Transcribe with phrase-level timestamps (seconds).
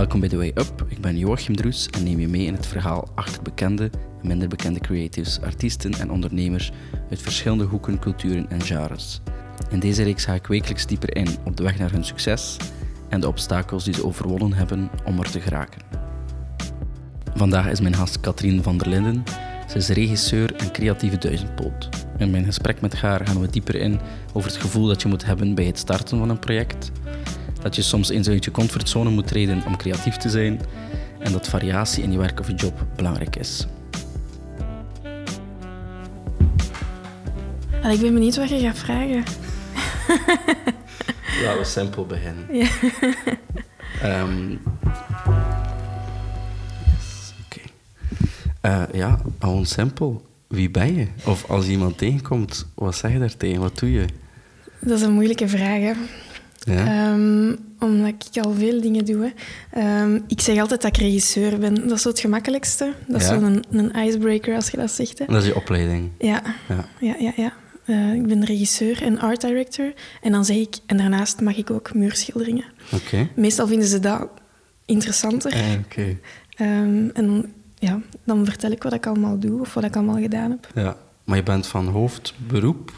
[0.00, 0.84] Welkom bij The Way Up.
[0.88, 3.90] Ik ben Joachim Droes en neem je mee in het verhaal achter bekende
[4.22, 6.72] en minder bekende creatives, artiesten en ondernemers
[7.10, 9.20] uit verschillende hoeken, culturen en genres.
[9.70, 12.56] In deze reeks ga ik wekelijks dieper in op de weg naar hun succes
[13.08, 15.82] en de obstakels die ze overwonnen hebben om er te geraken.
[17.34, 19.22] Vandaag is mijn gast Katrien van der Linden.
[19.68, 21.88] Ze is regisseur en creatieve duizendpoot.
[22.18, 24.00] In mijn gesprek met haar gaan we dieper in
[24.32, 26.90] over het gevoel dat je moet hebben bij het starten van een project.
[27.62, 30.60] Dat je soms eens uit je comfortzone moet treden om creatief te zijn.
[31.18, 33.66] En dat variatie in je werk of je job belangrijk is.
[37.82, 39.24] Allee, ik ben benieuwd wat je gaat vragen.
[41.44, 42.46] Laten we simpel beginnen.
[42.52, 42.68] Ja.
[44.02, 44.50] Ehm,
[46.84, 47.60] yes, Oké.
[48.60, 50.26] Eh, ja, gewoon simpel.
[50.46, 51.06] Wie ben je?
[51.24, 53.60] Of als iemand tegenkomt, wat zeg je daar tegen?
[53.60, 54.04] Wat doe je?
[54.78, 55.92] Dat is een moeilijke vraag, hè.
[56.64, 56.86] Ja?
[57.12, 59.22] Ehm, omdat ik al veel dingen doe.
[59.24, 59.30] Hè.
[59.80, 61.74] Ehm, ik zeg altijd dat ik regisseur ben.
[61.74, 62.92] Dat is zo het gemakkelijkste.
[63.08, 63.38] Dat is Ja.
[63.40, 65.18] zo'n een icebreaker, als je dat zegt.
[65.18, 65.24] Hè.
[65.26, 66.10] Dat is je opleiding.
[66.18, 66.84] Ja, Ja.
[67.00, 67.32] ja, ja.
[67.36, 67.52] ja.
[67.84, 69.92] Eh, ik ben regisseur en art director.
[70.22, 70.74] En dan zeg ik...
[70.86, 72.64] En daarnaast mag ik ook muurschilderingen.
[72.92, 73.28] Oké.
[73.34, 74.28] Meestal vinden ze dat
[74.86, 75.52] interessanter.
[75.52, 76.16] Eh, Oké.
[76.56, 80.50] Ehm, en ja, dan vertel ik wat ik allemaal doe of wat ik allemaal gedaan
[80.50, 80.68] heb.
[80.74, 80.96] Ja.
[81.24, 82.92] Maar je bent van hoofdberoep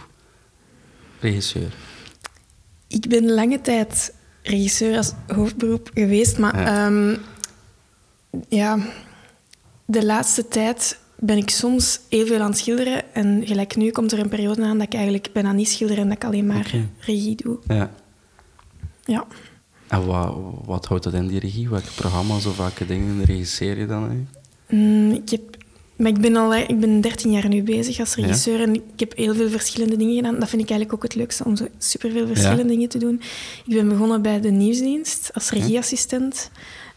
[1.21, 1.73] regisseur.
[2.93, 6.89] Ik ben lange tijd regisseur als hoofdberoep geweest, maar Ja.
[6.89, 7.13] ja,
[8.49, 8.79] ja
[9.85, 13.15] de laatste tijd ben ik soms heel veel aan het schilderen.
[13.15, 16.09] En gelijk nu komt er een periode aan dat ik eigenlijk bijna niet schilder en
[16.09, 17.59] dat ik alleen maar regie doe.
[17.69, 17.91] Ja.
[19.05, 19.25] Ja.
[19.89, 21.69] En wat, wat houdt dat in, die regie?
[21.69, 24.29] Welke programma's of welke dingen regisseer je dan?
[24.69, 25.57] Mm, ik, heb,
[25.97, 29.17] maar ik ben al ik ben 13 jaar nu bezig als regisseur en ik heb
[29.17, 30.39] heel veel verschillende dingen gedaan.
[30.39, 33.21] Dat vind ik eigenlijk ook het leukste, om zo superveel verschillende dingen te doen.
[33.67, 36.51] Ik ben begonnen bij de nieuwsdienst als regieassistent.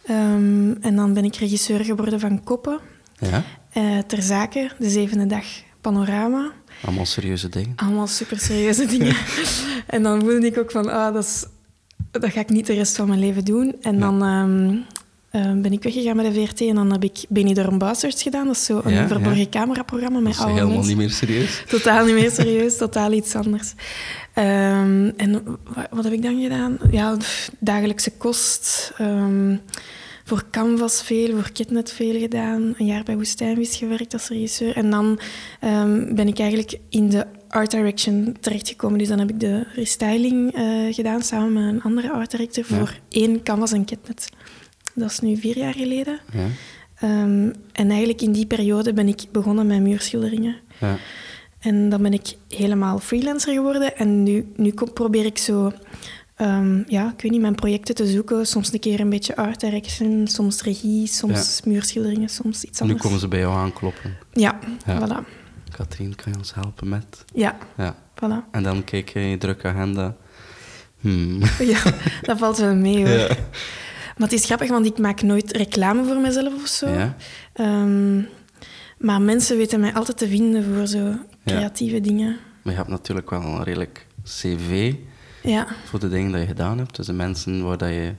[0.06, 2.80] Ehm, en dan ben ik regisseur geworden van Koppen.
[3.20, 3.44] Ja?
[3.72, 5.46] Eh, ter zake, de zevende dag
[5.82, 6.52] panorama.
[6.82, 7.74] Allemaal serieuze dingen.
[7.76, 9.16] Allemaal super serieuze dingen.
[9.88, 11.46] en dan voelde ik ook van, ah, dat, is,
[12.12, 13.76] dat ga ik niet de rest van mijn leven doen.
[13.82, 14.78] En dan ehm,
[15.36, 18.46] ehm, ben ik weggegaan met de VRT en dan heb ik Benidorm Bastards gedaan.
[18.46, 19.48] Dat is zo een Ja, verborgen ja.
[19.50, 20.90] cameraprogramma met is oude helemaal mensen.
[20.98, 21.64] niet meer serieus.
[21.70, 23.74] Totaal niet meer serieus, totaal iets anders.
[24.34, 25.44] Ehm, en
[25.76, 26.78] wa- wat heb ik dan gedaan?
[26.92, 28.92] Ja, pff, dagelijkse kost.
[28.98, 29.56] ehm,
[30.28, 32.74] voor Canvas veel, voor Kitnet veel gedaan.
[32.78, 34.76] Een jaar bij Woestijnvis gewerkt als regisseur.
[34.76, 35.20] En dan
[36.16, 38.98] ben ik eigenlijk in de art direction terechtgekomen.
[38.98, 42.76] Dus dan heb ik de restyling eh, gedaan samen met een andere art director Ja.
[42.78, 44.30] voor één Canvas en Kitnet.
[44.96, 46.20] Dat is nu vier jaar geleden.
[46.34, 46.48] Ja?
[46.96, 50.56] Ehm, en eigenlijk in die periode ben ik begonnen met muurschilderingen.
[50.80, 50.98] Ja.
[51.60, 53.98] En dan ben ik helemaal freelancer geworden.
[53.98, 55.72] En nu, nu probeer ik zo,
[56.36, 58.46] ehm, ja, ik weet niet, mijn projecten te zoeken.
[58.48, 63.04] Soms een keer een beetje art direction, soms regie, soms muurschilderingen, soms iets Nu anders.
[63.04, 64.18] komen ze bij jou aankloppen.
[64.34, 65.00] Ja, Ja.
[65.08, 65.28] voilà.
[65.78, 67.26] Katrien, kan je ons helpen met?
[67.34, 67.96] Ja, Ja.
[68.16, 68.50] voilà.
[68.52, 70.16] En dan kijk je in je drukke agenda.
[71.00, 71.40] Hmm.
[71.74, 71.82] Ja,
[72.22, 73.38] dat valt wel mee hoor.
[74.18, 76.90] Maar het is grappig, want ik maak nooit reclame voor mezelf of zo.
[76.90, 77.16] Ja?
[77.54, 78.22] Ehm,
[78.98, 81.14] maar mensen weten mij altijd te vinden voor zo
[81.46, 82.38] creatieve dingen.
[82.62, 84.94] Maar je hebt natuurlijk wel een redelijk cv
[85.44, 86.96] Ja, voor de dingen die je gedaan hebt.
[86.96, 88.14] Dus de mensen waar dat je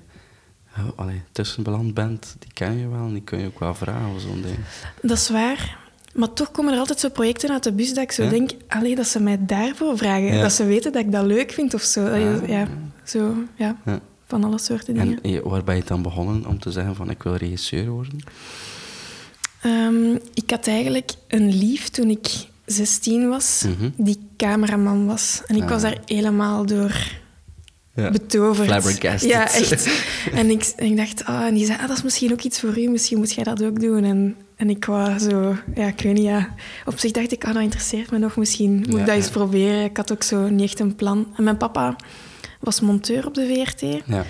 [0.76, 3.74] ja, allee, tussen beland bent, die ken je wel en die kun je ook wel
[3.74, 4.56] vragen of zo'n ding.
[5.02, 5.78] Dat is waar.
[6.14, 8.30] Maar toch komen er altijd zo projecten uit de bus dat ik zo Ja?
[8.30, 10.40] denk, allee, dat ze mij daarvoor vragen.
[10.40, 12.04] Dat ze weten dat ik dat leuk vind of zo.
[12.04, 12.42] Dat je-.
[12.46, 12.66] Ja,
[13.04, 14.00] zo, ja, Ja.
[14.26, 15.18] Van alle soorten dingen.
[15.22, 18.18] En waar ben je dan begonnen om te zeggen van ik wil regisseur worden?
[19.62, 22.28] Ehm, ik had eigenlijk een lief toen ik
[22.64, 23.90] 16 was, Mhm.
[23.96, 25.42] die cameraman was.
[25.46, 25.68] En ik Ah.
[25.68, 26.96] was daar helemaal door
[27.94, 28.10] Ja.
[28.10, 28.68] betoverd.
[28.68, 29.30] Flabbergasted.
[29.30, 29.88] Ja, echt.
[30.40, 32.60] En ik, en ik dacht, ah, en die zei, ah, dat is misschien ook iets
[32.60, 34.04] voor u, misschien moet jij dat ook doen.
[34.04, 36.54] En, en ik wou zo, ja, ik weet niet, ja.
[36.86, 39.24] Op zich dacht ik, ah, dat interesseert me nog, misschien moet Ja, ik dat eens
[39.26, 39.30] ja.
[39.32, 39.84] proberen.
[39.84, 41.26] Ik had ook zo niet echt een plan.
[41.36, 41.96] En mijn papa
[42.60, 43.80] was monteur op de VRT.
[44.06, 44.24] Ja.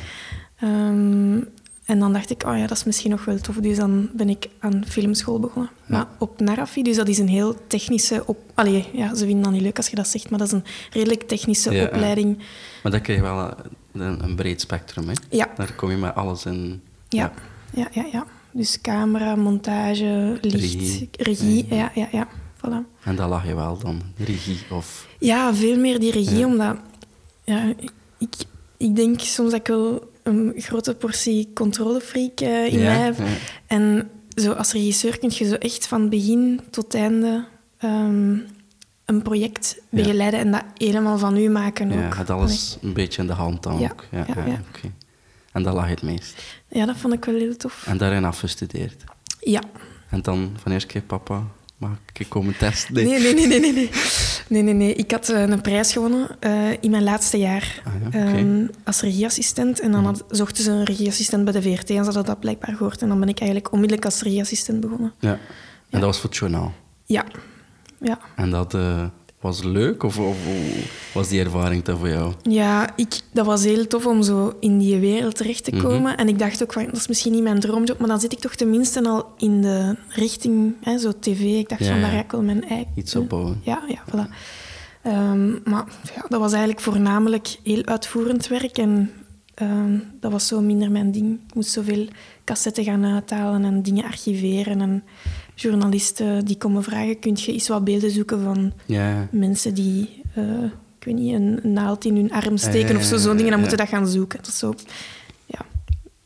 [0.56, 1.40] Ehm,
[1.84, 3.55] en dan dacht ik, oh ja, dat is misschien nog wel tof.
[3.56, 5.70] Dus dan ben ik aan filmschool begonnen.
[5.76, 5.84] Ja.
[5.96, 8.23] Maar op Narafi, dus dat is een heel technische...
[8.26, 8.38] Op...
[8.55, 10.64] Allee, ja, ze vinden dat niet leuk als je dat zegt, maar dat is een
[10.90, 11.87] redelijk technische Ja, ja.
[11.87, 12.38] opleiding.
[12.82, 13.55] Maar dan krijg je wel
[13.93, 15.14] een, een breed spectrum, hè?
[15.31, 15.49] Ja.
[15.56, 16.82] Daar kom je met alles in.
[17.08, 17.32] Ja,
[17.75, 18.26] ja, ja, ja.
[18.50, 21.08] Dus camera, montage, licht, Regie.
[21.19, 21.67] regie.
[21.75, 21.90] Ja.
[21.94, 22.28] Ja, ja.
[22.56, 23.02] Voilà.
[23.02, 25.06] En dat lag je wel dan, regie of...
[25.19, 26.76] Ja, veel meer die regie, omdat...
[27.44, 27.90] Ja, ik,
[28.76, 33.18] ik denk soms dat ik wel een grote portie controlefreak eh, in Ja, mij heb.
[33.18, 33.24] ja.
[33.66, 37.44] En zo als regisseur kun je zo echt van begin tot einde
[37.78, 38.38] ehm,
[39.04, 42.28] een project begeleiden en dat helemaal van u maken Ja, ook.
[42.30, 44.04] alles een beetje in de hand dan ook.
[44.10, 44.92] Ja, oké.
[45.52, 46.42] En dat lag je het meest.
[46.68, 47.86] Ja, dat vond ik wel heel tof.
[47.86, 49.04] En daarin afgestudeerd.
[49.40, 49.60] Ja.
[50.10, 51.42] En dan van eerst keer papa,
[51.76, 52.94] mag ik komen testen?
[52.94, 53.72] Nee, nee, nee, nee, nee.
[53.72, 53.90] nee.
[54.48, 54.94] nee, nee, nee.
[54.94, 59.00] Ik had eh, een prijs gewonnen eh, in mijn laatste jaar Ah, ja, ehm, als
[59.00, 59.81] regieassistent.
[59.81, 62.76] En dan had, zochten ze een regieassistent bij de VRT en ze hadden dat blijkbaar
[62.76, 63.02] gehoord.
[63.02, 65.12] En dan ben ik eigenlijk onmiddellijk als regieassistent begonnen.
[65.19, 65.38] Ja.
[65.90, 66.72] En dat was voor het journaal.
[67.04, 67.25] Ja.
[68.00, 68.19] Ja.
[68.37, 69.04] En dat eh,
[69.41, 70.03] was leuk?
[70.03, 70.19] Of,
[71.15, 72.33] was die ervaring dan voor jou?
[72.43, 75.83] Ja, ik, dat was heel tof om zo in die wereld terecht te Mhm.
[75.85, 76.17] komen.
[76.17, 78.38] En ik dacht ook, van, dat is misschien niet mijn droomjob, maar dan zit ik
[78.38, 81.41] toch tenminste al in de richting, hè, zo tv.
[81.41, 82.93] Ik dacht Ja, van, daar ga ik wel mijn eigen...
[82.94, 83.61] Iets opbouwen.
[83.62, 84.31] Ja, ja, voilà.
[85.03, 85.85] Ehm, maar
[86.15, 88.79] ja, dat was eigenlijk voornamelijk heel uitvoerend werk.
[88.79, 89.11] En
[89.55, 91.38] ehm, dat was zo minder mijn ding.
[91.49, 92.06] Ik moest zoveel
[92.44, 94.81] cassetten gaan uithalen en dingen archiveren.
[94.81, 95.05] En
[95.56, 100.62] journalisten die komen vragen, kun je eens wat beelden zoeken van Ja, mensen die, eh,
[100.99, 103.50] ik weet niet, een, een naald in hun arm steken ja, of zo, zo'n dingen,
[103.50, 104.38] dan moeten we dat gaan zoeken.
[104.43, 104.75] Dat zo,
[105.47, 105.58] ja,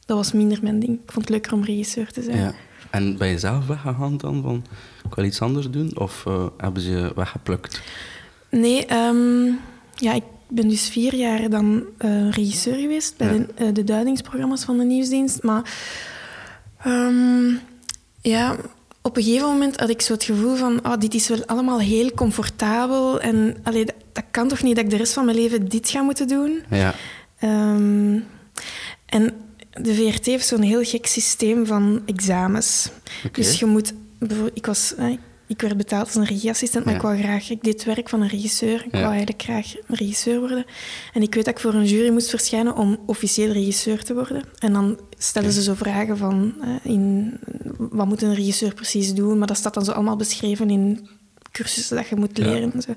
[0.06, 0.92] dat was minder mijn ding.
[0.92, 2.36] Ik vond het leuker om regisseur te zijn.
[2.36, 2.52] ja.
[2.90, 4.64] En ben je zelf weggegaan dan van,
[5.08, 5.98] ik wil iets anders doen?
[5.98, 7.80] Of eh, hebben ze je weggeplukt?
[8.50, 9.44] Nee, ehm,
[9.94, 13.46] ja, ik ben dus vier jaar dan eh, regisseur geweest bij Ja.
[13.64, 15.42] de, de duidingsprogramma's van de nieuwsdienst.
[15.42, 15.72] Maar
[16.82, 17.48] ehm,
[18.20, 18.56] ja,
[19.02, 21.80] op een gegeven moment had ik zo het gevoel van, oh, dit is wel allemaal
[21.80, 23.20] heel comfortabel.
[23.20, 25.88] En allee, dat, dat kan toch niet dat ik de rest van mijn leven dit
[25.90, 26.62] ga moeten doen?
[26.70, 26.94] Ja.
[27.38, 28.18] Ehm,
[29.06, 29.32] en
[29.70, 32.90] de VRT heeft zo'n heel gek systeem van examens.
[33.32, 33.92] Dus je moet...
[34.18, 34.94] bijvoorbeeld- Ik, was,
[35.50, 37.00] ik werd betaald als een regieassistent, maar Ja.
[37.00, 37.50] ik wou graag...
[37.50, 38.84] Ik deed het werk van een regisseur.
[38.84, 38.98] Ik Ja.
[39.00, 40.64] wou eigenlijk graag een regisseur worden.
[41.12, 44.42] En ik weet dat ik voor een jury moest verschijnen om officieel regisseur te worden.
[44.58, 46.54] En dan stellen ze zo vragen van...
[46.62, 47.38] eh, in,
[47.76, 49.38] wat moet een regisseur precies doen?
[49.38, 51.08] Maar dat staat dan zo allemaal beschreven in
[51.52, 52.72] cursussen dat je moet leren.
[52.72, 52.94] En, zo.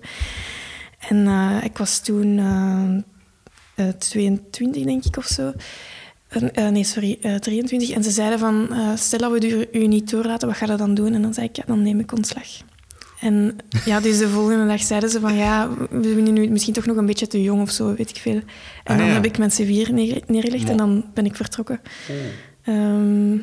[1.10, 2.38] en eh, ik was toen...
[2.38, 5.54] eh, eh, 22, denk ik, of zo.
[6.42, 7.90] Eh, nee, sorry, eh, 23.
[7.90, 10.94] En ze zeiden van, eh, stel dat we u, niet doorlaten, wat ga je dan
[10.94, 11.14] doen?
[11.14, 12.48] En dan zei ik, ja, dan neem ik ontslag.
[13.20, 16.86] En ja, dus de volgende dag zeiden ze van, ja, we vinden u misschien toch
[16.86, 18.36] nog een beetje te jong of zo, weet ik veel.
[18.36, 18.44] En
[18.84, 19.14] Ah, dan ja.
[19.14, 21.82] heb ik mijn CV neer- neergelegd en dan ben ik vertrokken.
[22.64, 23.34] Ehm,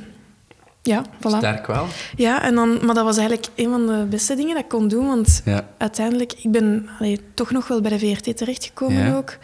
[0.83, 1.37] ja, voilà.
[1.37, 1.87] Sterk wel.
[2.17, 4.89] Ja, en dan, maar dat was eigenlijk een van de beste dingen dat ik kon
[4.89, 5.69] doen, want Ja.
[5.79, 9.17] uiteindelijk, ik ben allee, toch nog wel bij de VRT terechtgekomen Ja.
[9.17, 9.37] ook.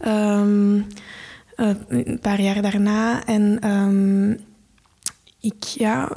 [0.00, 0.80] Ehm,
[1.56, 3.24] eh, een paar jaar daarna.
[3.26, 4.30] En ehm,
[5.40, 6.12] ik, ja,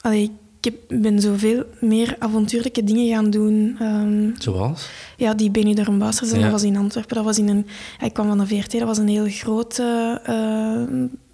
[0.00, 0.22] allee,
[0.60, 3.76] ik heb, ben zoveel meer avontuurlijke dingen gaan doen.
[3.80, 4.88] Ehm, Zoals?
[5.16, 6.38] ja, die Benidorm Busters, Ja.
[6.38, 7.16] dat was in Antwerpen.
[7.16, 7.66] Dat was in een,
[8.00, 10.82] ik kwam van de VRT, dat was een heel groot eh,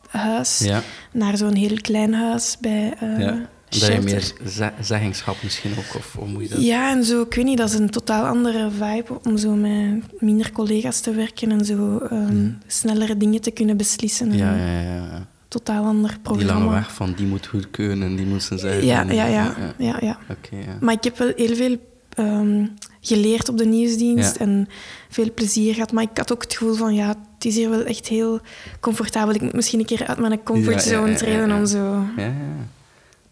[0.09, 0.59] huis.
[0.59, 0.83] Ja.
[1.13, 3.49] Naar zo'n heel klein huis bij ja.
[3.79, 6.63] Dat je meer ze- zeggingschap misschien ook, of hoe moet je dat?
[6.63, 10.21] Ja, en zo, ik weet niet, dat is een totaal andere vibe om zo met
[10.21, 14.31] minder collega's te werken en zo ehm, snellere dingen te kunnen beslissen.
[14.31, 15.27] En Ja, ja, ja, ja.
[15.49, 16.53] Totaal ander Die programma.
[16.55, 18.85] lange weg van die moet goed kunnen en die moet zijn.
[18.85, 20.19] Ja, ja, ja, ja, ja.
[20.31, 20.77] Oké, ja.
[20.81, 21.77] Maar ik heb wel heel veel
[22.11, 22.67] ehm,
[23.01, 24.69] geleerd op de nieuwsdienst en
[25.09, 25.93] veel plezier gehad.
[25.93, 28.41] Maar ik had ook het gevoel van, ja, het is hier wel echt heel
[28.81, 29.35] comfortabel.
[29.35, 31.59] Ik moet misschien een keer uit mijn comfortzone ja.
[31.59, 31.79] om zo
[32.17, 32.33] ja, ja.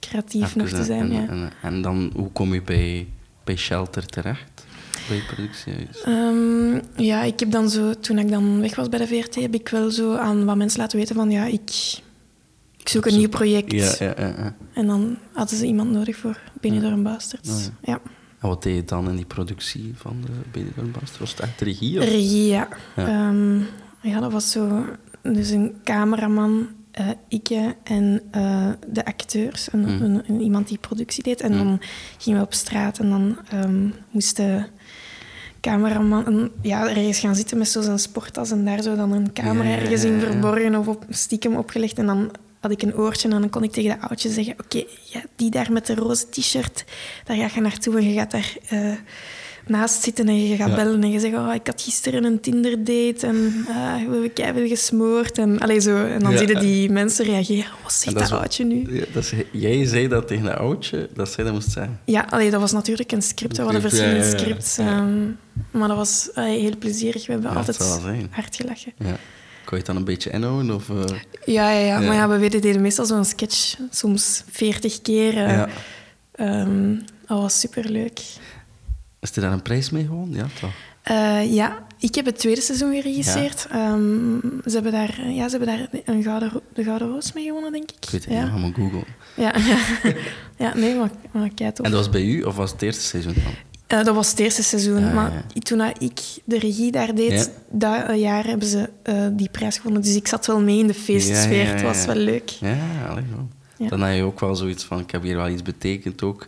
[0.00, 1.00] Creatief Even, nog te zijn.
[1.00, 1.28] en, ja.
[1.28, 3.08] en, en dan, hoe kom je bij,
[3.44, 4.66] bij Shelter terecht?
[5.08, 6.02] Bij het productiehuis?
[6.02, 9.54] Ehm, ja, ik heb dan zo, toen ik dan weg was bij de VRT, heb
[9.54, 12.00] ik wel zo aan wat mensen laten weten van ja, ik,
[12.76, 13.72] ik zoek een nieuw project.
[13.72, 14.54] Ja, ja, ja.
[14.72, 17.50] En dan hadden ze iemand nodig voor Benidorm Bastards.
[17.50, 18.00] Oh, ja.
[18.38, 21.18] En wat deed je dan in die productie van de Benidorm Bast?
[21.18, 21.98] Was het echt regie?
[21.98, 22.04] Of?
[22.04, 22.68] Regie, ja.
[22.96, 23.06] Ja.
[23.06, 23.58] Ehm,
[24.00, 24.84] ja, dat was zo...
[25.22, 27.48] Dus een cameraman, eh ik
[27.84, 29.70] en eh, de acteurs.
[29.70, 30.02] En, Mhm.
[30.04, 31.40] een- een- iemand die productie deed.
[31.40, 31.64] En Mhm.
[31.64, 31.80] dan
[32.18, 34.62] gingen we op straat en dan ehm moest de
[35.60, 39.76] cameraman ja, ergens gaan zitten met zo'n sporttas en daar zo dan een camera Ja,
[39.78, 41.98] ergens in verborgen of op, stiekem opgelegd.
[41.98, 42.30] En dan
[42.60, 44.54] had ik een oortje en dan kon ik tegen dat oudje zeggen...
[44.64, 46.84] Oké, ja, die daar met de roze t-shirt,
[47.24, 48.56] daar ga je naartoe en je gaat daar...
[48.68, 48.92] eh,
[49.68, 50.74] naast zitten en je gaat Ja.
[50.74, 54.68] bellen en je zegt, oh, ik had gisteren een Tinder-date en ah, we hebben keiveel
[54.68, 55.38] gesmoord.
[55.38, 56.04] En, allee, zo.
[56.06, 56.38] en dan Ja.
[56.38, 57.70] zie je die mensen reageren.
[57.82, 58.94] Wat En zegt dat dat, oudje nu?
[58.98, 62.00] Ja, dat is, jij zei dat tegen een oudje, dat zij dat moest zeggen.
[62.04, 63.56] Ja, allee, dat was natuurlijk een script.
[63.56, 64.78] Waren Ja, verschillende scripts.
[64.78, 65.24] Ehm,
[65.70, 67.26] maar dat was heel plezierig.
[67.26, 68.28] We hebben altijd zijn.
[68.30, 68.92] hard gelachen.
[68.98, 69.16] Ja.
[69.64, 70.74] Kon je het dan een beetje inhouden?
[70.74, 70.96] Of, eh,
[71.44, 75.36] Ja, ja, ja, maar ja, we deden meestal zo'n sketch, soms veertig keer.
[75.36, 75.62] eh,
[76.32, 76.94] ehm,
[77.26, 78.20] dat was superleuk.
[79.20, 80.28] Is er daar een prijs mee gewoon?
[80.32, 80.70] Ja, toch?
[81.02, 83.66] Eh, ja, ik heb het tweede seizoen geregisseerd.
[83.70, 87.72] Ehm, ze, hebben daar, ja, ze hebben daar een gouden, de Gouden Roos mee gewonnen,
[87.72, 88.04] denk ik.
[88.04, 88.56] Ik weet het ja.
[88.56, 89.04] maar googlen.
[89.36, 89.78] Ja, ja.
[90.56, 93.34] ja, nee, maar, maar kijk En dat was bij u, of was het eerste seizoen
[93.34, 93.52] dan?
[93.86, 95.14] Eh, dat was het eerste seizoen.
[95.14, 98.90] Maar toen ik de regie daar deed, dat eh, jaar hebben ze
[99.32, 100.02] die prijs gewonnen.
[100.02, 101.66] Dus ik zat wel mee in de feestsfeer.
[101.66, 102.48] Het was wel leuk.
[102.48, 102.76] Ja,
[103.08, 103.48] allee, wel.
[103.76, 103.88] Ja.
[103.88, 106.46] Dan heb je ook wel zoiets van, ik heb hier wel iets betekend ook.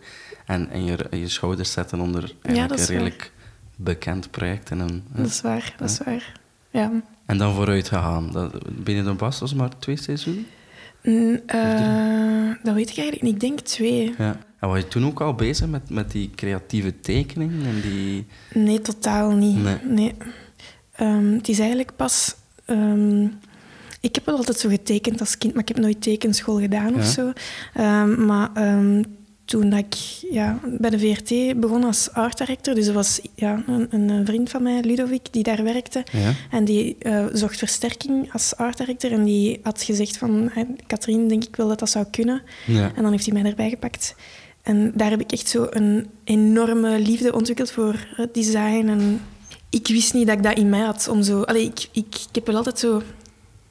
[0.50, 3.33] En, en je, je schouders zetten onder eigenlijk een redelijk
[3.76, 4.71] bekend project.
[4.71, 6.33] En, een, Dat is waar, dat is waar.
[6.71, 6.92] Ja.
[7.26, 8.33] en dan vooruit gegaan.
[8.33, 10.47] Dat, binnen de Bas was maar twee seizoenen.
[11.47, 13.35] Eh, dat weet ik eigenlijk niet.
[13.35, 14.14] Ik denk twee.
[14.19, 14.37] Ja.
[14.59, 18.26] En was je toen ook al bezig met, met die creatieve tekening en die...
[18.52, 19.62] Nee, totaal niet.
[19.62, 19.76] Nee.
[19.85, 20.14] Nee.
[20.92, 22.35] Ehm, het is eigenlijk pas...
[22.64, 23.23] ehm,
[24.00, 27.04] ik heb wel altijd zo getekend als kind, maar ik heb nooit tekenschool gedaan of
[27.04, 27.33] zo.
[27.75, 28.50] Ehm, maar
[29.50, 29.95] toen dat ik
[30.30, 34.50] ja, bij de VRT begon als art director, dus er was ja, een, een vriend
[34.50, 36.04] van mij, Ludovic, die daar werkte.
[36.12, 36.33] Ja.
[36.50, 39.12] En die eh, zocht versterking als art director.
[39.12, 42.42] En die had gezegd van, "Hey, Katrien, denk ik wel dat dat zou kunnen.
[42.66, 42.92] Ja.
[42.95, 44.14] En dan heeft hij mij erbij gepakt.
[44.62, 48.87] En daar heb ik echt zo een enorme liefde ontwikkeld voor het design.
[48.88, 49.21] En
[49.71, 51.09] ik wist niet dat ik dat in mij had.
[51.09, 53.02] Om zo, allee, ik, ik, ik heb wel altijd zo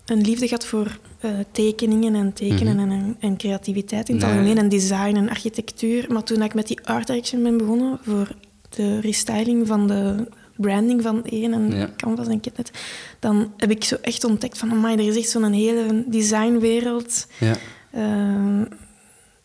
[0.09, 4.33] een liefde gehad voor eh, tekeningen en tekenen en, en, en creativiteit in het Nee.
[4.33, 4.57] algemeen.
[4.57, 6.05] En design en architectuur.
[6.09, 8.27] Maar toen ik met die art direction ben begonnen voor
[8.69, 11.89] de restyling van de branding van één en Ja.
[11.95, 12.71] Canvas en Kitnet,
[13.19, 17.27] dan heb ik zo echt ontdekt van, amai, er is echt zo'n hele designwereld.
[17.39, 17.55] Ja.
[17.91, 18.63] Ehm,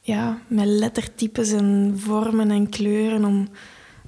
[0.00, 3.48] ja, met lettertypes en vormen en kleuren om...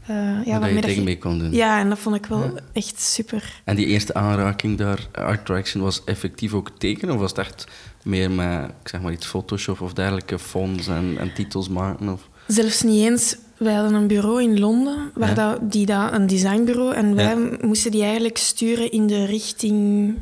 [0.06, 1.52] eh ja, je dat je- mee kon doen.
[1.52, 2.50] Ja, en dat vond ik wel Ja.
[2.72, 3.60] echt super.
[3.64, 7.14] En die eerste aanraking daar, art direction, was effectief ook tekenen?
[7.14, 7.66] Of was het echt
[8.04, 12.08] meer met, ik zeg maar iets Photoshop of dergelijke fonts en, en titels maken?
[12.08, 12.28] Of...
[12.46, 13.36] Zelfs niet eens...
[13.56, 15.34] Wij hadden een bureau in Londen, waar Ja.
[15.34, 17.50] dat, die dat, een designbureau, en wij Ja.
[17.60, 20.14] moesten die eigenlijk sturen in de richting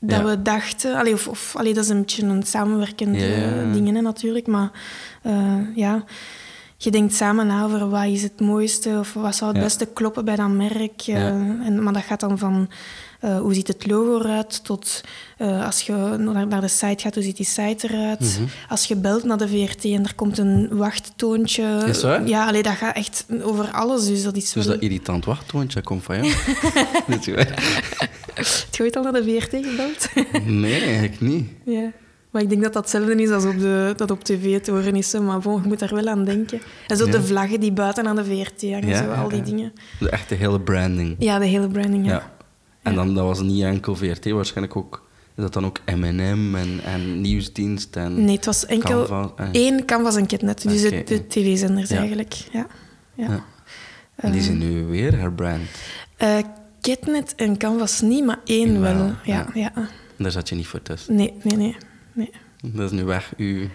[0.00, 0.94] dat we dachten...
[0.96, 4.70] Allee, of, of, allee, dat is een beetje een samenwerkende dingen natuurlijk, maar
[5.22, 6.04] eh, ja...
[6.80, 9.64] Je denkt samen na over wat is het mooiste of wat zou het Ja.
[9.64, 11.02] beste kloppen bij dat merk.
[11.06, 12.68] eh, en, maar dat gaat dan van
[13.20, 15.00] eh, hoe ziet het logo eruit tot
[15.38, 18.20] eh, als je naar, naar de site gaat, hoe ziet die site eruit.
[18.20, 18.48] Mhm.
[18.68, 21.82] Als je belt naar de VRT en er komt een wachttoontje.
[21.86, 22.28] Is dat?
[22.28, 24.06] Ja, allee, dat gaat echt over alles.
[24.06, 24.74] Dus dat is Dus wel...
[24.74, 26.26] dat irritant wachttoontje komt van jou?
[27.06, 27.46] Waar.
[28.34, 30.08] Heb je ooit al naar de VRT gebeld?
[30.46, 31.48] Nee, eigenlijk niet.
[31.64, 31.90] ja.
[32.30, 34.96] Maar ik denk dat dat hetzelfde is als op de, dat op tv te horen
[34.96, 35.12] is.
[35.12, 36.60] Maar bon, je moet daar wel aan denken.
[36.86, 37.10] En zo Ja.
[37.12, 39.72] de vlaggen die buiten aan de VRT hangen, Ja, zo, al die dingen.
[40.00, 41.16] De echte hele branding.
[41.18, 42.12] Ja, de hele branding, ja.
[42.12, 42.32] Ja.
[42.82, 45.06] En dan, dat was niet enkel VRT, waarschijnlijk ook...
[45.36, 48.24] Is dat dan ook M&M en, en Nieuwsdienst en...
[48.24, 49.48] Nee, het was enkel Canva, eh.
[49.52, 50.62] één Canvas en Kitnet.
[50.62, 52.34] Dus de, tv-zenders eigenlijk.
[52.52, 52.66] Ja.
[53.14, 53.44] Ja.
[54.14, 55.62] En die zijn nu weer herbrand.
[56.16, 56.36] Eh,
[56.80, 59.12] Kitnet en Canvas niet, maar één Wel, wel.
[59.24, 59.46] ja.
[59.54, 59.72] Ja,
[60.16, 61.14] daar zat je niet voor tussen.
[61.14, 61.76] Nee, nee, nee.
[62.18, 62.30] Nee.
[62.62, 63.66] Dat is nu weg, uw...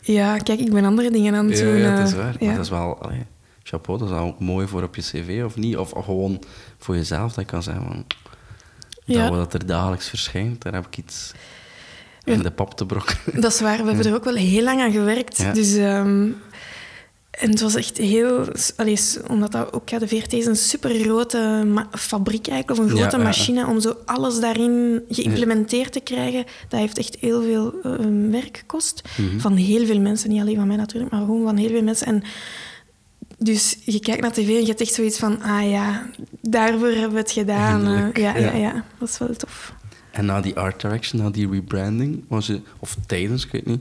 [0.00, 1.76] Ja, kijk, ik ben andere dingen aan het Ja, doen.
[1.76, 2.36] ja, het is eh, waar.
[2.38, 2.46] ja.
[2.46, 2.98] Maar dat is wel...
[3.02, 3.26] allee,
[3.62, 5.76] chapeau, dat is ook mooi voor op je cv, of niet?
[5.76, 6.42] Of gewoon
[6.78, 8.04] voor jezelf, dat kan zeggen van...
[9.04, 9.22] Ja.
[9.28, 11.32] Dat wat er dagelijks verschijnt, daar heb ik iets
[12.24, 13.16] in de pap te brokken.
[13.40, 15.54] Dat is waar, we hebben er ook wel heel lang aan gewerkt.
[15.54, 16.28] Dus, ehm,
[17.30, 18.44] en het was echt heel...
[18.76, 22.86] Allee, s- omdat dat ook, ja, de VRT is een super grote fabriek eigenlijk, of
[22.86, 23.28] een grote ja, ja.
[23.28, 26.44] machine, om zo alles daarin geïmplementeerd te krijgen.
[26.68, 29.02] Dat heeft echt heel veel ehm, werk gekost.
[29.18, 29.38] Mhm.
[29.38, 32.06] Van heel veel mensen, niet alleen van mij natuurlijk, maar gewoon van heel veel mensen.
[32.06, 32.22] En
[33.38, 36.06] dus je kijkt naar tv en je hebt echt zoiets van, ah ja,
[36.42, 37.86] daarvoor hebben we het gedaan.
[37.86, 38.22] eh.
[38.22, 38.46] Ja, ja.
[38.46, 38.54] ja.
[38.56, 39.74] ja, dat is wel tof.
[40.10, 42.60] En na die art direction, na die rebranding, was je...
[42.78, 43.80] Of tijdens, ik weet niet...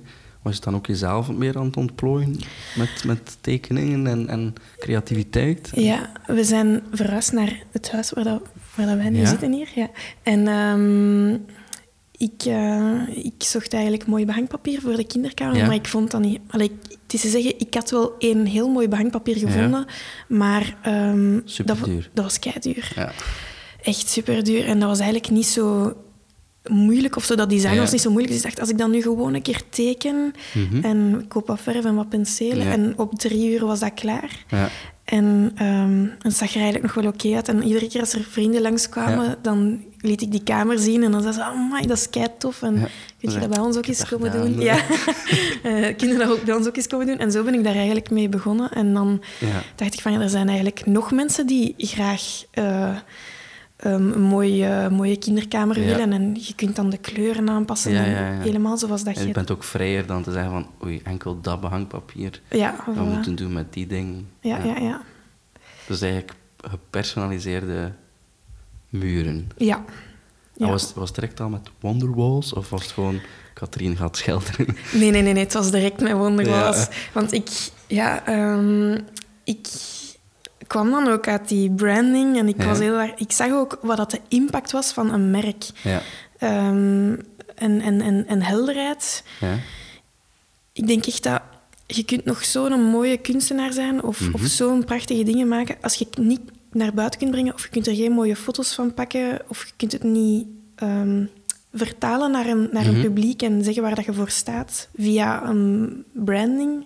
[0.49, 2.39] Was je dan ook jezelf meer aan het ontplooien
[2.75, 5.71] met, met tekeningen en, en creativiteit?
[5.75, 8.41] Ja, we zijn verhuisd naar het huis waar, dat,
[8.75, 9.25] waar dat wij nu Ja?
[9.25, 9.69] zitten hier.
[9.75, 9.89] Ja.
[10.23, 11.33] En ehm,
[12.17, 15.65] ik, eh, ik zocht eigenlijk mooi behangpapier voor de kinderkamer, Ja?
[15.65, 16.39] maar ik vond dat niet...
[16.47, 16.71] Allee,
[17.03, 19.85] het is te zeggen, ik had wel een heel mooi behangpapier gevonden,
[20.27, 21.77] maar ehm, dat,
[22.13, 22.91] was keiduur.
[22.95, 23.11] Ja.
[23.81, 24.65] Echt super duur.
[24.65, 25.93] En dat was eigenlijk niet zo
[26.69, 27.35] moeilijk of zo.
[27.35, 27.79] Dat design Ja.
[27.79, 28.33] was niet zo moeilijk.
[28.33, 30.83] Dus ik dacht, als ik dan nu gewoon een keer teken Mhm.
[30.85, 32.71] en ik koop wat verf en wat penselen Ja.
[32.71, 34.43] en op drie uur was dat klaar.
[34.47, 34.69] Ja.
[35.03, 37.47] En ehm, het zag er eigenlijk nog wel oké uit.
[37.47, 41.03] En iedere keer als er vrienden langskwamen, dan liet ik die kamer zien.
[41.03, 42.61] En dan zei ze, oh dat is kei tof.
[42.61, 42.73] En
[43.19, 44.59] kun je dat bij ons ook eens komen doen?
[44.59, 44.77] Ja.
[45.63, 47.17] Eh, kun je dat ook bij ons ook eens komen doen?
[47.17, 48.71] En zo ben ik daar eigenlijk mee begonnen.
[48.71, 49.21] En dan
[49.75, 52.43] dacht ik van, ja, er zijn eigenlijk nog mensen die graag...
[52.51, 52.95] eh,
[53.79, 58.41] ehm, een mooie, mooie kinderkamer willen en je kunt dan de kleuren aanpassen Ja, en
[58.41, 59.27] helemaal zoals dat En je...
[59.27, 60.67] je bent ook vrijer dan te zeggen van...
[60.83, 62.41] Oei, enkel dat behangpapier.
[62.49, 64.23] Ja, We moeten doen met die ding.
[64.41, 65.01] ja, ja, ja.
[65.87, 67.91] Dus eigenlijk gepersonaliseerde
[68.89, 69.49] muren.
[69.57, 69.83] ja.
[70.57, 70.67] En.
[70.69, 72.53] Was, was het direct al met Wonderwalls?
[72.53, 73.19] Of was het gewoon...
[73.53, 74.65] Katrien gaat schilderen?
[74.91, 76.77] Nee, nee, nee, nee, het was direct met Wonderwalls.
[76.77, 76.89] Ja.
[77.13, 77.49] Want ik,
[77.87, 78.97] ja, ehm,
[79.43, 79.67] ik
[80.69, 82.65] kwam dan ook uit die branding en ik, Ja.
[82.67, 85.63] was heel erg, ik zag ook wat dat de impact was van een merk.
[85.83, 86.01] Ja.
[86.37, 87.13] Ehm,
[87.55, 89.23] en, en, en, en helderheid.
[89.39, 89.55] Ja.
[90.73, 91.41] Ik denk echt dat
[91.87, 94.33] je kunt nog zo'n mooie kunstenaar zijn of, Mhm.
[94.33, 95.75] of zo'n prachtige dingen maken.
[95.81, 98.73] Als je het niet naar buiten kunt brengen of je kunt er geen mooie foto's
[98.73, 101.25] van pakken of je kunt het niet ehm,
[101.73, 102.95] vertalen naar, een, naar Mhm.
[102.95, 106.85] een publiek en zeggen waar dat je voor staat via een branding,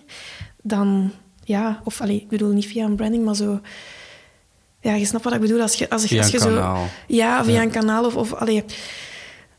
[0.62, 1.10] dan
[1.44, 3.60] ja, of allee, ik bedoel niet via een branding, maar zo.
[4.80, 5.60] Ja, je snapt wat ik bedoel.
[5.60, 6.86] Als je, als je, Via als een je zo, kanaal.
[7.06, 7.62] ja, via Ja.
[7.62, 8.64] een kanaal of, of allee,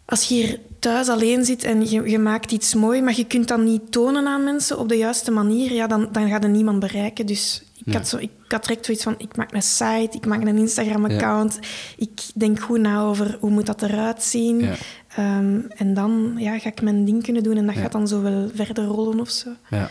[0.05, 3.47] als je hier thuis alleen zit en je, je maakt iets mooi, maar je kunt
[3.47, 6.79] dat niet tonen aan mensen op de juiste manier, ja, dan, dan gaat er niemand
[6.79, 7.25] bereiken.
[7.25, 10.41] Dus ik, had zo, ik had direct zoiets van, ik maak een site, ik maak
[10.41, 11.59] een Instagram-account,
[11.97, 14.59] ik denk goed na over hoe moet dat eruit zien.
[14.59, 14.73] Ja.
[15.15, 17.81] Ehm, en dan ja, ga ik mijn ding kunnen doen en dat Ja.
[17.81, 19.49] gaat dan zo wel verder rollen of zo.
[19.69, 19.89] Ja.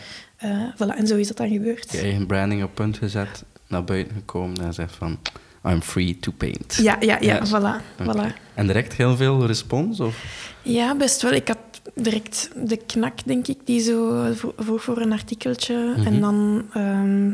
[0.75, 1.93] Voilà, en zo is dat dan gebeurd.
[1.93, 5.19] Je eigen branding op punt gezet, naar buiten gekomen en zegt van...
[5.67, 6.79] I'm free to paint.
[6.83, 8.03] Ja, ja, ja, voilà.
[8.03, 8.27] Voilà.
[8.55, 10.01] En direct heel veel respons?
[10.01, 10.25] Of?
[10.63, 11.33] Ja, best wel.
[11.33, 11.59] Ik had
[11.95, 14.27] direct de knak, denk ik, die zo
[14.57, 15.95] vroeg voor een artikeltje.
[15.97, 16.07] Mhm.
[16.07, 17.33] En dan, ehm,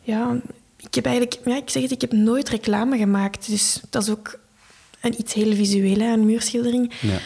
[0.00, 0.36] ja,
[0.80, 3.48] ik heb eigenlijk, ja, ik zeg het, ik heb nooit reclame gemaakt.
[3.48, 4.38] Dus dat is ook
[5.04, 6.92] een, iets heel visueel, hè, een muurschildering.
[7.00, 7.18] Ja.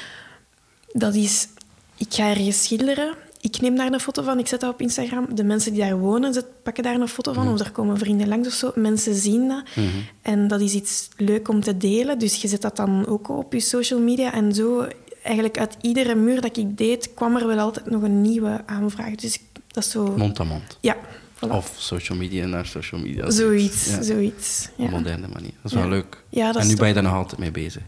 [0.92, 1.48] Dat is,
[1.96, 3.14] ik ga ergens schilderen.
[3.40, 5.34] Ik neem daar een foto van, ik zet dat op Instagram.
[5.34, 7.52] De mensen die daar wonen, zet, pakken daar een foto van.
[7.52, 8.72] Of er komen vrienden langs of zo.
[8.74, 9.62] Mensen zien dat.
[9.74, 9.86] Mhm.
[10.22, 12.18] En dat is iets leuk om te delen.
[12.18, 14.32] Dus je zet dat dan ook op je social media.
[14.32, 14.86] En zo,
[15.22, 19.14] eigenlijk uit iedere muur dat ik deed, kwam er wel altijd nog een nieuwe aanvraag.
[19.14, 20.14] Dus dat is zo...
[20.16, 20.78] Mond aan mond.
[20.80, 20.96] Ja,
[21.44, 21.50] voilà.
[21.50, 23.30] Of social media naar social media.
[23.30, 24.02] zoiets, Ja.
[24.02, 24.68] zoiets.
[24.72, 24.90] Op een Ja.
[24.90, 25.52] moderne manier.
[25.62, 26.22] Dat is wel leuk.
[26.28, 27.82] Ja, dat en nu ben je daar nog altijd mee bezig.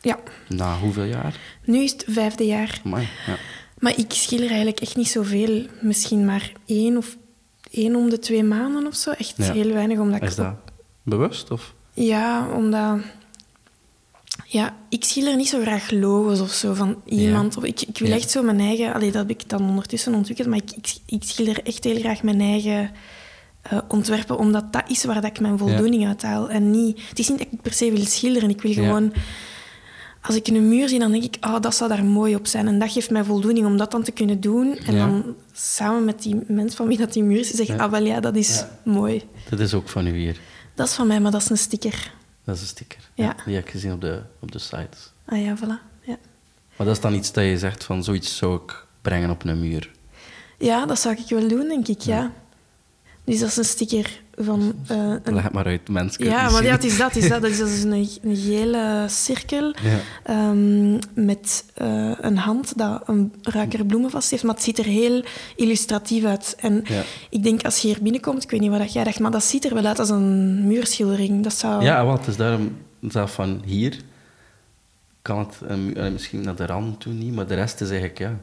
[0.00, 1.36] ja, Na hoeveel jaar?
[1.64, 2.80] nu is het vijfde jaar.
[2.84, 3.36] Amai, ja.
[3.78, 5.66] Maar ik schilder eigenlijk echt niet zoveel.
[5.80, 7.16] Misschien maar één of
[7.70, 9.10] één om de twee maanden of zo.
[9.10, 10.28] Echt heel weinig, omdat ik...
[10.28, 10.54] Is dat
[11.02, 11.50] bewust?
[11.50, 11.74] Of?
[11.94, 12.98] Ja, omdat...
[14.48, 17.56] Ja, ik schilder niet zo graag logos of zo van iemand.
[17.56, 18.14] Of ik, ik wil Ja.
[18.14, 18.92] echt zo mijn eigen...
[18.94, 22.22] Allee, dat heb ik dan ondertussen ontwikkeld, maar ik, ik, ik schilder echt heel graag
[22.22, 22.90] mijn eigen
[23.62, 26.50] eh, ontwerpen, omdat dat is waar dat ik mijn voldoening uit haal.
[26.50, 27.00] En niet...
[27.08, 28.50] Het is niet dat ik per se wil schilderen.
[28.50, 29.12] Ik wil gewoon...
[30.22, 32.66] Als ik een muur zie, dan denk ik, oh, dat zou daar mooi op zijn.
[32.68, 34.76] En dat geeft mij voldoening om dat dan te kunnen doen.
[34.86, 37.82] En dan samen met die mens van wie dat die muur is, zeggen, Ja.
[37.84, 39.22] ah, wel ja, dat is mooi.
[39.50, 40.36] Dat is ook van u hier.
[40.74, 42.12] Dat is van mij, maar dat is een sticker.
[42.46, 43.10] Dat is een sticker.
[43.14, 43.36] Ja.
[43.44, 44.96] Die heb ik gezien op de, op de site.
[45.24, 46.00] Ah ja, voilà.
[46.00, 46.18] Ja.
[46.76, 49.60] Maar dat is dan iets dat je zegt van zoiets zou ik brengen op een
[49.60, 49.90] muur.
[50.58, 52.32] Ja, dat zou ik wel doen, denk ik, ja.
[53.24, 54.74] Dus dat is een sticker van...
[54.88, 55.34] eh, een...
[55.34, 57.14] Leg maar uit, mensen Ja, maar ja, het is dat.
[57.14, 57.42] Het is dat.
[57.42, 59.98] Dat is, dat is een, een gele cirkel Ja.
[60.22, 64.42] ehm, met eh, een hand dat een ruiker bloemen vast heeft.
[64.42, 65.24] Maar het ziet er heel
[65.56, 66.56] illustratief uit.
[66.58, 67.02] En Ja.
[67.30, 69.64] ik denk, als je hier binnenkomt, ik weet niet wat jij dacht, maar dat ziet
[69.64, 71.42] er wel uit als een muurschildering.
[71.42, 71.82] Dat zou...
[71.82, 72.76] Ja, wat is daarom
[73.08, 73.96] zelf van hier
[75.22, 78.38] kan het eh, misschien naar de rand toe niet, maar de rest is eigenlijk ja.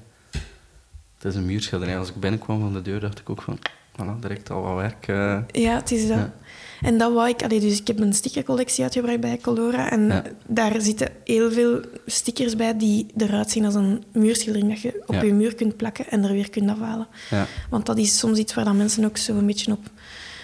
[1.18, 1.98] Het is een muurschilderij.
[1.98, 3.60] Als ik binnenkwam van de deur, dacht ik ook van,
[4.02, 5.08] voilà, direct al wat werk.
[5.08, 5.62] eh.
[5.64, 6.18] Ja, het is dat.
[6.18, 6.34] Ja.
[6.82, 7.44] En dat wou ik...
[7.44, 9.90] Allee, dus ik heb een stickercollectie uitgebracht bij Colora.
[9.92, 10.24] En Ja.
[10.48, 14.72] daar zitten heel veel stickers bij die eruit zien als een muurschildering.
[14.72, 15.22] Dat je op Ja.
[15.24, 17.08] je muur kunt plakken en er weer kunt afhalen.
[17.30, 17.46] ja.
[17.70, 19.86] Want dat is soms iets waar dan mensen ook zo een beetje op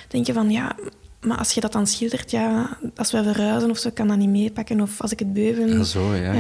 [0.08, 0.52] denken van...
[0.52, 0.76] Ja,
[1.22, 4.30] maar als je dat dan schildert, ja, als wij verhuizen of zo, kan dat niet
[4.30, 4.82] meepakken.
[4.82, 5.78] Of als ik het beuven...
[5.78, 6.34] Ja, zo, ja.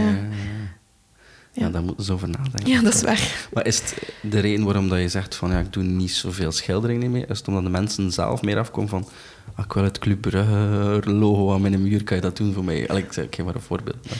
[1.59, 1.69] Ja.
[1.69, 2.67] Daar moeten ze over nadenken.
[2.71, 3.47] Ja, dat is waar.
[3.53, 6.51] Maar is het de reden waarom dat je zegt van ja, ik doe niet zoveel
[6.51, 7.29] schilderingen meer?
[7.29, 9.07] Is het omdat de mensen zelf meer afkomen van
[9.55, 12.63] ah, ik wil het Club Brugge logo aan mijn muur, kan je dat doen voor
[12.63, 12.87] mij?
[12.87, 13.97] Allee, ik zeg maar een voorbeeld.
[14.09, 14.17] maar-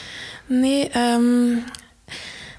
[0.60, 1.58] Nee, ehm,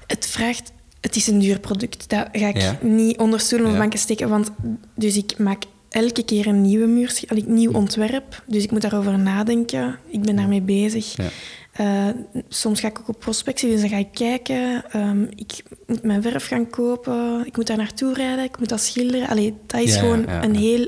[0.07, 0.71] het vraagt...
[1.01, 2.09] Het is een duur product.
[2.09, 2.77] Dat ga ik Ja.
[2.81, 3.79] niet onder stoelen of Ja.
[3.79, 4.29] banken steken.
[4.29, 4.51] Want
[4.95, 8.43] dus ik maak elke keer een nieuwe muur, een nieuw ontwerp.
[8.47, 9.97] Dus ik moet daarover nadenken.
[10.09, 11.15] Ik ben daarmee bezig.
[11.17, 11.29] Ja.
[11.71, 12.07] Eh,
[12.49, 14.91] soms ga ik ook op prospectie, dus dan ga ik kijken.
[14.91, 17.45] Ehm, ik moet mijn verf gaan kopen.
[17.45, 18.43] Ik moet daar naartoe rijden.
[18.43, 19.27] Ik moet dat schilderen.
[19.27, 20.87] Allee, dat is Ja, gewoon ja, een heel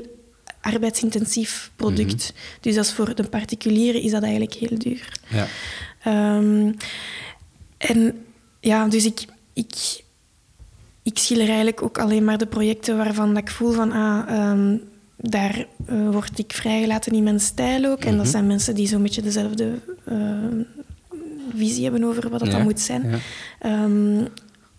[0.60, 2.32] arbeidsintensief product.
[2.60, 5.18] Dus dat is voor de particulieren is dat eigenlijk heel duur.
[5.28, 5.46] Ja.
[6.02, 6.72] Ehm,
[7.76, 8.24] en
[8.60, 10.02] ja, dus ik, ik,
[11.02, 14.76] ik schilder eigenlijk ook alleen maar de projecten waarvan dat ik voel van, ah, ehm,
[15.30, 18.04] daar eh, word ik vrijgelaten in mijn stijl ook.
[18.04, 18.30] En dat Mhm.
[18.30, 20.18] zijn mensen die zo'n beetje dezelfde eh,
[21.56, 23.10] visie hebben over wat dat Ja, dan moet zijn.
[23.10, 23.18] ja.
[23.58, 24.24] Ehm,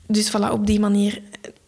[0.07, 1.21] dus voilà, op die manier...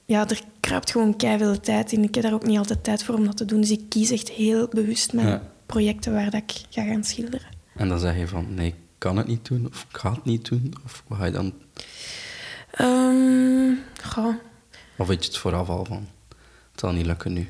[0.05, 2.03] Ja, er kruipt gewoon keiveel tijd in.
[2.03, 3.61] Ik heb daar ook niet altijd tijd voor om dat te doen.
[3.61, 5.41] Dus ik kies echt heel bewust mijn Ja.
[5.65, 7.47] projecten waar dat ik ga gaan schilderen.
[7.75, 10.25] En dan zeg je van nee, ik kan het niet doen of ik ga het
[10.25, 10.73] niet doen.
[10.85, 11.53] Of wat ga je dan?
[12.71, 14.35] Ehm, goh.
[14.97, 16.07] Of weet je het vooraf al van?
[16.71, 17.47] Het zal niet lukken nu.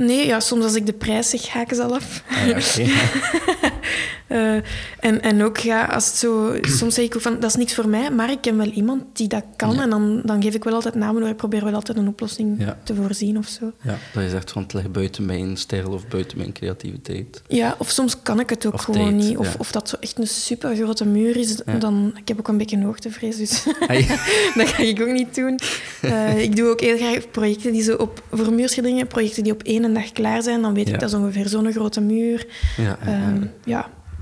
[0.00, 2.22] Nee, ja, soms als ik de prijs zeg, haken ze al af.
[2.28, 2.86] Ah, ja.
[4.26, 4.54] Eh,
[5.00, 6.54] en, en ook, ja, als het zo...
[6.78, 9.02] Soms zeg ik ook van, dat is niks voor mij, maar ik ken wel iemand
[9.12, 9.74] die dat kan.
[9.74, 9.82] Ja.
[9.82, 11.30] En dan, dan geef ik wel altijd namen door.
[11.30, 12.78] Ik probeer wel altijd een oplossing Ja.
[12.82, 13.72] te voorzien of zo.
[13.82, 17.42] Ja, dat je zegt van het ligt buiten mijn stijl of buiten mijn creativiteit.
[17.48, 19.36] Ja, of soms kan ik het ook Of gewoon tijd, niet.
[19.36, 19.54] Of, ja.
[19.58, 22.12] of dat zo echt een super grote muur is, dan...
[22.16, 24.06] Ik heb ook een beetje een hoogtevrees, dus Hey.
[24.56, 25.58] dat ga ik ook niet doen.
[26.00, 28.22] Eh, ik doe ook heel graag projecten die zo op...
[28.32, 30.62] Voor muurschilderingen, projecten die op één dag klaar zijn.
[30.62, 32.46] Dan weet ik, dat is ongeveer zo'n grote muur.
[32.76, 32.98] Ja.
[33.06, 33.79] Ehm, ja,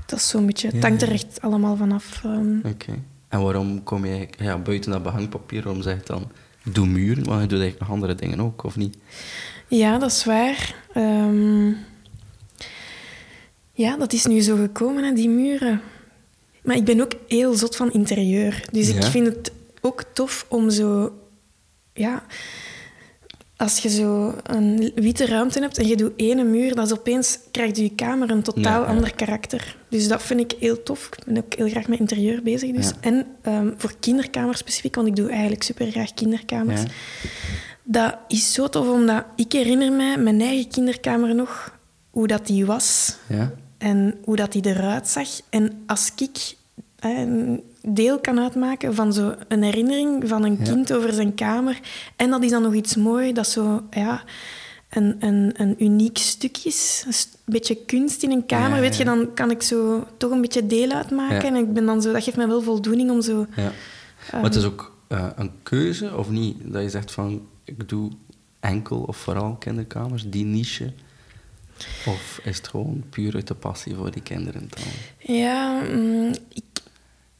[0.09, 0.67] dat is zo'n beetje...
[0.67, 2.23] Het hangt er echt allemaal vanaf.
[2.23, 2.57] ehm.
[2.63, 2.99] Oké.
[3.27, 6.31] En waarom kom je ja, buiten dat behangpapier, waarom zeg je dan
[6.63, 7.23] doe muren?
[7.23, 8.97] Want je doet eigenlijk nog andere dingen ook, of niet?
[9.67, 10.75] Ja, dat is waar.
[10.93, 11.67] Ehm,
[13.73, 15.81] ja, dat is nu zo gekomen, hè, die muren.
[16.63, 18.63] Maar ik ben ook heel zot van interieur.
[18.71, 21.13] Dus ik vind het ook tof om zo...
[21.93, 22.23] Ja,
[23.59, 27.39] als je zo een witte ruimte hebt en je doet ene muur, dan is opeens
[27.51, 28.93] krijgt je kamer een totaal Ja, ja.
[28.95, 29.75] ander karakter.
[29.89, 31.05] Dus dat vind ik heel tof.
[31.05, 32.71] Ik ben ook heel graag met interieur bezig.
[32.71, 32.87] Dus.
[32.87, 32.93] Ja.
[32.99, 36.81] En ehm, voor kinderkamers specifiek, want ik doe eigenlijk super graag kinderkamers.
[37.83, 41.77] Dat is zo tof, omdat ik herinner mij mijn eigen kinderkamer nog,
[42.09, 43.51] hoe dat die was Ja?
[43.77, 45.27] en hoe dat die eruit zag.
[45.49, 46.55] En als ik
[46.99, 50.63] een deel kan uitmaken van zo een herinnering van een Ja.
[50.71, 51.79] kind over zijn kamer,
[52.15, 54.23] en dat is dan nog iets moois, dat zo ja,
[54.89, 58.97] een, een, een uniek stuk is, een st- beetje kunst in een kamer, Ja, weet
[58.97, 61.43] je, dan kan ik zo toch een beetje deel uitmaken.
[61.43, 63.45] En ik ben dan zo, dat geeft mij wel voldoening om zo...
[63.55, 63.71] ja.
[64.31, 66.55] Maar het is ook eh, een keuze, of niet?
[66.65, 68.11] Dat je zegt van, ik doe
[68.59, 70.93] enkel of vooral kinderkamers, die niche.
[72.05, 75.35] Of is het gewoon puur uit de passie voor die kinderen dan?
[75.35, 76.63] Ja, mm, ik,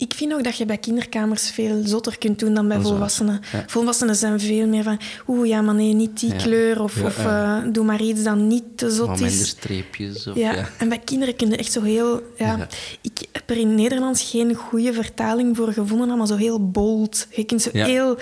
[0.02, 3.42] ik vind ook dat je bij kinderkamers veel zotter kunt doen dan bij volwassenen.
[3.52, 3.64] Ja.
[3.68, 6.36] Volwassenen zijn veel meer van, oeh, ja, maar nee, niet die Ja.
[6.38, 6.82] kleur.
[6.82, 7.64] Of, Ja, of ja.
[7.66, 9.48] eh, doe maar iets dat niet te zot minder is.
[9.48, 10.28] streepjes?
[10.28, 10.70] Of, Ja.
[10.78, 12.22] en bij kinderen kun je echt zo heel...
[12.38, 12.68] Ja.
[13.02, 17.28] Ik heb er in Nederlands geen goede vertaling voor gevonden, maar zo heel bold.
[17.32, 18.18] Je kunt zo heel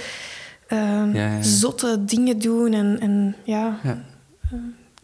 [0.68, 2.74] ehm, zotte dingen doen.
[2.74, 4.04] En, en ja, Ja.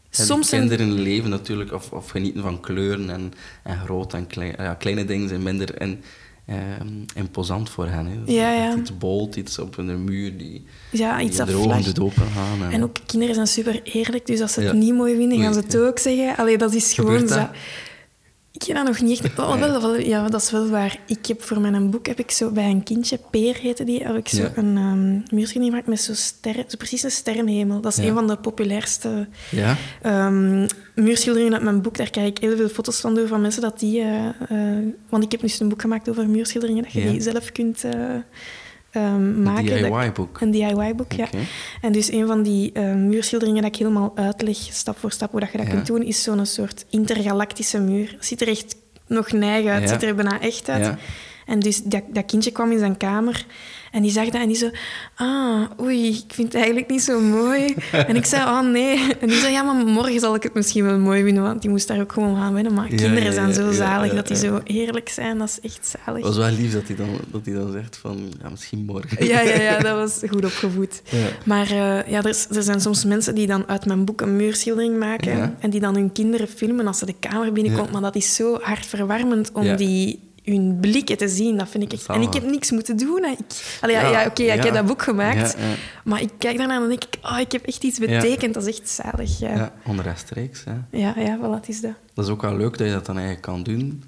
[0.09, 3.33] Die soms kinderen leven natuurlijk, of, of genieten van kleuren en,
[3.63, 4.53] en groot en klein.
[4.57, 6.01] Ja, kleine dingen zijn minder en,
[6.45, 8.05] ehm, imposant voor hen.
[8.05, 8.31] Hè.
[8.33, 11.99] Ja, Iets bold, iets op een muur die, Ja, die iets dat de ogen doet
[11.99, 12.63] opengaan.
[12.63, 14.75] En, En ook kinderen zijn super eerlijk, dus als ze het Ja.
[14.77, 16.37] niet mooi vinden, gaan ze het ook zeggen.
[16.37, 17.37] Allee, dat is gewoon Gebeurt zo.
[17.37, 17.49] dat?
[18.55, 19.39] Ik heb dat nog niet echt...
[19.39, 20.99] Oh, wel, wel, ja, dat is wel waar.
[21.07, 24.15] Ik heb voor mijn boek heb ik zo bij een kindje, Peer heette die, heb
[24.15, 24.51] ik zo Ja.
[24.55, 27.81] een um, muurschildering gemaakt met zo, sterren, zo precies een sterrenhemel.
[27.81, 28.07] Dat is Ja.
[28.09, 29.77] een van de populairste ja?
[30.27, 31.97] um, muurschilderingen uit mijn boek.
[31.97, 34.01] Daar krijg ik heel veel foto's van door van mensen dat die...
[34.01, 37.51] eh, eh, want ik heb dus een boek gemaakt over muurschilderingen, dat je die zelf
[37.51, 37.91] kunt eh,
[38.95, 39.83] um, maken.
[39.85, 40.41] Een DIY-boek.
[40.41, 41.27] Een DIY-boek, ja.
[41.81, 45.39] En dus een van die eh, muurschilderingen dat ik helemaal uitleg, stap voor stap, hoe
[45.39, 45.73] dat je dat Ja.
[45.73, 48.11] kunt doen, is zo'n soort intergalactische muur.
[48.11, 48.75] Het ziet er echt
[49.07, 49.99] nog neig uit, het Ja.
[49.99, 50.85] ziet er bijna echt uit.
[50.85, 50.97] Ja.
[51.45, 53.45] En dus dat, dat kindje kwam in zijn kamer
[53.93, 54.69] en die zag dat en die zo...
[55.15, 57.75] Ah, oei, ik vind het eigenlijk niet zo mooi.
[58.09, 59.13] en ik zei, oh nee.
[59.19, 61.69] En die zei, ja, maar morgen zal ik het misschien wel mooi vinden, want die
[61.69, 62.73] moest daar ook gewoon aan wennen.
[62.73, 65.37] Maar Ja, kinderen zijn zo zalig, dat die zo eerlijk zijn.
[65.37, 66.25] Dat is echt zalig.
[66.25, 69.25] Het was wel lief dat hij dan, dat hij dan zegt van, ja, misschien morgen.
[69.25, 71.01] Ja, ja, ja, dat was goed opgevoed.
[71.45, 74.99] Maar eh, ja, er, er zijn soms mensen die dan uit mijn boek een muurschildering
[74.99, 77.91] maken en die dan hun kinderen filmen als ze de kamer binnenkomt.
[77.91, 81.57] Maar dat is zo hartverwarmend om die hun blikken te zien.
[81.57, 82.07] Dat vind ik echt...
[82.07, 83.25] En ik heb niks moeten doen.
[83.25, 85.57] Ik, allee, ja, Ja, oké, ja, ik heb dat boek gemaakt.
[86.03, 88.53] Maar ik kijk daarnaar en dan denk ik, oh, ik heb echt iets betekend.
[88.53, 89.39] Dat is echt zalig.
[89.39, 90.63] Ja, onrechtstreeks.
[90.63, 90.97] Hè.
[90.97, 91.93] ja, ja voilà, het is dat.
[92.13, 94.03] Dat is ook wel leuk dat je dat dan eigenlijk kan doen.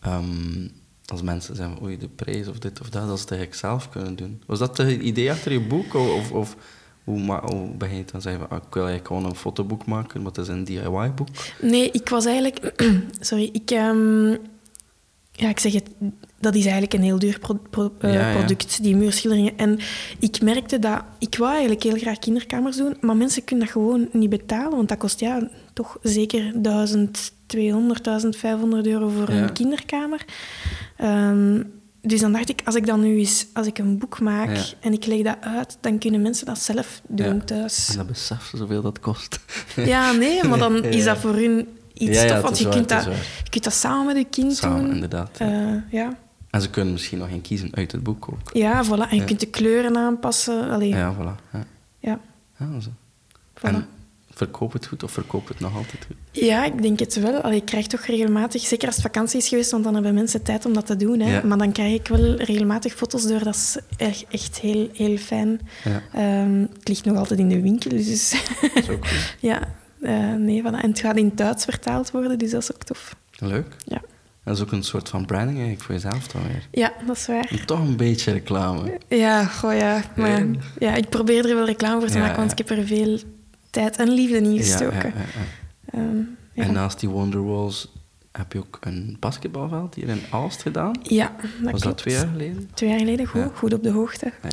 [0.00, 0.68] Ehm,
[1.06, 3.88] als mensen zeggen, oei, de prijs of dit of dat, dat ze het eigenlijk zelf
[3.88, 4.42] kunnen doen.
[4.46, 5.94] Was dat het idee achter je boek?
[5.94, 6.56] Of, of
[7.04, 10.22] hoe, hoe ben je dan zeggen, van, ah, ik wil eigenlijk gewoon een fotoboek maken,
[10.22, 11.28] maar het is een DIY-boek?
[11.60, 12.82] Nee, ik was eigenlijk...
[13.20, 13.70] Sorry, ik...
[13.70, 14.36] ehm,
[15.38, 15.88] ja, ik zeg het,
[16.40, 18.32] dat is eigenlijk een heel duur pro- pro- eh, ja.
[18.36, 19.58] product, die muurschilderingen.
[19.58, 19.78] En
[20.18, 21.02] ik merkte dat...
[21.18, 24.88] Ik wou eigenlijk heel graag kinderkamers doen, maar mensen kunnen dat gewoon niet betalen, want
[24.88, 29.42] dat kost ja, toch zeker 1200, 1500 euro voor Ja.
[29.42, 30.24] een kinderkamer.
[30.96, 31.62] Ehm,
[32.02, 33.46] dus dan dacht ik, als ik dan nu eens...
[33.52, 37.00] Als ik een boek maak en ik leg dat uit, dan kunnen mensen dat zelf
[37.08, 37.88] doen thuis.
[37.88, 39.38] En dat besef zoveel dat kost.
[39.76, 41.68] Ja, nee, maar dan is dat voor hun
[41.98, 43.14] iets tof, want je, waar, kunt dat, waar.
[43.44, 44.94] je kunt dat samen met je kind Samen, doen.
[44.94, 45.38] inderdaad.
[45.38, 45.46] Ja.
[45.46, 46.16] Eh, ja.
[46.50, 48.50] En ze kunnen misschien nog geen kiezen uit het boek ook.
[48.52, 49.10] ja, voilà.
[49.10, 50.70] En je kunt de kleuren aanpassen.
[50.70, 51.14] Allee, ja.
[51.14, 51.58] Voilà.
[52.00, 52.18] Ja.
[52.80, 52.90] zo.
[53.54, 53.60] voilà.
[53.60, 53.86] En
[54.38, 56.16] Verkoop het goed of verkoop het nog altijd goed?
[56.30, 57.40] Ja, ik denk het wel.
[57.40, 60.42] Allee, ik krijg toch regelmatig, zeker als het vakantie is geweest, want dan hebben mensen
[60.42, 61.20] tijd om dat te doen.
[61.20, 61.32] Hè.
[61.32, 61.42] Ja.
[61.44, 63.44] Maar dan krijg ik wel regelmatig foto's door.
[63.44, 65.60] Dat is echt, echt heel, heel fijn.
[65.84, 66.02] Ja.
[66.12, 69.34] Ehm, het ligt nog altijd in de winkel, dus Dat is ook goed.
[69.40, 69.74] ja.
[70.02, 70.80] Eh, nee, voilà.
[70.82, 73.16] En het gaat in het Duits vertaald worden, dus dat is ook tof.
[73.38, 73.76] Leuk.
[73.84, 74.00] Ja,
[74.44, 76.68] Dat is ook een soort van branding eigenlijk voor jezelf dan weer.
[76.70, 77.46] ja dat is waar.
[77.50, 78.98] En toch een beetje reclame.
[79.08, 80.02] Ja, goh, ja.
[80.16, 80.44] Maar
[80.78, 82.56] ja, ik probeer er wel reclame voor te Ja, maken, want ja.
[82.56, 83.18] ik heb er veel
[83.70, 84.96] tijd en liefde in gestoken.
[84.96, 85.98] ja, ja, ja.
[85.98, 86.16] Ehm,
[86.52, 86.62] ja.
[86.64, 87.92] En naast die Wonderwalls
[88.38, 90.92] heb je ook een basketbalveld hier in Aalst gedaan.
[91.02, 91.96] Ja, dat Was dat klopt.
[91.98, 92.70] twee jaar geleden?
[92.74, 93.50] Twee jaar geleden, goed, Ja.
[93.54, 94.32] goed op de hoogte.
[94.42, 94.52] Nee.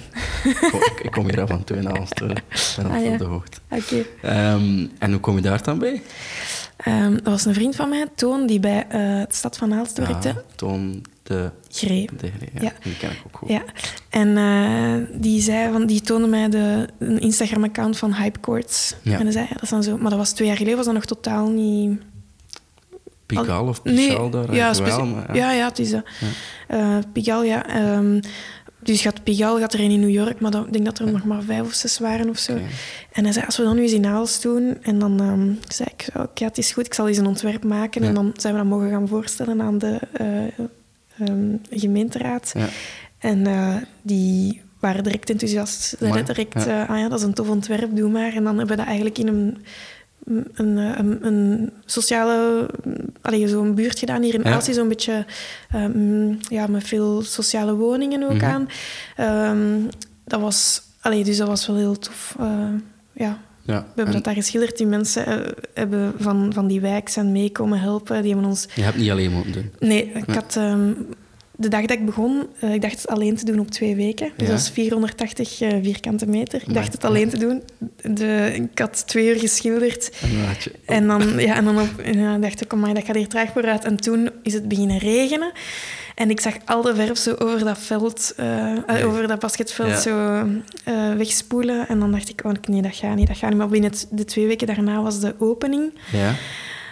[0.54, 2.20] ik, kom, ik- ik kom hier af en toe in Aalst.
[2.20, 2.30] hoor.
[2.30, 2.44] Ik
[2.76, 3.12] ben Ah, altijd ja.
[3.14, 3.58] op de hoogte.
[3.70, 4.06] Oké.
[4.22, 6.02] Ehm, en hoe kom je daar dan bij?
[6.78, 10.30] Ehm, dat was een vriend van mij, Toon, die bij het Stad van Aalst werkte.
[10.30, 11.52] Ah, Toon de...
[11.70, 12.10] Gree.
[12.18, 12.72] de ja, Ja.
[12.84, 13.50] Die ken ik ook goed.
[13.50, 13.64] Ja,
[14.10, 18.96] en eh, die, zei van, die toonde mij de, een Instagram-account van Hypecourts.
[19.02, 19.14] Ja.
[19.18, 19.98] En hij zei, ja, dat is dan zo...
[19.98, 22.00] Maar dat was twee jaar geleden, was dat nog totaal niet...
[23.26, 25.52] Pigaal of Nee, Pichal daar ja, wel, maar ja.
[25.52, 26.04] ja, het is dat.
[26.68, 27.68] Eh, Pigalle, ja.
[27.68, 28.20] ehm,
[28.80, 31.24] dus gaat Pigalle gaat er een in New York, maar ik denk dat er nog
[31.24, 32.54] maar vijf of zes waren of zo.
[33.12, 34.78] En hij zei, als we dan nu eens in Aalst doen...
[34.82, 38.02] En dan ehm, zei ik, oké, het is goed, ik zal eens een ontwerp maken.
[38.02, 38.08] Ja.
[38.08, 42.52] En dan zijn we dat mogen gaan voorstellen aan de eh, ehm, gemeenteraad.
[42.58, 42.68] Ja.
[43.18, 45.82] En eh, die waren direct enthousiast.
[45.82, 46.84] Ze direct, ja.
[46.84, 48.34] eh, ah ja, dat is een tof ontwerp, doe maar.
[48.34, 49.58] En dan hebben we dat eigenlijk in een,
[50.54, 52.66] een, eh, een, een sociale...
[53.22, 54.60] Allee, zo'n buurt gedaan hier in Ja.
[54.60, 55.26] Zo'n beetje...
[55.70, 58.46] ehm, ja, met veel sociale woningen ook Mhm.
[58.46, 58.70] aan.
[59.16, 59.80] Ehm,
[60.26, 60.82] dat was...
[61.02, 62.36] Allee, dus dat was wel heel tof.
[62.40, 62.46] Eh,
[63.14, 63.80] ja, Ja.
[63.80, 64.78] we hebben en dat daar geschilderd.
[64.78, 68.22] Die mensen eh, hebben van, van die wijk zijn meekomen helpen.
[68.22, 69.72] Die hebben ons Je hebt niet alleen moeten doen.
[69.80, 70.92] Nee, ik had ehm,
[71.58, 74.30] de dag dat ik begon, eh, ik dacht het alleen te doen op twee weken.
[74.38, 74.54] Dus Ja.
[74.54, 76.62] dat is 480 eh, vierkante meter.
[76.68, 77.64] Ik dacht het alleen te doen.
[78.02, 80.12] De, ik had twee uur geschilderd.
[80.86, 81.22] En dan.
[81.22, 83.84] En ja, en dan op, en dan dacht ik, amai, dat gaat hier traag vooruit.
[83.86, 85.52] En toen is het beginnen regenen.
[86.16, 89.06] En ik zag al de verf zo over dat veld, eh, Nee.
[89.06, 90.00] over dat basketveld Ja.
[90.00, 90.46] zo
[91.18, 91.88] wegspoelen.
[91.88, 93.58] En dan dacht ik, oh, nee, dat gaat niet, dat gaat niet.
[93.58, 95.94] Maar binnen de twee weken daarna was de opening.
[96.12, 96.34] Ja?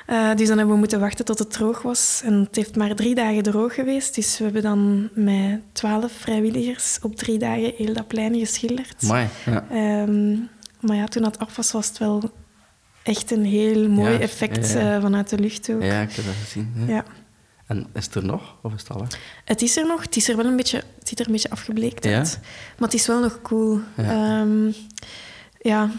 [0.06, 2.22] Eh, dus dan hebben we moeten wachten tot het droog was.
[2.26, 4.16] En het heeft maar drie dagen droog geweest.
[4.16, 9.02] Dus we hebben dan met twaalf vrijwilligers op drie dagen heel dat plein geschilderd.
[9.02, 9.28] Mooi.
[9.46, 9.66] Ja.
[9.70, 10.32] Ehm,
[10.80, 12.32] maar ja, toen dat af was, was het wel
[13.04, 15.82] echt een heel mooi Ja, effect ja, eh, vanuit de lucht ook.
[15.84, 16.74] ja, ik heb dat gezien.
[16.88, 17.06] Ja.
[17.68, 18.56] En is het er nog?
[18.62, 19.08] Of is het al?
[19.46, 20.02] Het is er nog.
[20.02, 22.40] Het, is er wel een beetje, het ziet er een beetje afgebleekt uit.
[22.78, 23.80] Maar het is wel nog cool.
[23.98, 24.46] Ja.
[25.62, 25.90] Ja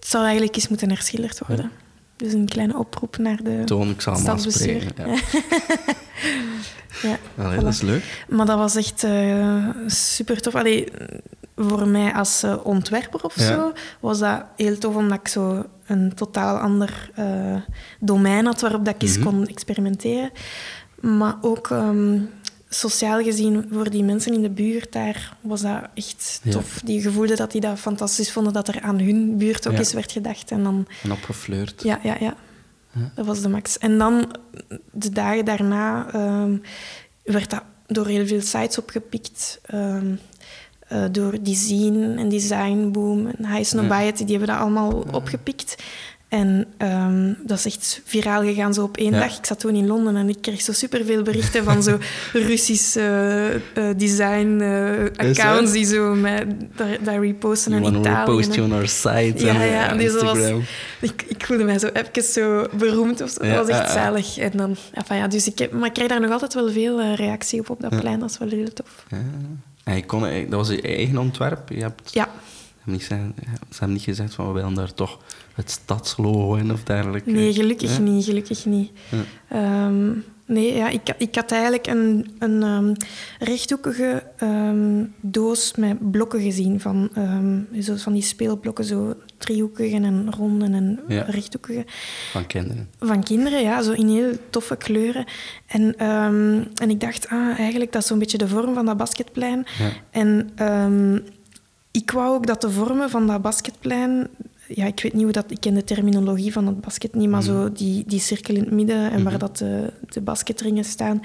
[0.00, 1.70] het zou eigenlijk eens moeten herschilderd worden.
[2.16, 4.74] Dus een kleine oproep naar de Toon, ik zal hem stadsbestuur.
[4.76, 5.10] afspreken.
[5.10, 5.18] Ja.
[7.02, 7.16] Ja.
[7.44, 7.62] Allee, Voilà.
[7.62, 8.24] dat is leuk.
[8.28, 10.54] Maar dat was echt eh, super tof.
[10.54, 10.88] Allee,
[11.56, 13.44] voor mij als eh, ontwerper of Ja.
[13.46, 17.56] zo was dat heel tof, omdat ik zo een totaal ander eh,
[18.00, 19.26] domein had waarop dat ik eens Mhm.
[19.26, 20.30] kon experimenteren.
[21.00, 22.18] Maar ook ehm,
[22.74, 26.50] sociaal gezien, voor die mensen in de buurt daar, was dat echt Ja.
[26.50, 26.80] tof.
[26.84, 29.78] Die gevoelden dat die dat fantastisch vonden, dat er aan hun buurt ook Ja.
[29.78, 30.50] eens werd gedacht.
[30.50, 31.82] En dan En opgefleurd.
[31.82, 32.34] ja, ja, ja.
[32.92, 33.10] Ja.
[33.14, 33.78] Dat was de max.
[33.78, 34.36] En dan,
[34.92, 36.56] de dagen daarna, ehm,
[37.24, 39.60] werd dat door heel veel sites opgepikt.
[39.62, 40.14] ehm,
[40.88, 45.82] eh, door Design en Design Boom en High Snobiety, die hebben dat allemaal opgepikt.
[46.34, 49.18] En ehm, dat is echt viraal gegaan zo op één Ja.
[49.20, 49.38] dag.
[49.38, 51.98] Ik zat toen in Londen en ik kreeg zo superveel berichten van zo
[52.32, 53.00] Russische
[53.74, 56.46] eh, eh, design eh, accounts die zo daar,
[57.02, 58.24] daar reposten You in want Italië.
[58.30, 60.38] repost en- you on our site Ja, en ja, eh, dus was-
[61.00, 63.46] ik, ik voelde mij zo even zo beroemd of zo.
[63.46, 64.38] Ja, dat was echt zalig.
[64.38, 67.14] En dan, enfin, ja, dus ik, heb, maar ik krijg daar nog altijd wel veel
[67.14, 68.18] reactie op op dat plein.
[68.18, 69.04] Dat is wel heel tof.
[69.10, 69.16] Ja.
[69.84, 71.68] En je kon, dat was je eigen ontwerp.
[71.68, 72.28] Je hebt Ja,
[72.84, 73.14] niet ze
[73.78, 75.18] hebben niet gezegd van we willen daar toch
[75.54, 77.30] het stadslogo in of dergelijke.
[77.30, 78.02] nee, gelukkig Ja.
[78.02, 78.24] niet.
[78.24, 78.90] Gelukkig niet.
[79.10, 79.22] Ja.
[79.48, 80.10] Ehm,
[80.46, 82.94] nee, ja, ik, ik had eigenlijk een, een ehm,
[83.38, 86.80] rechthoekige ehm, doos met blokken gezien.
[86.80, 87.10] Van,
[87.80, 91.22] zo, van die speelblokken, zo driehoekige en ronde en Ja.
[91.28, 91.84] rechthoekige.
[92.30, 92.88] Van kinderen.
[92.98, 95.24] Van kinderen, ja, zo in heel toffe kleuren.
[95.66, 95.96] En,
[96.74, 99.66] en ik dacht, ah, eigenlijk dat is zo'n beetje de vorm van dat basketplein.
[100.10, 100.50] En
[101.90, 104.28] ik wou ook dat de vormen van dat basketplein...
[104.68, 105.50] Ja, ik weet niet hoe dat...
[105.50, 108.70] Ik ken de terminologie van het basket niet, maar zo die, die cirkel in het
[108.70, 111.22] midden en waar dat de, de basketringen staan.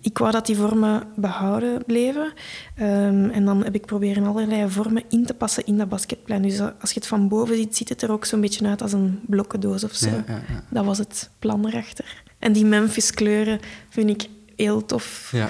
[0.00, 2.32] Ik wou dat die vormen behouden bleven.
[2.76, 6.42] Ehm, en dan heb ik proberen allerlei vormen in te passen in dat basketplein.
[6.42, 8.92] Dus als je het van boven ziet, ziet het er ook zo'n beetje uit als
[8.92, 10.08] een blokkendoos of zo.
[10.08, 10.64] Ja, ja, ja.
[10.70, 12.22] Dat was het plan erachter.
[12.38, 15.28] En die Memphis-kleuren vind ik heel tof.
[15.32, 15.48] Ja.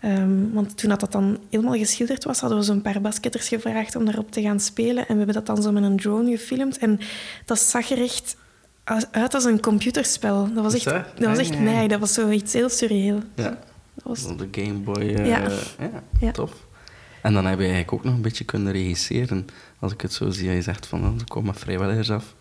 [0.00, 3.96] Ehm, want toen dat, dat dan helemaal geschilderd was, hadden we zo'n paar basketters gevraagd
[3.96, 4.96] om daarop te gaan spelen.
[5.08, 6.78] En we hebben dat dan zo met een drone gefilmd.
[6.78, 7.00] En
[7.44, 8.36] dat zag er echt
[8.84, 10.48] als- uit als een computerspel.
[10.54, 11.04] Dat was echt, dat?
[11.18, 13.20] dat was echt nee, dat was zoiets heel surreëel.
[13.34, 13.58] Ja.
[13.94, 14.94] Dat was, de Game Boy.
[15.02, 15.38] eh, Ja.
[15.78, 16.02] ja.
[16.20, 16.30] Ja.
[16.32, 16.52] tof.
[17.22, 19.46] En dan heb je eigenlijk ook nog een beetje kunnen regisseren.
[19.78, 22.34] Als ik het zo zie, je zegt van, dan kom maar vrijwilligers af.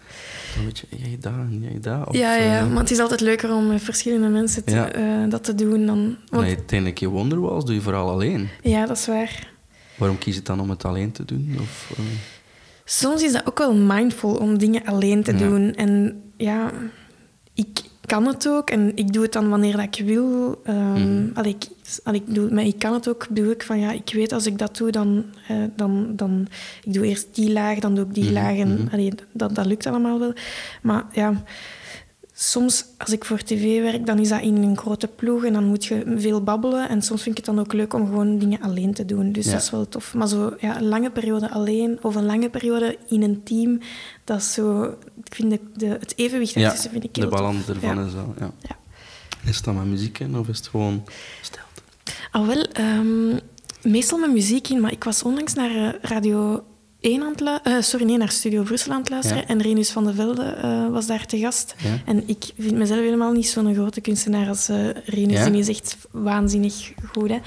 [0.56, 2.02] Dan weet je, jij dat en jij.
[2.06, 4.92] Of, ja, ja, eh, maar het is altijd leuker om met verschillende mensen te- Ja.
[4.92, 6.18] eh, dat te doen dan...
[6.30, 8.50] Want, Nee, uiteindelijk je Wonderwalls doe je vooral alleen.
[8.62, 9.50] Ja, dat is waar.
[9.96, 11.56] Waarom kies je het dan om het alleen te doen?
[11.60, 12.04] Of, eh,
[12.86, 15.38] Soms is dat ook wel mindful om dingen alleen te Ja.
[15.38, 15.76] doen.
[15.76, 16.72] En ja,
[17.54, 20.62] ik kan het ook en ik doe het dan wanneer dat ik wil.
[21.34, 21.68] Allee, ik,
[22.04, 24.46] allee, ik doe, maar ik kan het ook, bedoel ik van ja, ik weet als
[24.46, 26.48] ik dat doe, dan, eh, dan, dan
[26.84, 28.94] ik doe eerst die laag, dan doe ik die Mhm, laag en mhm.
[28.94, 30.34] allee, dat, dat lukt allemaal wel.
[30.82, 31.44] Maar ja,
[32.40, 35.64] soms als ik voor tv werk, dan is dat in een grote ploeg en dan
[35.64, 36.90] moet je veel babbelen.
[36.90, 39.32] En soms vind ik het dan ook leuk om gewoon dingen alleen te doen.
[39.32, 39.52] Dus Ja.
[39.52, 40.14] dat is wel tof.
[40.14, 43.80] Maar zo ja, een lange periode alleen of een lange periode in een team,
[44.24, 44.84] dat is zo...
[45.26, 47.40] Ik vind de, de, het evenwicht ja, daartussen vind ik de heel tof.
[47.40, 48.06] balans ervan Ja.
[48.06, 48.34] is wel.
[48.40, 48.52] Ja.
[48.62, 48.76] Ja.
[49.46, 51.04] Is het dan met muziek in of is het gewoon
[51.42, 51.66] stilte?
[52.32, 53.38] Ah, wel, ehm,
[53.82, 56.64] meestal met muziek in, maar ik was onlangs naar eh, Radio
[57.08, 57.84] 1 aan het luisteren.
[57.84, 59.42] sorry, nee, naar Studio Brussel aan het luisteren.
[59.42, 59.48] Ja.
[59.48, 61.76] En Renus van de Velde eh, was daar te gast.
[61.78, 61.98] Ja.
[62.06, 65.38] En ik vind mezelf helemaal niet zo'n grote kunstenaar als eh Renus.
[65.38, 65.50] Ja?
[65.50, 67.30] Die is echt waanzinnig goed.
[67.30, 67.38] Hè.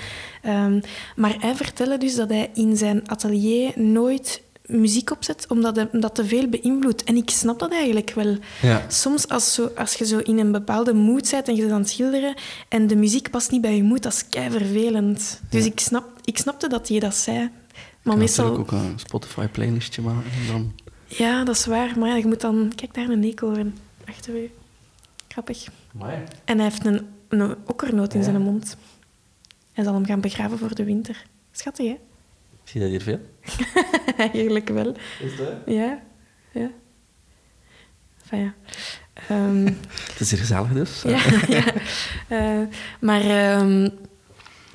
[0.42, 0.80] Ehm,
[1.16, 6.14] maar hij vertelde dus dat hij in zijn atelier nooit muziek opzet, omdat hij dat
[6.14, 7.04] te veel beïnvloedt.
[7.04, 8.36] En ik snap dat eigenlijk wel.
[8.62, 8.84] Ja.
[8.88, 11.80] Soms als, zo, als je zo in een bepaalde mood bent en je bent aan
[11.80, 12.34] het schilderen
[12.68, 15.40] en de muziek past niet bij je mood, dat is kei vervelend.
[15.50, 15.70] Dus Ja.
[15.70, 17.50] ik, snap, ik snapte dat hij dat zei.
[18.02, 18.56] Maar Maar meestal...
[18.56, 20.30] ook een Spotify-playlistje maken.
[20.30, 20.72] en Dan...
[21.06, 21.98] Ja, dat is waar.
[21.98, 22.72] Maar ja, je moet dan...
[22.74, 24.50] Kijk, daar een eekhoorn achter u.
[25.28, 25.66] Grappig.
[26.44, 28.24] En hij heeft een, een okkernoot in Ja.
[28.24, 28.76] zijn mond.
[29.72, 31.24] Hij zal hem gaan begraven voor de winter.
[31.52, 31.96] Schattig, hè?
[32.64, 33.20] Zie je dat hier veel?
[34.32, 34.94] Eigenlijk wel.
[35.20, 35.52] Is dat?
[35.66, 36.00] Ja,
[36.52, 36.70] ja.
[38.22, 38.54] Enfin, ja.
[39.28, 39.64] Ehm,
[40.10, 41.02] Het is hier gezellig dus.
[41.02, 41.20] ja,
[41.58, 41.64] ja.
[42.28, 42.66] Eh,
[43.00, 43.88] maar ehm,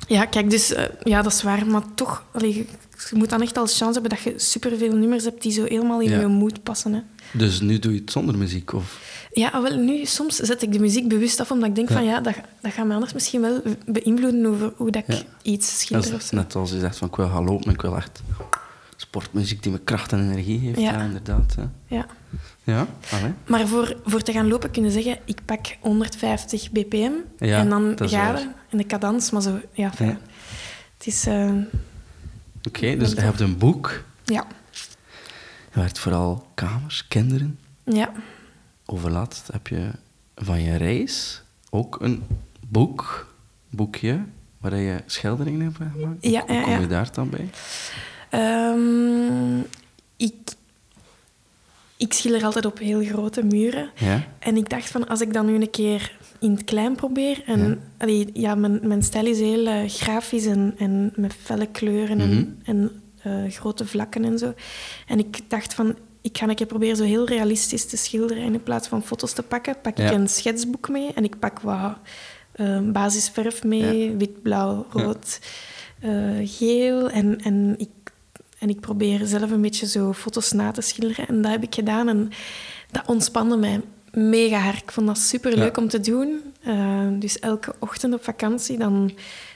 [0.08, 1.66] ja, kijk, dus eh, ja, dat is waar.
[1.66, 5.24] Maar toch, allee, je, je moet dan echt al chance hebben dat je superveel nummers
[5.24, 6.20] hebt die zo helemaal in Ja.
[6.20, 6.92] je mood passen.
[6.92, 7.00] Hè.
[7.32, 8.72] Dus nu doe je het zonder muziek?
[8.72, 9.14] Of...
[9.32, 11.94] Ja, wel, nu soms zet ik de muziek bewust af, omdat ik denk Ja.
[11.94, 15.22] van ja, dat, dat gaat mij anders misschien wel beïnvloeden over hoe dat ik Ja.
[15.42, 17.80] iets Dat schilder of is net als je zegt van ik wil gaan lopen, ik
[17.82, 18.22] wil echt
[18.96, 20.80] sportmuziek die me kracht en energie geeft.
[20.80, 21.54] Ja, inderdaad.
[21.58, 22.06] Ja, Ja.
[22.64, 22.86] ja?
[23.10, 23.32] Allee.
[23.46, 28.10] Maar voor, voor te gaan lopen kunnen zeggen, ik pak 150 bpm en dan dat
[28.10, 28.42] gaan waar.
[28.42, 30.08] we in de cadans, maar zo, ja, fijn.
[30.08, 30.18] Ja.
[30.98, 31.50] Het is, eh,
[32.66, 34.02] Oké, dus je hebt een boek.
[34.24, 34.46] ja,
[35.72, 37.58] Je werkt vooral kamers, kinderen.
[37.84, 38.12] ja,
[38.86, 39.90] Overlaatst heb je
[40.34, 42.22] van je reis ook een
[42.68, 43.34] boek,
[43.70, 44.24] boekje,
[44.58, 46.16] waar je schilderingen hebt gemaakt.
[46.20, 46.86] Ja, Hoe ja, kom je ja.
[46.86, 47.50] daar dan bij?
[48.30, 49.58] Ehm,
[50.16, 50.34] ik,
[51.96, 53.90] ik schilder altijd op heel grote muren.
[53.94, 54.24] Ja?
[54.38, 57.42] En ik dacht van, als ik dan nu een keer in het klein probeer...
[57.46, 57.76] En, Ja.
[57.98, 62.26] allee, ja, mijn, mijn stijl is heel eh, grafisch en, en met felle kleuren Mhm.
[62.30, 62.90] en, en
[63.22, 64.54] eh, grote vlakken en zo.
[65.06, 68.42] En ik dacht van, ik ga een keer proberen zo heel realistisch te schilderen.
[68.42, 71.12] En in plaats van foto's te pakken, pak ik een schetsboek mee.
[71.14, 71.96] En ik pak wat
[72.52, 74.16] eh, basisverf mee, Ja.
[74.16, 75.40] wit, blauw, rood,
[76.44, 77.10] geel.
[77.10, 77.88] En, en, ik,
[78.58, 81.28] en ik probeer zelf een beetje zo foto's na te schilderen.
[81.28, 82.08] En dat heb ik gedaan.
[82.08, 82.30] En
[82.90, 83.80] dat ontspande mij
[84.16, 84.82] mega hard.
[84.82, 85.82] Ik vond dat super leuk Ja.
[85.82, 86.40] om te doen.
[86.62, 89.12] Eh, dus elke ochtend op vakantie, dan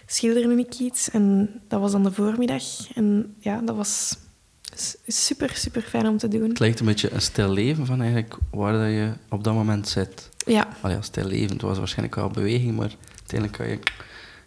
[0.06, 1.10] schilderde ik iets.
[1.10, 2.62] En dat was dan de voormiddag.
[2.94, 4.16] En ja, dat was
[5.06, 6.48] super, super fijn om te doen.
[6.48, 9.88] Het lijkt een beetje een stil leven van eigenlijk waar dat je op dat moment
[9.88, 10.28] zit.
[10.46, 13.78] Ja, Al ja, stil leven, het was waarschijnlijk wel beweging, maar uiteindelijk had je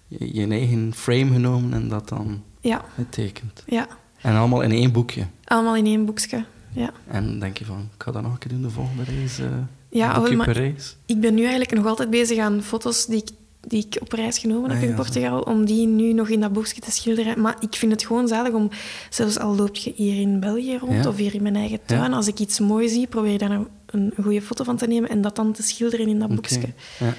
[0.08, 3.64] je, je eigen frame genomen en dat dan ja, getekend.
[3.66, 3.88] ja.
[4.22, 5.26] En allemaal in één boekje.
[5.44, 6.46] Allemaal in één boekje.
[6.72, 6.92] Ja.
[7.08, 9.40] En denk je van, ik ga dat nog een keer doen de volgende reis.
[9.40, 9.48] eh
[9.94, 10.96] Ja, maar- reis.
[11.06, 13.30] Ik ben nu eigenlijk nog altijd bezig aan foto's die ik,
[13.68, 14.96] die ik op reis genomen heb Ah, in.
[14.96, 17.42] Portugal, om die nu nog in dat boekje te schilderen.
[17.42, 18.70] Maar ik vind het gewoon zalig om,
[19.10, 22.28] zelfs al loop je hier in België rond of hier in mijn eigen tuin, als
[22.28, 25.36] ik iets moois zie, probeer daar een, een goede foto van te nemen en dat
[25.36, 26.60] dan te schilderen in dat boekje.
[27.00, 27.14] Ja.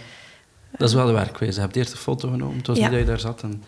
[0.78, 1.54] Dat is wel de werkwijze.
[1.54, 3.62] Je hebt eerst een foto genomen, het was niet dat je daar zat en.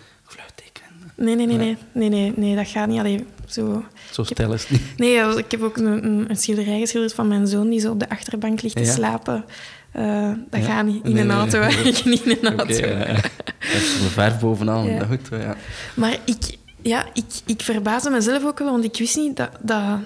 [1.16, 1.76] Nee, nee, nee, Nee.
[1.92, 2.98] nee, nee, nee, dat gaat niet.
[2.98, 3.84] Allee, zo...
[4.12, 4.80] Zo stil is niet.
[4.96, 8.08] Nee, ik heb ook een, een, schilderij geschilderd van mijn zoon die zo op de
[8.08, 8.92] achterbank ligt te Ja.
[8.92, 9.44] slapen.
[9.92, 10.66] Eh, dat Ja.
[10.66, 11.94] gaat niet in Nee, een auto, nee.
[12.04, 12.86] niet in een auto.
[12.86, 13.06] ja.
[13.14, 14.98] Dat is een verf bovenaan, Ja.
[14.98, 15.28] dat goed.
[15.30, 15.56] Ja.
[15.94, 19.98] Maar ik, ja, ik, ik verbaasde mezelf ook wel, want ik wist niet dat dat,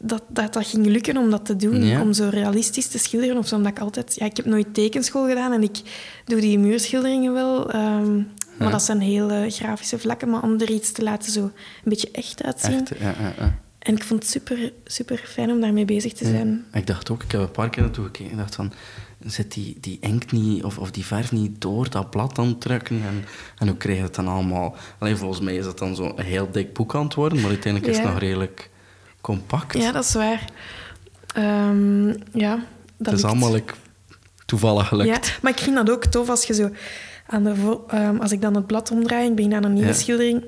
[0.00, 2.00] dat, dat, dat ging lukken om dat te doen.
[2.00, 3.36] Om zo realistisch te schilderen.
[3.36, 4.14] Of zo, omdat ik altijd...
[4.18, 5.76] Ja, ik heb nooit tekenschool gedaan en ik
[6.24, 7.70] doe die muurschilderingen wel.
[7.70, 8.20] ehm,
[8.58, 10.30] maar dat zijn heel eh, grafische vlakken.
[10.30, 11.52] Maar om er iets te laten zo een
[11.84, 12.80] beetje echt uitzien.
[12.80, 13.58] Echt, ja, ja, ja.
[13.78, 16.64] En ik vond het super, super fijn om daarmee bezig te zijn.
[16.72, 18.30] Ik dacht ook, ik heb een paar keer naartoe gekeken.
[18.30, 18.72] Ik dacht van,
[19.24, 22.60] zit die, die inkt niet, of, of die verf niet door dat blad aan het
[22.60, 23.02] drukken?
[23.02, 23.24] En,
[23.58, 24.76] en hoe krijg je het dan allemaal?
[24.98, 27.92] Alleen volgens mij is dat dan zo'n heel dik boek aan het worden, maar uiteindelijk
[27.92, 28.70] is het nog redelijk
[29.20, 29.78] compact.
[29.78, 30.44] Ja, dat is waar.
[31.34, 32.54] Ehm, ja,
[32.96, 33.24] dat het is lukt.
[33.24, 33.74] allemaal like,
[34.46, 35.26] toevallig gelukt.
[35.26, 36.70] Ja, maar ik vind dat ook tof als je zo...
[37.26, 39.72] Aan de vo- ehm, als ik dan het blad omdraai en ik begin aan een
[39.72, 39.94] nieuwe Ja.
[39.94, 40.44] schildering,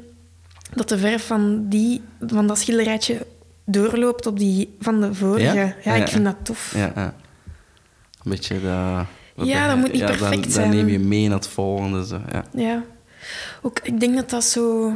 [0.75, 3.27] dat de verf van, die, van dat schilderijtje
[3.65, 5.75] doorloopt op die van de vorige.
[5.85, 5.95] Ja?
[5.95, 6.73] Ik vind dat tof.
[6.77, 7.15] Ja, ja.
[8.23, 9.07] Een beetje dat...
[9.47, 10.71] Ja, dat moet niet dan- perfect dan, zijn.
[10.71, 12.07] neem je mee naar het volgende.
[12.07, 12.21] Zo.
[12.33, 12.45] Ja.
[12.53, 12.83] Ja.
[13.63, 14.93] Ook, ik denk dat dat zo...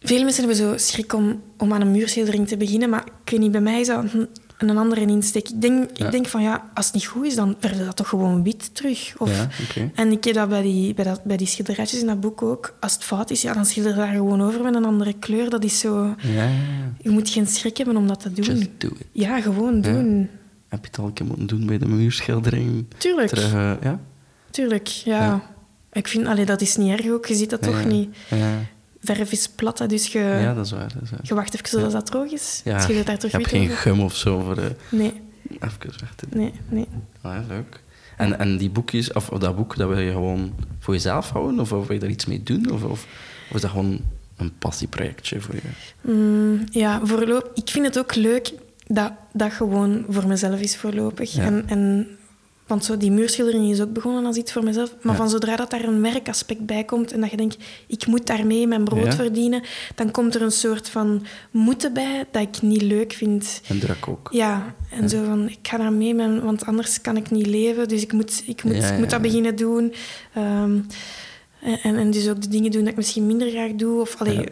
[0.00, 3.40] Veel mensen hebben zo schrik om, om aan een muurschildering te beginnen, maar ik weet
[3.40, 4.04] niet, bij mij is dat
[4.58, 5.48] een, een andere insteek.
[5.48, 6.04] Ik denk, Ja.
[6.06, 8.74] ik denk van, ja, als het niet goed is, dan verder dat toch gewoon wit
[8.74, 9.14] terug.
[9.18, 9.48] Of, Ja.
[9.94, 12.76] En ik heb dat bij die, bij, dat, bij die schilderijtjes in dat boek ook.
[12.80, 15.50] Als het fout is, ja, dan schilder daar gewoon over met een andere kleur.
[15.50, 16.14] Dat is zo...
[16.22, 16.48] Ja.
[17.00, 18.44] Je moet geen schrik hebben om dat te doen.
[18.44, 19.06] Just do it.
[19.12, 20.28] Ja, gewoon doen.
[20.68, 22.84] Heb je het al een keer moeten doen bij de muurschildering?
[22.98, 24.00] Tuurlijk, Terug, eh, ja?
[24.50, 25.42] tuurlijk, ja.
[25.92, 27.26] Ik vind, allee, dat is niet erg ook.
[27.26, 28.16] Je ziet dat toch Ja, niet.
[29.02, 30.92] Verf is plat, hè, dus je, ja, dat is waar.
[30.94, 31.20] Dat is waar.
[31.22, 32.60] je wacht even totdat dat droog is.
[32.64, 33.76] Ja, Schilder daar terug je hebt geen over.
[33.76, 34.74] gum of zo voor de...
[34.88, 35.12] Nee,
[35.50, 35.78] Even
[36.16, 36.86] te nee, nee.
[37.20, 37.80] Ah, ja, leuk.
[38.16, 41.60] En, en die boekjes, of, of dat boek, dat wil je gewoon voor jezelf houden?
[41.60, 42.70] Of, of wil je daar iets mee doen?
[42.70, 43.06] Of, of,
[43.48, 44.00] of is dat gewoon
[44.36, 45.60] een passieprojectje voor je?
[46.00, 47.50] Mm, ja, voorlopig.
[47.54, 48.52] Ik vind het ook leuk
[48.86, 51.32] dat dat gewoon voor mezelf is voorlopig.
[51.32, 51.42] Ja.
[51.42, 52.06] En, en,
[52.68, 54.94] want zo, die muurschildering is ook begonnen als iets voor mezelf.
[55.02, 55.18] Maar Ja.
[55.18, 57.56] van zodra dat daar een werkaspect bij komt en dat je denkt,
[57.86, 59.12] ik moet daarmee mijn brood Ja.
[59.12, 59.62] verdienen,
[59.94, 63.60] dan komt er een soort van moeten bij dat ik niet leuk vind.
[63.68, 64.28] En druk ook.
[64.32, 67.88] Ja, en zo van, ik ga daar mee, want anders kan ik niet leven.
[67.88, 69.92] Dus ik moet, ik moet, ik moet dat beginnen doen.
[70.34, 70.78] Ehm,
[71.82, 74.00] en, en dus ook de dingen doen dat ik misschien minder graag doe.
[74.00, 74.44] Of, allee.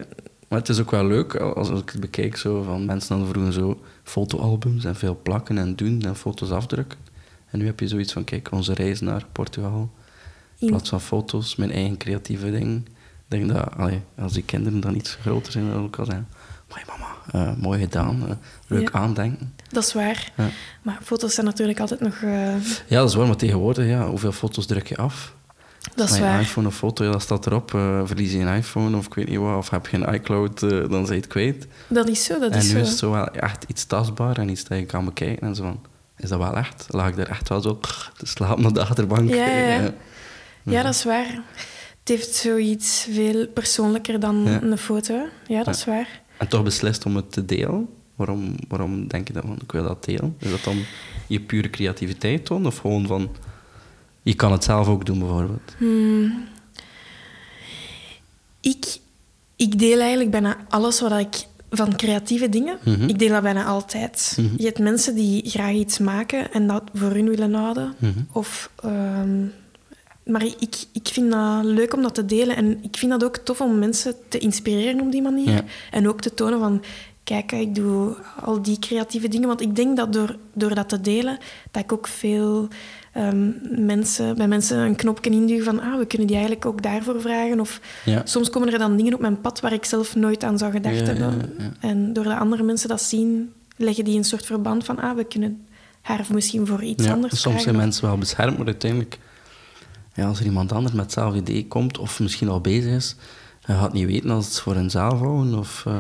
[0.49, 3.29] Maar het is ook wel leuk, als, als ik het bekijk, zo, van mensen hadden
[3.35, 6.99] vroeger zo fotoalbums en veel plakken en doen en foto's afdrukken.
[7.57, 9.91] En nu heb je zoiets van, kijk, onze reis naar Portugal.
[10.59, 12.87] In plaats van foto's, mijn eigen creatieve ding.
[12.87, 12.93] Ik
[13.29, 16.29] denk dat, allee, als die kinderen dan iets groter zijn, dan ook al zijn.
[16.69, 17.15] Mooi mama,
[17.51, 18.35] eh, mooi gedaan, eh,
[18.67, 18.99] leuk Ja.
[18.99, 19.55] aandenken.
[19.71, 20.33] Dat is waar.
[20.37, 20.49] Ja.
[20.83, 22.15] Maar foto's zijn natuurlijk altijd nog...
[22.15, 22.55] eh,
[22.87, 25.35] Ja, dat is waar, maar tegenwoordig, ja, hoeveel foto's druk je af?
[25.95, 26.41] dat is je waar.
[26.41, 27.71] iPhone of foto, ja, dat staat erop.
[28.05, 30.89] verlies je een iPhone of ik weet niet wat, of heb je een iCloud, dan
[30.91, 31.67] zijn je het kwijt.
[31.89, 32.79] Dat is zo, dat en is nu zo.
[32.79, 35.47] is het zo wel echt iets tastbaar en iets dat je kan bekijken.
[35.49, 35.81] En zo van,
[36.17, 36.87] is dat wel echt?
[36.91, 37.79] Lag ik daar echt wel zo
[38.17, 39.29] te slapen op de achterbank?
[39.29, 39.93] Ja, ja,
[40.63, 40.83] ja.
[40.83, 41.43] Dat is waar.
[41.99, 45.29] Het heeft zoiets veel persoonlijker dan een foto.
[45.47, 46.21] Ja, dat is waar.
[46.37, 47.89] En toch beslist om het te delen?
[48.15, 50.37] Waarom, waarom denk je dan van, ik wil dat delen?
[50.39, 50.85] Is dat dan
[51.27, 52.67] je pure creativiteit tonen?
[52.67, 53.31] Of gewoon van,
[54.23, 55.75] je kan het zelf ook doen bijvoorbeeld?
[55.79, 56.49] Hmm.
[58.61, 58.99] Ik,
[59.57, 62.79] ik deel eigenlijk bijna alles wat ik van creatieve dingen.
[62.85, 63.09] Mhm.
[63.09, 64.37] Ik deel dat bijna altijd.
[64.41, 64.55] Mhm.
[64.57, 67.95] Je hebt mensen die graag iets maken en dat voor hun willen houden.
[67.99, 68.19] Mhm.
[68.33, 69.45] Of, ehm,
[70.25, 72.57] maar ik, ik vind dat leuk om dat te delen.
[72.57, 75.51] En ik vind dat ook tof om mensen te inspireren op die manier.
[75.51, 75.65] Ja.
[75.91, 76.83] En ook te tonen van...
[77.25, 79.49] Kijk, ik doe al die creatieve dingen.
[79.49, 81.39] Want ik denk dat door, door dat te delen,
[81.71, 82.69] dat ik ook veel
[83.17, 83.51] ehm,
[83.87, 87.61] mensen, bij mensen een knopje induw van ah, we kunnen die eigenlijk ook daarvoor vragen.
[87.61, 88.23] Of Ja.
[88.25, 90.99] soms komen er dan dingen op mijn pad waar ik zelf nooit aan zou gedacht
[90.99, 91.53] Ja, hebben.
[91.59, 91.71] ja.
[91.81, 95.67] En doordat andere mensen dat zien, leggen die een soort verband van ah, we kunnen
[96.01, 97.61] haar misschien voor iets Ja, anders soms vragen.
[97.63, 99.19] zijn mensen wel beschermd, maar uiteindelijk,
[100.15, 103.17] ja, als er iemand anders met hetzelfde idee komt, of misschien al bezig is,
[103.63, 105.59] hij gaat niet weten als het voor henzelf houden.
[105.59, 105.95] Of, eh,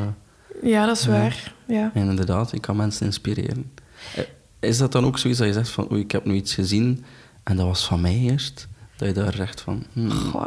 [0.62, 1.54] Ja, dat is waar.
[1.66, 1.90] Ja.
[1.94, 3.70] en inderdaad, je kan mensen inspireren.
[4.66, 6.54] Eh, Is dat dan ook zoiets dat je zegt van, oei, ik heb nu iets
[6.54, 7.04] gezien
[7.42, 8.66] en dat was van mij eerst?
[8.96, 10.46] Dat je daar zegt van, hmm, Goh.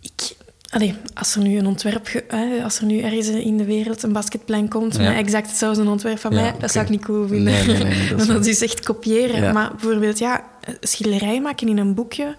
[0.00, 0.36] Ik,
[0.70, 2.24] allee, als er nu een ontwerp,
[2.62, 5.02] als er nu ergens in de wereld een basketplein komt Ja.
[5.02, 7.52] met exact hetzelfde ontwerp van Ja, mij, dat zou ik niet cool vinden.
[7.52, 9.42] Nee, nee, nee, dat is dat echt kopiëren.
[9.42, 9.52] Ja.
[9.52, 10.44] Maar bijvoorbeeld, ja,
[10.80, 12.34] schilderij maken in een boekje,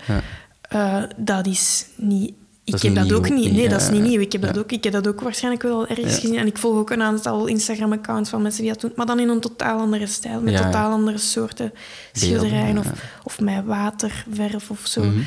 [0.62, 2.34] eh, dat is niet...
[2.66, 3.46] Ik heb dat ook nieuw, niet.
[3.46, 4.20] niet, Nee, dat is niet nieuw.
[4.20, 6.20] Ik heb, dat ook, ik heb dat ook waarschijnlijk wel ergens Ja.
[6.20, 6.38] gezien.
[6.38, 8.92] En ik volg ook een aantal Instagram-accounts van mensen die dat doen.
[8.96, 10.42] Maar dan in een totaal andere stijl.
[10.42, 11.74] Met totaal andere soorten
[12.14, 12.78] schilderijen.
[12.78, 12.92] Of,
[13.24, 15.04] of met waterverf of zo.
[15.04, 15.20] Mhm.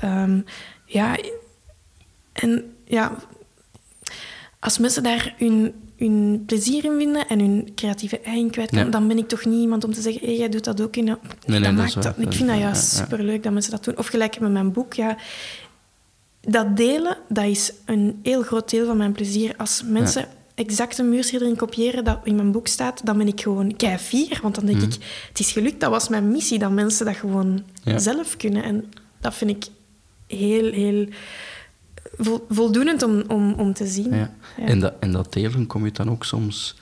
[0.00, 0.40] Ehm,
[0.84, 1.16] ja,
[2.32, 3.12] en ja,
[4.58, 8.90] als mensen daar hun, hun plezier in vinden en hun creatieve ei in kwijt kan,
[8.90, 11.08] dan ben ik toch niet iemand om te zeggen, hé, jij doet dat ook in...
[11.08, 13.98] een- nee, dat maakt dat, ik vind dat juist superleuk dat mensen dat doen.
[13.98, 15.16] Of gelijk met mijn boek, ja.
[16.50, 19.54] Dat delen, dat is een heel groot deel van mijn plezier.
[19.56, 23.76] Als mensen exact een muurschildering kopiëren dat in mijn boek staat, dan ben ik gewoon
[23.76, 24.38] kei fier.
[24.42, 24.92] Want dan denk ik,
[25.28, 27.98] het is gelukt, dat was mijn missie, dat mensen dat gewoon Ja.
[27.98, 28.62] zelf kunnen.
[28.62, 28.84] En
[29.20, 29.66] dat vind ik
[30.26, 31.06] heel, heel
[32.18, 34.14] vol- voldoenend om, om, om te zien.
[34.14, 34.34] Ja.
[34.56, 36.76] In, dat, in dat delen kom je dan ook soms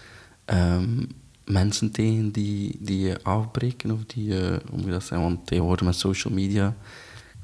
[0.44, 1.02] ehm,
[1.44, 5.86] mensen tegen die, die je afbreken of die hoe moet je dat zeggen, want tegenwoordig
[5.86, 6.74] met social media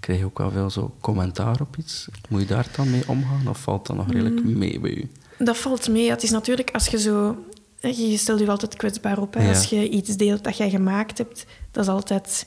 [0.03, 2.09] krijg je ook wel veel zo commentaar op iets.
[2.29, 4.59] Moet je daar dan mee omgaan of valt dat nog redelijk Mm.
[4.59, 5.07] mee bij je?
[5.45, 6.11] Dat valt mee.
[6.11, 7.37] Het is natuurlijk als je zo...
[7.81, 9.35] Je stelt je altijd kwetsbaar op.
[9.35, 9.43] Hè.
[9.43, 9.49] Ja.
[9.49, 12.47] Als je iets deelt dat jij gemaakt hebt, dat is altijd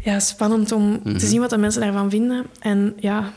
[0.00, 1.18] ja, spannend om Mhm.
[1.18, 2.46] te zien wat de mensen daarvan vinden.
[2.60, 3.32] En ja,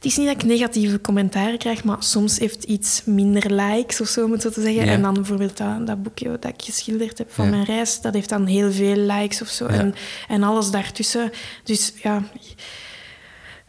[0.00, 4.08] het is niet dat ik negatieve commentaren krijg, maar soms heeft iets minder likes of
[4.08, 4.84] zo, om het zo te zeggen.
[4.84, 4.92] Ja.
[4.92, 7.50] En dan bijvoorbeeld dat, dat boekje dat ik geschilderd heb van Ja.
[7.50, 9.64] mijn reis, dat heeft dan heel veel likes of zo.
[9.64, 9.70] Ja.
[9.70, 9.94] En,
[10.28, 11.30] en alles daartussen.
[11.64, 12.22] Dus ja...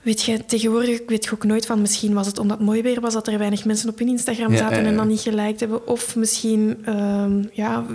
[0.01, 1.81] Weet je, tegenwoordig weet je ook nooit van...
[1.81, 4.55] Misschien was het omdat het mooi weer was dat er weinig mensen op hun Instagram
[4.57, 4.87] zaten ja, ja.
[4.89, 5.87] en dan niet geliked hebben.
[5.87, 6.77] Of misschien...
[6.85, 7.85] ehm, ja,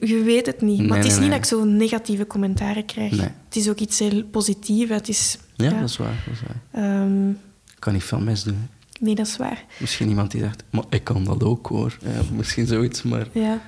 [0.00, 0.78] je, weet het niet.
[0.78, 1.40] Nee, maar het is nee, niet nee.
[1.40, 3.20] dat ik zo negatieve commentaren krijg.
[3.20, 4.90] Het is ook iets heel positiefs.
[4.90, 5.38] Het is...
[5.56, 6.22] Ja, dat is waar.
[6.26, 6.84] Dat is waar.
[6.84, 7.36] ehm, Ik
[7.84, 8.54] kan niet veel misdoen.
[8.54, 9.04] hè.
[9.04, 9.64] nee, dat is waar.
[9.78, 11.96] Misschien iemand die zegt, maar ik kan dat ook hoor.
[12.00, 13.26] Ja, misschien zoiets, maar...
[13.32, 13.60] Ja.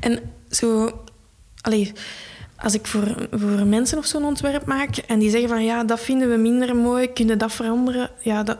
[0.00, 1.00] En zo...
[1.60, 1.92] Allee,
[2.56, 6.00] als ik voor, voor mensen of zo'n ontwerp maak en die zeggen van ja, dat
[6.00, 8.10] vinden we minder mooi, kunnen dat veranderen?
[8.20, 8.58] Ja, dat,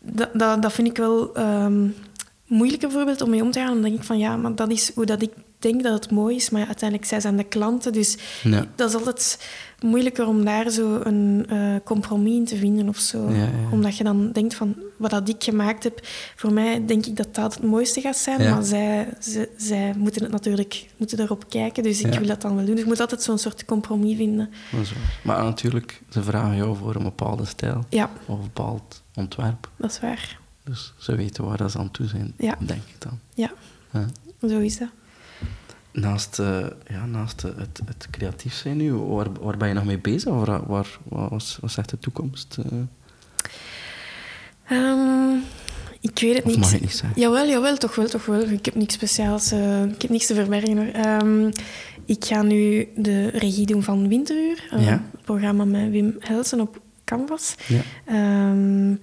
[0.00, 1.88] dat, dat, dat vind ik wel ehm,
[2.46, 3.72] moeilijker bijvoorbeeld om mee om te gaan.
[3.72, 5.32] Dan denk ik van ja, maar dat is hoe dat ik
[5.64, 6.50] denk dat het mooi is.
[6.50, 8.66] Maar ja, uiteindelijk zij zijn de klanten, dus Ja.
[8.74, 9.48] dat is altijd
[9.80, 13.30] moeilijker om daar zo een eh, compromis in te vinden of zo.
[13.30, 13.48] Ja.
[13.70, 16.00] Omdat je dan denkt van wat dat ik gemaakt heb,
[16.36, 18.50] voor mij denk ik dat dat het mooiste gaat zijn.
[18.50, 22.56] Maar zij, ze- zij moeten het natuurlijk moeten erop kijken, dus ik wil dat dan
[22.56, 22.74] wel doen.
[22.74, 24.50] Dus je moet altijd zo'n soort compromis vinden.
[25.22, 27.84] Maar natuurlijk, ze vragen jou voor een bepaalde stijl
[28.26, 29.70] of een bepaald ontwerp.
[29.76, 30.38] dat is waar.
[30.64, 33.18] Dus ze weten waar dat ze aan toe zijn, denk ik dan.
[33.34, 33.52] Ja,
[33.92, 34.06] Ja.
[34.48, 34.88] zo is dat.
[35.94, 39.84] Naast, eh, ja, naast eh, het, het creatief zijn nu, waar, waar ben je nog
[39.84, 40.32] mee bezig?
[40.32, 42.58] Waar, waar, wat, was, wat zegt de toekomst?
[42.70, 42.78] eh?
[44.68, 45.36] Ehm,
[46.00, 46.58] ik weet het of niet.
[46.58, 47.02] mag het niet?
[47.14, 48.40] Jawel, jawel, toch wel, toch wel.
[48.40, 50.76] Ik heb niks speciaals, eh, ik heb niks te verbergen.
[50.76, 50.86] Hoor.
[50.86, 51.50] Ehm,
[52.04, 55.02] ik ga nu de regie doen van Winteruur, Ja.
[55.12, 57.54] het programma met Wim Helsen op Canvas.
[57.66, 57.80] Ja.
[58.04, 58.94] Ehm,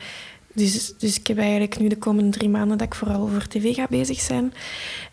[0.53, 3.75] dus, dus ik heb eigenlijk nu de komende drie maanden dat ik vooral voor tv
[3.75, 4.53] ga bezig zijn.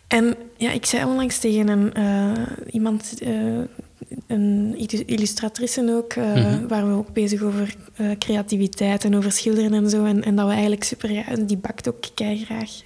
[0.09, 3.29] En ja, ik zei onlangs tegen een, eh, iemand, eh,
[4.27, 6.67] een illu- illustratrice ook, eh, Mhm.
[6.67, 7.75] waar we ook bezig over
[8.19, 10.05] creativiteit en over schilderen en zo.
[10.05, 11.11] En, en dat we eigenlijk super...
[11.11, 12.81] Ja, die bakt ook graag.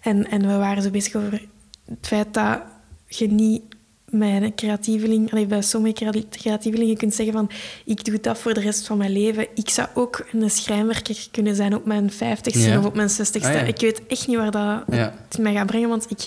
[0.00, 1.42] en, en we waren zo bezig over
[1.84, 2.60] het feit dat
[3.08, 3.62] je niet
[4.10, 5.32] een creatieveling...
[5.32, 7.50] Allee, bij sommige crea- creatievelingen kunt zeggen van...
[7.84, 9.46] Ik doe dat voor de rest van mijn leven.
[9.54, 12.78] Ik zou ook een schrijnwerker kunnen zijn op mijn vijftigste Ja.
[12.78, 13.50] of op mijn zestigste.
[13.52, 13.62] Ah, ja.
[13.62, 15.14] Ik weet echt niet waar dat Ja.
[15.28, 16.26] het mij gaat brengen, want ik...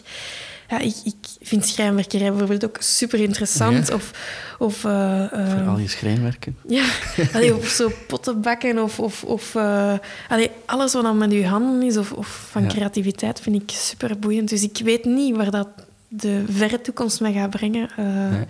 [0.70, 3.92] Ja, ik, ik vind schrijnwerkerij bijvoorbeeld ook super interessant.
[3.94, 4.12] Of,
[4.60, 6.58] of Voor al je schrijnwerken.
[6.68, 6.86] ja,
[7.34, 9.56] allee, of zo potten bakken of, of, of
[10.30, 14.20] allee, alles wat dan met je handen is of, of van creativiteit vind ik super
[14.20, 14.50] boeiend.
[14.50, 15.68] Dus ik weet niet waar dat
[16.10, 17.90] de verre toekomst mij gaat brengen.
[17.98, 18.46] Eh, Nee.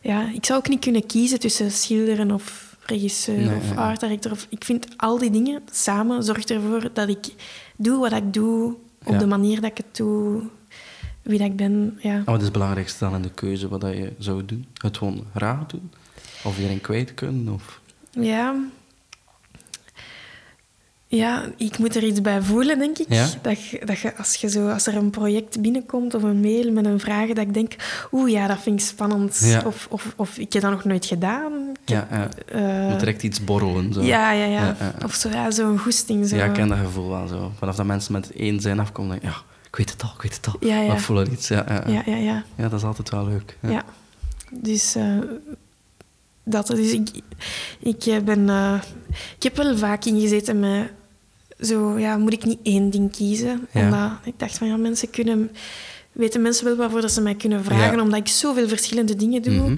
[0.00, 4.32] ja, ik zou ook niet kunnen kiezen tussen schilderen of regisseur Nee, of art director.
[4.32, 7.34] Of, ik vind al die dingen samen zorgt ervoor dat ik
[7.76, 8.74] doe wat ik doe
[9.04, 9.18] op Ja.
[9.18, 10.42] de manier dat ik het doe,
[11.22, 11.98] wie dat ik ben.
[12.02, 12.10] Ja.
[12.14, 14.66] En wat is het belangrijkste dan in de keuze wat dat je zou doen?
[14.74, 15.90] Het gewoon graag doen?
[16.44, 17.54] Of hierin kwijt kunnen?
[17.54, 17.80] Of...
[18.10, 18.54] Ja.
[21.12, 23.06] Ja, ik moet er iets bij voelen, denk ik.
[23.08, 23.26] Ja?
[23.42, 26.72] Dat, je, dat je, als, je zo, als er een project binnenkomt of een mail
[26.72, 27.74] met een vraag, dat ik denk,
[28.12, 29.40] oeh ja, dat vind ik spannend.
[29.44, 29.62] Ja.
[29.66, 31.52] Of, of, of ik heb dat nog nooit gedaan.
[31.52, 32.28] Ik Ja, ja.
[32.46, 33.92] eh, moet direct iets borrelen.
[33.92, 34.02] Zo.
[34.02, 34.76] ja, ja, ja.
[35.04, 36.28] Of zo, ja, zo'n goesting.
[36.28, 36.36] Zo.
[36.36, 37.52] Ja, ik ken dat gevoel wel zo.
[37.58, 39.36] Vanaf dat mensen met één zin afkomen, denk ik, ja,
[39.66, 40.56] ik weet het al, ik weet het al.
[40.68, 40.86] Ja, ja.
[40.86, 41.48] Maar ik voel er iets.
[41.48, 42.68] Ja, ja, Ja, ja, ja.
[42.68, 43.56] Dat is altijd wel leuk.
[43.60, 43.84] Ja.
[44.50, 45.04] Dus eh,
[46.44, 46.66] dat.
[46.66, 47.08] Dus ik,
[47.80, 48.48] ik eh, ben...
[49.36, 50.90] ik heb wel vaak ingezeten met...
[51.62, 53.66] Zo, ja, moet ik niet één ding kiezen?
[53.72, 53.84] Ja.
[53.84, 55.50] Omdat ik dacht van, ja, mensen kunnen...
[56.12, 58.02] Weten mensen wel waarvoor dat ze mij kunnen vragen, Ja.
[58.02, 59.54] omdat ik zoveel verschillende dingen doe.
[59.54, 59.76] Mhm.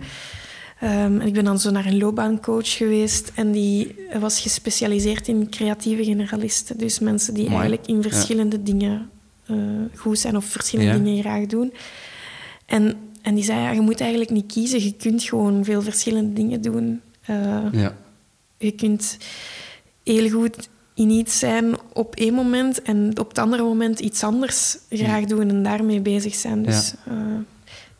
[0.80, 5.48] Ehm, en ik ben dan zo naar een loopbaancoach geweest en die was gespecialiseerd in
[5.50, 6.78] creatieve generalisten.
[6.78, 7.54] Dus mensen die Mooi.
[7.56, 8.02] eigenlijk in Ja.
[8.02, 9.10] verschillende dingen
[9.46, 9.56] eh,
[9.96, 11.72] goed zijn of verschillende dingen graag doen.
[12.66, 16.32] En, en die zei, ja, je moet eigenlijk niet kiezen, je kunt gewoon veel verschillende
[16.32, 17.00] dingen doen.
[17.24, 17.36] Eh,
[17.72, 17.96] Ja.
[18.58, 19.16] Je kunt
[20.04, 20.68] heel goed
[21.02, 25.48] in iets zijn op één moment en op het andere moment iets anders graag doen
[25.48, 26.62] en daarmee bezig zijn.
[26.62, 27.14] Dus, eh,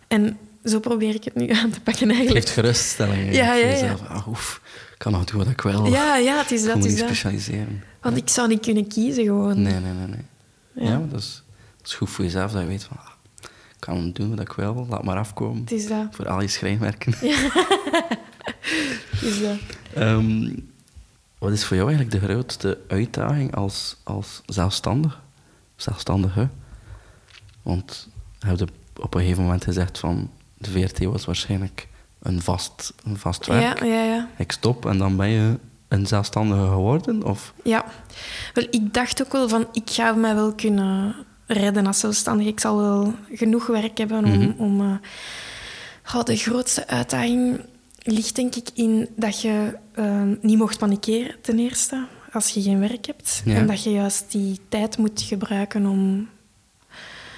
[0.09, 2.47] en zo probeer ik het nu aan te pakken Het eigenlijk.
[2.47, 3.71] geeft geruststelling Ja, ja, voor ja.
[3.71, 4.09] jezelf.
[4.09, 4.61] Ah, oef,
[4.93, 5.87] ik kan nog doen wat ik wil.
[5.87, 6.77] Ja, ja, het is ik dat.
[6.77, 7.05] Het is dat.
[7.05, 7.83] specialiseren.
[8.01, 9.63] Want ik zou niet kunnen kiezen gewoon.
[9.63, 10.07] Nee, nee, nee.
[10.07, 10.87] nee.
[10.87, 10.93] Ja.
[10.93, 11.43] Ja, dat, is,
[11.79, 12.97] dat is goed voor jezelf, dat je weet van...
[12.97, 13.07] ah,
[13.43, 13.49] ik
[13.79, 15.61] kan doen wat ik wil, laat maar afkomen.
[15.61, 16.07] Het is dat.
[16.11, 17.15] Voor al je schrijnwerken.
[19.11, 19.57] Het is dat.
[19.95, 20.51] Ehm,
[21.43, 25.21] wat is voor jou eigenlijk de grootste uitdaging als, als zelfstandig?
[25.77, 26.49] Zelfstandige?
[27.63, 28.63] Want je hebt
[28.97, 31.89] op een gegeven moment gezegd van de VRT was waarschijnlijk
[32.23, 33.79] een vast, een vast werk.
[33.79, 34.29] Ja, ja, ja.
[34.37, 37.23] Ik stop en dan ben je een zelfstandige geworden?
[37.23, 37.53] Of?
[37.65, 37.85] Ja.
[38.55, 41.15] Wel, ik dacht ook wel van, ik ga mij wel kunnen
[41.47, 42.51] redden als zelfstandige.
[42.51, 44.39] Ik zal wel genoeg werk hebben om...
[44.39, 44.53] Mhm.
[44.57, 47.61] om uh, de grootste uitdaging
[48.03, 52.81] ligt denk ik in dat je uh, niet mocht panikeren, ten eerste, als je geen
[52.81, 53.43] werk hebt.
[53.45, 53.55] Ja.
[53.55, 56.29] En dat je juist die tijd moet gebruiken om...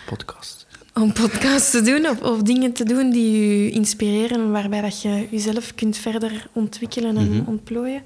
[0.06, 0.66] Podcast.
[0.94, 3.30] Om podcasts te doen of, of, dingen te doen die
[3.64, 7.48] je inspireren, waarbij dat je jezelf kunt verder ontwikkelen en Mhm.
[7.48, 8.02] ontplooien.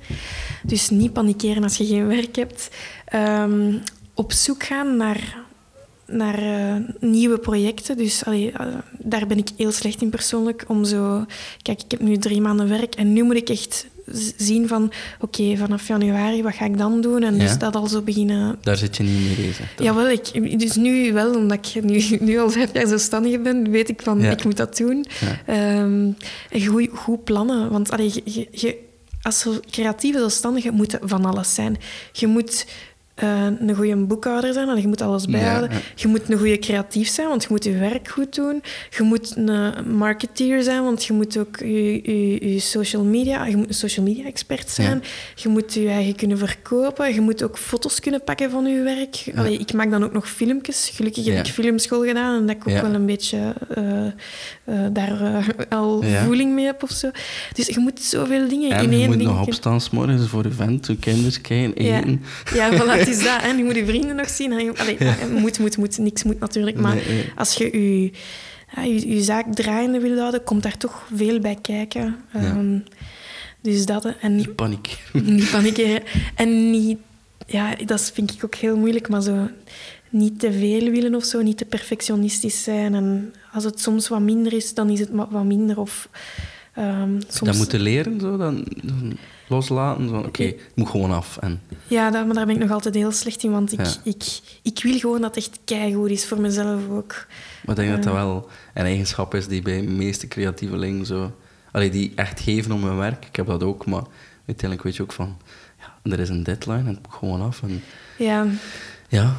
[0.62, 2.68] Dus niet panikeren als je geen werk hebt.
[3.14, 3.80] Um,
[4.14, 5.36] op zoek gaan naar,
[6.11, 7.96] naar uh, nieuwe projecten.
[7.96, 8.66] Dus allee, uh,
[8.98, 10.64] daar ben ik heel slecht in persoonlijk.
[10.68, 11.24] Om zo,
[11.62, 13.86] kijk, ik heb nu drie maanden werk en nu moet ik echt
[14.36, 14.84] zien van,
[15.20, 17.22] oké, okay, vanaf januari, wat ga ik dan doen?
[17.22, 17.40] En Ja.
[17.40, 18.59] dus dat al zo beginnen...
[18.62, 19.74] Daar zit je niet mee bezig.
[19.76, 23.88] Jawel, ik, dus nu wel, omdat ik nu, nu al vijf jaar zelfstandig ben, weet
[23.88, 24.30] ik van, Ja.
[24.30, 25.04] ik moet dat doen.
[25.20, 25.54] Ja.
[25.54, 26.11] Ehm,
[26.50, 28.12] en goed, goed plannen, want allee,
[28.50, 28.76] je,
[29.22, 31.76] als creatieve zelfstandige moet van alles zijn.
[32.12, 32.66] Je moet
[33.19, 35.71] eh, een goede boekhouder zijn, en je moet alles bijhouden.
[35.71, 35.77] ja.
[35.95, 38.62] Je moet een goede creatief zijn, want je moet je werk goed doen.
[38.97, 43.45] Je moet een marketeer zijn, want je moet ook je, je, je social media...
[43.47, 45.03] Je moet een social media expert zijn.
[45.35, 47.14] Je moet je eigen kunnen verkopen.
[47.14, 49.25] Je moet ook foto's kunnen pakken van je werk.
[49.37, 50.91] Allee, ik maak dan ook nog filmpjes.
[50.95, 54.12] Gelukkig heb ik filmschool gedaan en dat ik ook wel een beetje eh, eh,
[54.93, 57.11] daar al voeling mee heb of zo.
[57.53, 59.91] Dus je moet zoveel dingen En in je één moet ding nog kunnen- opstaan 's
[59.91, 61.99] morgens voor je vent, je kinderen kijken, Ja.
[61.99, 62.23] eten.
[62.55, 63.42] Ja, voilà, het is dat.
[63.42, 64.52] En je moet je vrienden nog zien.
[64.52, 65.98] Allee, ja, moet, moet, moet.
[65.98, 66.76] Niks moet natuurlijk.
[66.76, 67.32] Maar Nee, nee.
[67.36, 68.11] als je je,
[68.82, 72.16] je, je zaak draaiende wil houden, komt daar toch veel bij kijken.
[72.32, 72.78] Ehm,
[73.61, 74.02] dus dat.
[74.02, 74.11] hè.
[74.11, 74.98] En Die paniek.
[75.12, 76.02] niet panikeren.
[76.34, 76.98] En niet...
[77.46, 79.48] Ja, dat vind ik ook heel moeilijk, maar zo...
[80.11, 82.94] Niet te veel willen of zo, niet te perfectionistisch zijn.
[82.94, 85.80] En als het soms wat minder is, dan is het wat minder.
[85.80, 86.09] Of
[86.74, 87.50] ehm, soms...
[87.50, 89.16] Dat moeten leren, zo, dan, dan
[89.49, 90.09] loslaten.
[90.09, 91.36] Van, Oké, het moet gewoon af.
[91.40, 93.92] En, Ja, daar, maar daar ben ik nog altijd heel slecht in, want ik, Ja.
[94.05, 94.24] ik,
[94.62, 97.26] ik wil gewoon dat het echt keigoed is voor mezelf ook.
[97.64, 101.32] maar ik denk dat dat wel een eigenschap is die bij de meeste creatievelingen zo...
[101.72, 103.24] Allee, die echt geven om hun werk.
[103.24, 104.03] Ik heb dat ook, maar
[104.46, 105.36] uiteindelijk weet je ook van...
[105.80, 107.62] Ja, er is een deadline en het moet gewoon af.
[107.62, 107.82] En,
[108.18, 108.46] Ja,
[109.09, 109.36] ja,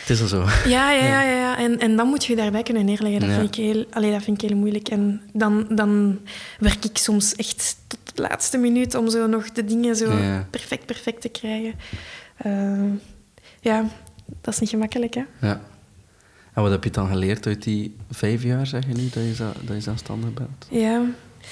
[0.00, 0.44] het is al zo.
[0.66, 1.22] ja, ja, ja.
[1.22, 1.58] ja, ja.
[1.58, 3.20] En, en dan moet je je daarbij kunnen neerleggen.
[3.20, 3.34] Dat, Ja.
[3.38, 4.88] vind, ik heel, allee, dat vind ik heel moeilijk.
[4.88, 6.18] En dan, dan
[6.58, 10.46] werk ik soms echt tot de laatste minuut om zo nog de dingen zo Ja.
[10.50, 11.74] perfect, perfect te krijgen.
[12.36, 12.82] Eh,
[13.60, 13.84] ja,
[14.40, 15.22] dat is niet gemakkelijk, hè?
[15.40, 15.60] Ja.
[16.54, 19.50] En wat heb je dan geleerd uit die vijf jaar, zeg je nu, dat je,
[19.60, 20.66] dat je zelfstandig bent?
[20.70, 21.02] Ja.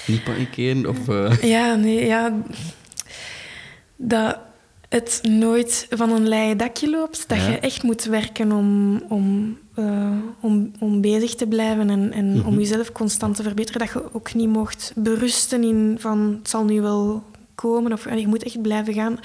[0.07, 1.07] Niet panikeren of...
[1.09, 2.33] eh, Ja, nee, ja.
[3.95, 4.37] Dat
[4.91, 7.23] het nooit van een leien dakje loopt.
[7.29, 7.47] Dat Ja.
[7.49, 12.47] je echt moet werken om, om, eh, om, om bezig te blijven en, en Mhm.
[12.47, 13.79] om jezelf constant te verbeteren.
[13.79, 17.23] Dat je ook niet mocht berusten in van het zal nu wel
[17.55, 17.93] komen.
[17.93, 19.19] Of, en je moet echt blijven gaan.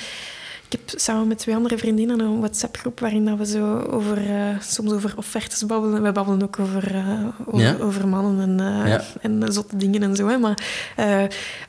[0.76, 4.60] Ik heb samen met twee andere vriendinnen een WhatsApp-groep waarin dat we zo over, eh,
[4.60, 6.02] soms over offertes babbelen.
[6.02, 7.76] We babbelen ook over, eh, over, Ja.
[7.80, 9.02] over mannen en, eh, Ja.
[9.20, 10.28] en zotte dingen en zo.
[10.28, 10.38] Hè.
[10.38, 10.58] Maar,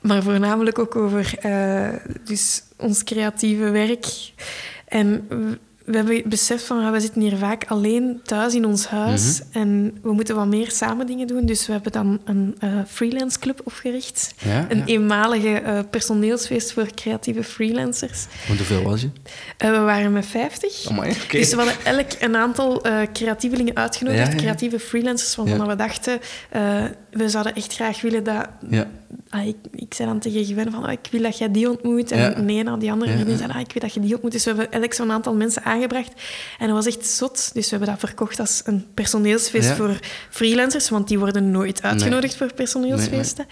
[0.02, 1.34] maar voornamelijk ook over
[2.24, 4.34] dus ons creatieve werk.
[4.88, 5.28] En
[5.88, 9.42] we- hebben beseft van, we zitten hier vaak alleen thuis in ons huis.
[9.50, 9.58] Mhm.
[9.60, 11.46] En we moeten wat meer samen dingen doen.
[11.46, 14.34] Dus we hebben dan een eh, freelance club opgericht.
[14.38, 14.86] ja, Een ja.
[14.86, 18.26] eenmalige eh, personeelsfeest voor creatieve freelancers.
[18.48, 19.10] Want hoeveel was je?
[19.58, 20.90] Eh, we waren met 50.
[20.90, 21.38] Amai, oké.
[21.38, 24.36] Dus we hadden elk een aantal eh, creatievelingen uitgenodigd, Ja, ja.
[24.38, 25.66] creatieve freelancers, waarvan Ja.
[25.68, 26.20] we dachten,
[26.50, 28.48] eh, we zouden echt graag willen dat...
[28.70, 28.88] Ja.
[29.30, 32.12] Ah, ik, ik zei dan tegen Gwen van, ah, ik wil dat jij die ontmoet.
[32.12, 32.40] En Ja.
[32.42, 33.38] Nena, die andere ja.
[33.38, 34.32] zei, ah, ik wil dat je die ontmoet.
[34.32, 36.12] Dus we hebben elk zo'n aantal mensen aangebracht.
[36.60, 37.50] En dat was echt zot.
[37.54, 39.76] Dus we hebben dat verkocht als een personeelsfeest Ja.
[39.76, 40.00] voor
[40.30, 43.46] freelancers, want die worden nooit uitgenodigd voor personeelsfeesten.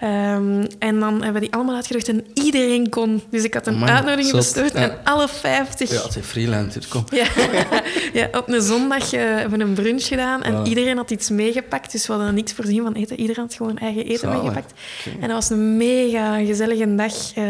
[0.00, 3.22] Ehm, en dan hebben we die allemaal uitgenodigd en iedereen kon.
[3.30, 4.78] Dus ik had een Amai, uitnodiging gestuurd Ja.
[4.78, 7.04] en alle 50 Ja, het zijn freelancers, kom.
[7.10, 7.26] ja,
[8.20, 10.66] ja op een zondag eh, hebben we een brunch gedaan en Wow.
[10.66, 11.92] iedereen had iets meegepakt.
[11.92, 13.20] Dus we hadden niks voorzien van eten.
[13.20, 14.36] Iedereen had gewoon eigen eten Zalig.
[14.42, 14.72] meegepakt.
[15.20, 17.34] En dat was een mega gezellige dag.
[17.34, 17.44] eh,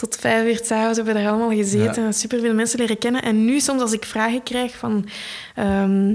[0.00, 2.04] tot vijf uur s'avonds hebben we daar allemaal gezeten.
[2.04, 3.22] en Superveel mensen leren kennen.
[3.22, 5.08] En nu soms als ik vragen krijg van...
[5.54, 6.14] ehm,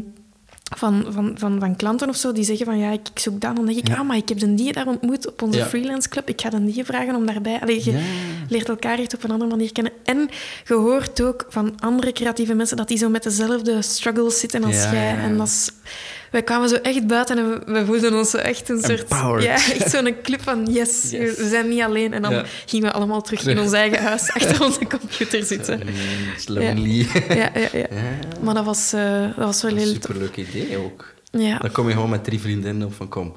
[0.78, 3.56] van, van, van, van klanten of zo, die zeggen van ja, ik, ik zoek dat.
[3.56, 3.96] Dan denk ik, Ja.
[3.98, 5.66] ah, maar ik heb de die daar ontmoet op onze Ja.
[5.66, 6.30] freelance club.
[6.30, 7.60] Ik ga de die vragen om daarbij...
[7.62, 8.00] Allee, je, Ja.
[8.50, 9.94] leert elkaar echt op een andere manier kennen.
[10.04, 10.30] En
[10.68, 14.76] je hoort ook van andere creatieve mensen dat die zo met dezelfde struggles zitten als
[14.84, 15.04] Ja, jij.
[15.06, 15.18] ja, ja.
[15.18, 15.72] En dat is
[16.34, 19.00] wij kwamen zo echt buiten en we, voelden ons zo echt een soort...
[19.02, 19.44] Empowered.
[19.44, 21.38] Ja, echt zo'n club van yes, Yes.
[21.38, 22.14] we zijn niet alleen.
[22.14, 22.44] En dan Ja.
[22.66, 25.82] gingen we allemaal terug in ons eigen huis achter onze computer zitten.
[26.46, 27.08] Lonely.
[27.28, 27.70] Ja, ja, ja.
[27.80, 27.88] Ja,
[28.42, 31.14] Maar dat was, eh, dat was wel heel superleuk idee ook.
[31.32, 31.58] Ja.
[31.58, 33.34] Dan kom je gewoon met drie vriendinnen op van kom,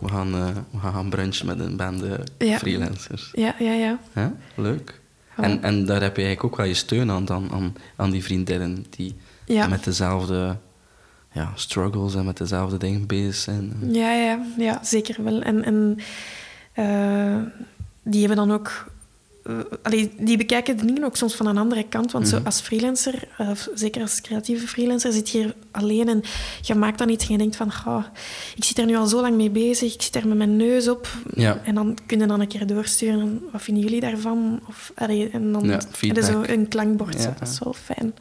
[0.00, 2.58] we gaan, eh, we gaan brunchen met een bande Ja.
[2.58, 3.28] freelancers.
[3.32, 3.98] Ja, ja, ja.
[4.12, 4.26] Hè?
[4.54, 5.00] Leuk.
[5.36, 5.42] Ja.
[5.44, 8.22] En, en daar heb je eigenlijk ook wel je steun aan, dan, aan, aan die
[8.24, 9.66] vriendinnen die Ja.
[9.68, 10.56] met dezelfde
[11.32, 13.72] ja, struggles en met dezelfde dingen bezig zijn.
[13.92, 15.40] Ja, ja, ja, zeker wel.
[15.42, 15.98] En, en
[16.72, 17.36] eh,
[18.02, 18.90] die hebben dan ook...
[19.44, 22.12] eh, allee, die bekijken de dingen ook soms van een andere kant.
[22.12, 22.36] Want Mhm.
[22.36, 26.22] zo als freelancer, eh, of zeker als creatieve freelancer, zit je hier alleen en
[26.62, 27.72] je maakt dan iets en je denkt van...
[27.72, 28.04] "Goh,
[28.56, 30.88] ik zit er nu al zo lang mee bezig, ik zit er met mijn neus
[30.88, 31.08] op.
[31.34, 31.60] Ja.
[31.64, 33.20] En dan kun je dan een keer doorsturen.
[33.20, 34.60] en Wat vinden jullie daarvan?
[34.68, 35.80] Of, allee, en dan Ja,
[36.22, 37.14] zo een klankbord.
[37.14, 37.28] Ja, zo.
[37.28, 37.34] ja.
[37.38, 38.14] Dat is wel fijn.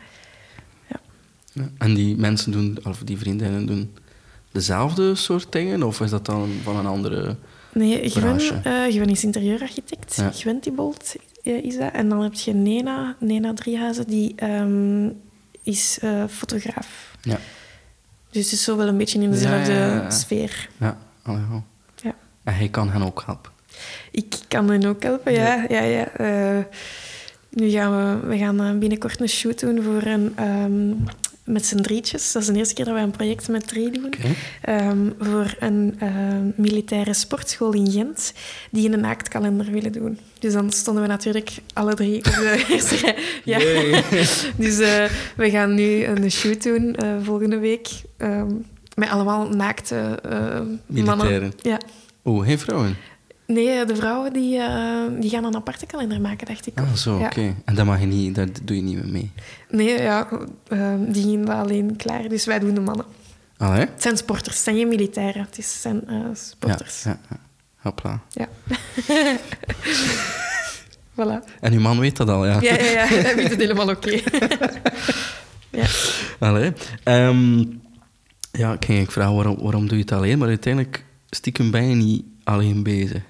[1.57, 1.69] Ja.
[1.77, 3.91] En die mensen doen, of die vriendinnen doen
[4.51, 5.83] dezelfde soort dingen?
[5.83, 7.35] Of is dat dan van een andere...
[7.73, 10.15] Nee, Gwen, eh Gwen is interieurarchitect.
[10.15, 10.31] Ja.
[10.31, 11.91] Gwen Thibault eh, is dat.
[11.93, 15.09] En dan heb je Nena, Nena Driehuizen, die ehm,
[15.63, 17.17] is eh, fotograaf.
[17.21, 17.39] Ja.
[18.29, 20.69] Dus het is zo wel een beetje in dezelfde ja, sfeer.
[20.77, 21.41] Ja, allee,
[21.95, 22.15] ja.
[22.43, 23.51] En hij kan hen ook helpen.
[24.11, 25.65] Ik kan hen ook helpen, ja.
[25.69, 26.07] ja, ja,
[27.49, 30.93] nu gaan we, we gaan binnenkort een shoot doen voor een, ehm,
[31.47, 32.31] met z'n drietjes.
[32.31, 34.13] Dat is de eerste keer dat we een project met drie doen.
[34.61, 38.33] Ehm, voor een ehm, militaire sportschool in Gent
[38.71, 40.19] die een naaktkalender willen doen.
[40.39, 43.17] Dus dan stonden we natuurlijk alle drie op de eerste rij.
[43.43, 43.57] Ja.
[44.65, 47.87] Dus eh, we gaan nu een shoot doen eh, volgende week
[48.17, 48.53] ehm,
[48.95, 50.75] met allemaal naakte eh, mannen.
[50.87, 51.53] Militairen.
[51.61, 51.79] Ja.
[52.25, 52.97] Oeh, geen vrouwen?
[53.47, 56.73] Nee, de vrouwen die, eh, die gaan een aparte kalender maken, dacht ik.
[56.79, 57.25] Ah, zo, Ja.
[57.25, 57.55] oké.
[57.65, 59.31] En dat mag je niet, daar doe je niet meer mee.
[59.69, 60.27] Nee, ja,
[60.67, 63.05] ehm, die gingen alleen klaar, dus wij doen de mannen.
[63.57, 63.79] Allee?
[63.79, 67.03] Het zijn sporters, het zijn geen militairen, het is- zijn eh, sporters.
[67.03, 67.37] Ja, ja, ja.
[67.77, 68.19] Hopla.
[68.31, 68.47] Ja.
[71.15, 71.43] voilà.
[71.59, 72.61] En uw man weet dat al, ja.
[72.61, 73.05] Ja, ja, ja.
[73.05, 74.09] Hij vindt het helemaal oké.
[75.79, 75.85] ja.
[76.39, 76.73] Allee.
[77.03, 77.59] Ehm,
[78.51, 81.95] ja, ik ging vragen waarom, waarom doe je het alleen, maar uiteindelijk stiekem ben je
[81.95, 83.21] niet alleen bezig.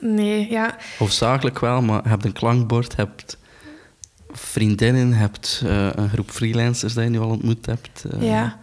[0.00, 0.76] Nee, ja.
[0.98, 3.36] Hoofdzakelijk wel, maar je hebt een klankbord, je hebt
[4.32, 8.04] vriendinnen, je hebt eh, een groep freelancers die je nu al ontmoet hebt.
[8.10, 8.22] eh.
[8.22, 8.58] ja.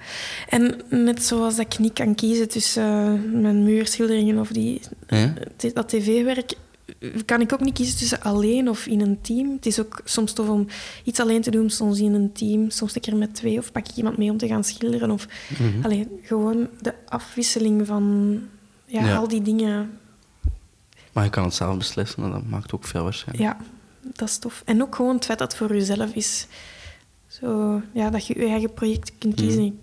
[0.50, 5.34] En net zoals dat ik niet kan kiezen tussen eh, mijn muurschilderingen of die, Ja?
[5.74, 6.54] dat tv-werk,
[7.26, 9.52] kan ik ook niet kiezen tussen alleen of in een team.
[9.56, 10.68] Het is ook soms tof om
[11.04, 13.88] iets alleen te doen, soms in een team, soms een keer met twee, of pak
[13.88, 15.12] ik iemand mee om te gaan schilderen.
[15.12, 15.28] Of
[15.60, 15.84] Mhm.
[15.86, 18.40] alleen gewoon de afwisseling van
[18.86, 19.16] ja, Ja.
[19.16, 19.90] al die dingen
[21.16, 23.50] Maar je kan het zelf beslissen en dat maakt ook veel waarschijnlijk.
[23.50, 23.58] Ja,
[24.14, 24.62] dat is tof.
[24.66, 26.48] En ook gewoon het feit dat het voor jezelf is.
[27.28, 29.64] Zo, ja, dat je je eigen project kunt kiezen.
[29.64, 29.74] Mhm.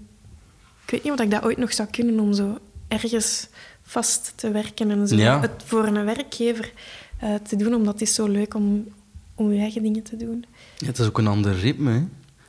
[0.84, 2.58] Ik weet niet of ik dat ooit nog zou kunnen om zo
[2.88, 3.48] ergens
[3.82, 5.40] vast te werken en zo Ja.
[5.40, 6.72] het voor een werkgever
[7.18, 8.86] eh, te doen, omdat het is zo leuk om,
[9.34, 10.44] om je eigen dingen te doen.
[10.76, 11.90] Ja, het is ook een ander ritme.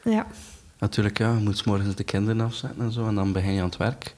[0.01, 0.09] Hè?
[0.11, 0.27] Ja,
[0.79, 3.59] Natuurlijk, ja, je moet 's morgens de kinderen afzetten en zo, en dan begin je
[3.59, 4.15] aan het werk.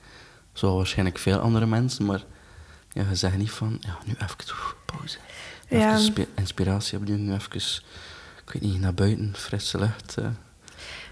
[0.53, 2.23] Zoals waarschijnlijk veel andere mensen, maar
[2.95, 4.35] ja, je zegt niet van, ja, nu even
[4.85, 5.17] pauze.
[5.69, 5.97] Even Ja.
[5.97, 7.55] spi- inspiratie opnieuw, nu even,
[8.45, 10.15] ik weet niet, naar buiten, frisse lucht.
[10.17, 10.27] eh.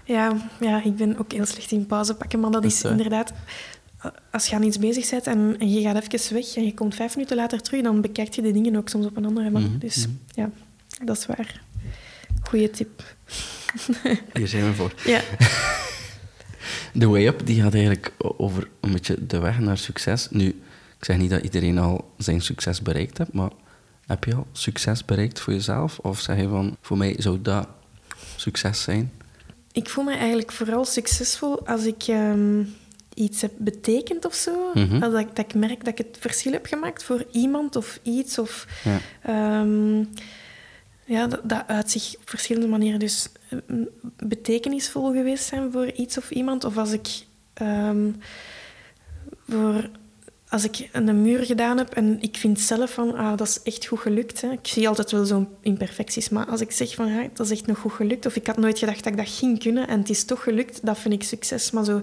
[0.04, 2.90] ja, ja, ik ben ook heel slecht in pauze pakken, maar dat is hè?
[2.90, 3.32] inderdaad...
[4.30, 6.94] Als je aan iets bezig bent en, en je gaat even weg en je komt
[6.94, 9.68] vijf minuten later terug, dan bekijk je de dingen ook soms op een andere manier.
[9.68, 10.16] Mhm, Dus mhm.
[10.28, 10.50] ja,
[11.04, 11.60] dat is waar.
[12.42, 13.02] Goeie tip.
[14.34, 14.92] Hier zijn we voor.
[15.04, 15.20] Ja.
[16.98, 20.28] The Way Up die gaat eigenlijk over een beetje de weg naar succes.
[20.30, 20.62] Nu,
[21.04, 23.50] ik zeg niet dat iedereen al zijn succes bereikt heeft, maar
[24.06, 25.98] heb je al succes bereikt voor jezelf?
[25.98, 27.68] Of zeg je van, voor mij zou dat
[28.36, 29.12] succes zijn?
[29.72, 32.62] Ik voel me eigenlijk vooral succesvol als ik ehm,
[33.14, 34.70] iets heb betekend of zo.
[34.74, 35.02] Mhm.
[35.02, 38.38] Als dat ik merk dat ik het verschil heb gemaakt voor iemand of iets.
[38.38, 38.98] Of, Ja.
[39.22, 39.98] ehm,
[41.04, 42.98] ja, dat, dat uit zich op verschillende manieren.
[42.98, 43.58] Dus eh,
[44.16, 46.64] betekenisvol geweest zijn voor iets of iemand.
[46.64, 47.08] Of als ik,
[47.54, 48.10] ehm,
[49.48, 49.90] voor,
[50.54, 53.86] als ik een muur gedaan heb en ik vind zelf van, ah, dat is echt
[53.86, 54.40] goed gelukt.
[54.40, 54.50] Hè.
[54.50, 56.28] Ik zie altijd wel zo'n imperfecties.
[56.28, 58.26] Maar als ik zeg van, ja, dat is echt nog goed gelukt.
[58.26, 60.86] Of ik had nooit gedacht dat ik dat ging kunnen en het is toch gelukt.
[60.86, 61.70] Dat vind ik succes.
[61.70, 62.00] Maar zo,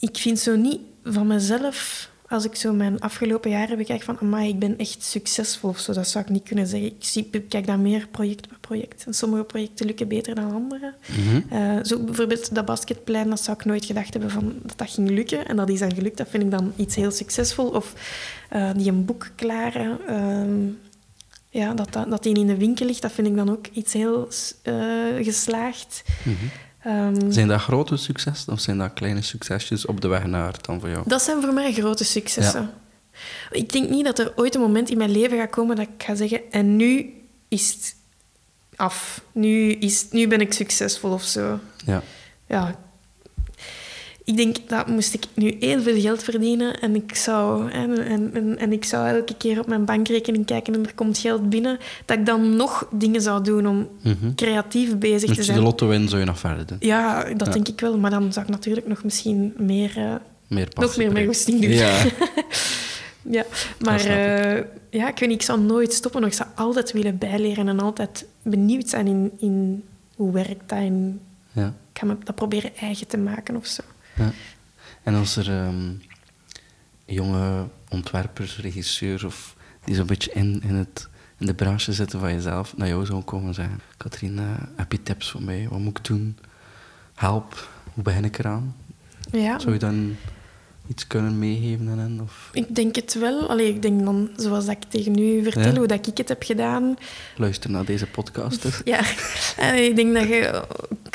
[0.00, 4.48] ik vind zo niet van mezelf, als ik zo mijn afgelopen jaren bekijk, van amai,
[4.48, 5.92] ik ben echt succesvol of zo.
[5.92, 6.88] Dat zou ik niet kunnen zeggen.
[6.88, 9.04] Ik zie, bekijk dat meer project per project.
[9.06, 10.94] En sommige projecten lukken beter dan andere.
[11.06, 11.54] Mhm.
[11.54, 15.10] Eh, zo bijvoorbeeld dat basketplein, dat zou ik nooit gedacht hebben van, dat dat ging
[15.10, 15.46] lukken.
[15.46, 16.16] En dat is dan gelukt.
[16.16, 17.68] Dat vind ik dan iets heel succesvol.
[17.68, 17.92] Of
[18.48, 19.98] eh, die een boek klaren.
[20.06, 20.68] ehm,
[21.50, 23.92] ja, dat, dat, dat die in de winkel ligt, dat vind ik dan ook iets
[23.92, 24.28] heel
[24.62, 24.74] eh,
[25.20, 26.02] geslaagd.
[26.24, 26.34] Mhm.
[26.86, 30.64] Ehm, Zijn dat grote successen of zijn dat kleine succesjes op de weg naar het
[30.64, 31.02] dan voor jou?
[31.06, 32.70] dat zijn voor mij grote successen.
[33.50, 36.02] Ik denk niet dat er ooit een moment in mijn leven gaat komen dat ik
[36.04, 36.40] ga zeggen...
[36.50, 37.14] En nu
[37.48, 37.96] is het
[38.76, 39.20] af.
[39.32, 41.58] Nu, is, nu ben ik succesvol of zo.
[41.84, 42.02] Ja.
[42.46, 42.78] Ja.
[44.26, 48.58] Ik denk dat moest ik nu heel veel geld verdienen en ik zou, en, en,
[48.58, 52.18] en, ik zou elke keer op mijn bankrekening kijken en er komt geld binnen, dat
[52.18, 54.34] ik dan nog dingen zou doen om Mhm.
[54.34, 55.60] creatief bezig te Dus de zijn.
[55.64, 56.76] lotto win zou je nog verder doen.
[56.80, 57.52] Ja, dat Ja.
[57.52, 57.98] denk ik wel.
[57.98, 61.70] Maar dan zou ik natuurlijk nog misschien meer, Meer nog meer mijn goesting doen.
[61.70, 62.04] Ja.
[63.30, 63.44] Ja,
[63.80, 64.06] maar ik.
[64.06, 64.54] eh,
[65.00, 66.24] ja, ik weet niet, ik zal nooit stoppen.
[66.24, 69.82] Ik zal altijd willen bijleren en altijd benieuwd zijn in, in
[70.16, 70.78] hoe werkt dat.
[70.78, 71.20] En
[71.52, 71.66] ja.
[71.92, 73.82] ik ga me dat proberen eigen te maken of zo.
[74.16, 74.32] Ja.
[75.02, 75.92] En als er ehm,
[77.04, 81.08] jonge ontwerpers, regisseurs of die zo'n beetje in, in, het,
[81.38, 84.44] in de branche zitten van jezelf naar jou zou komen zeggen: Katrien, eh,
[84.76, 85.66] heb je tips voor mij?
[85.70, 86.38] Wat moet ik doen?
[87.14, 88.76] Help, hoe begin ik eraan?
[89.30, 90.16] Ja, Zou je dan
[90.88, 92.20] iets kunnen meegeven aan hen?
[92.22, 93.48] Of ik denk het wel.
[93.48, 95.76] Allee, ik denk dan, zoals dat ik tegen u vertel, Ja.
[95.78, 96.96] hoe dat ik het heb gedaan.
[97.36, 98.62] luister naar deze podcast?
[98.62, 98.80] dus.
[98.84, 99.00] Ja,
[99.56, 100.28] en ik denk dat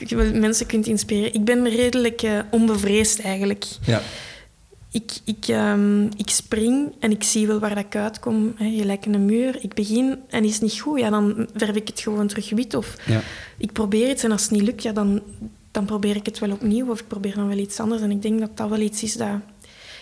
[0.09, 1.33] je mensen kunt inspireren.
[1.33, 3.65] Ik ben redelijk eh, onbevreesd eigenlijk.
[3.85, 4.01] Ja.
[4.91, 8.53] Ik, ik, ehm, ik spring en ik zie wel waar dat ik uitkom.
[8.55, 9.57] Hè, gelijk een muur.
[9.63, 12.73] Ik begin en is het niet goed, ja, dan verf ik het gewoon terug wit.
[12.75, 13.21] Of ja.
[13.57, 15.21] ik probeer iets en als het niet lukt, ja, dan,
[15.71, 16.89] dan probeer ik het wel opnieuw.
[16.89, 18.01] Of ik probeer dan wel iets anders.
[18.01, 19.29] En ik denk dat dat wel iets is dat...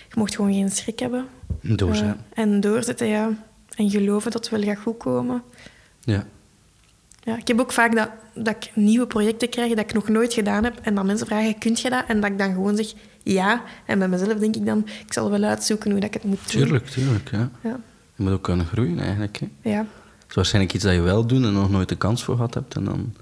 [0.10, 1.26] Je mocht gewoon geen schrik hebben.
[1.62, 2.26] Doorzetten.
[2.34, 3.30] Eh, en doorzetten, ja.
[3.76, 5.42] En geloven dat het wel gaat goed komen.
[6.04, 6.26] ja.
[7.24, 10.34] Ja, ik heb ook vaak dat, dat ik nieuwe projecten krijg dat ik nog nooit
[10.34, 10.80] gedaan heb.
[10.82, 12.04] En dat mensen vragen, kunt je dat?
[12.08, 12.94] En dat ik dan gewoon zeg,
[13.24, 13.64] ja.
[13.86, 16.52] En bij mezelf denk ik dan, ik zal wel uitzoeken hoe dat ik het moet
[16.52, 16.62] doen.
[16.62, 17.32] Tuurlijk, tuurlijk.
[17.32, 17.50] Ja.
[17.64, 17.80] Ja.
[18.16, 19.38] Je moet ook kunnen groeien eigenlijk.
[19.40, 19.70] Hè.
[19.70, 19.78] Ja.
[19.78, 22.54] Het is waarschijnlijk iets dat je wel doet en nog nooit de kans voor gehad
[22.54, 23.16] hebt en dan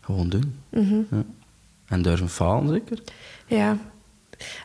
[0.00, 0.54] gewoon doen.
[0.68, 0.94] Mhm.
[1.10, 1.22] Ja.
[1.88, 2.98] En durven falen, zeker?
[3.46, 3.78] ja.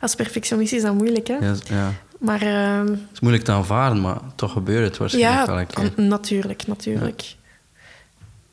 [0.02, 1.34] Als perfectionist is dat moeilijk, hè?
[1.38, 1.94] Ja, ja.
[2.20, 6.04] Maar ehm, Het is moeilijk te aanvaarden, maar toch gebeurt het waarschijnlijk ja, keer.
[6.04, 7.36] natuurlijk, natuurlijk.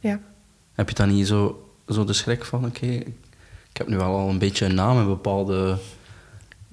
[0.01, 0.21] Ja.
[0.75, 4.29] Heb je dan niet zo, zo de schrik van, oké, ik heb nu wel al
[4.29, 5.77] een beetje een naam in bepaalde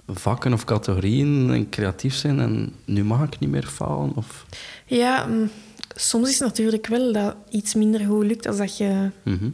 [0.08, 4.12] vakken of categorieën en creatief zijn en nu mag ik niet meer falen?
[4.16, 4.46] Of...
[4.86, 5.50] Ja, mm,
[5.96, 9.50] soms is het natuurlijk wel dat iets minder goed lukt als dat je Mhm.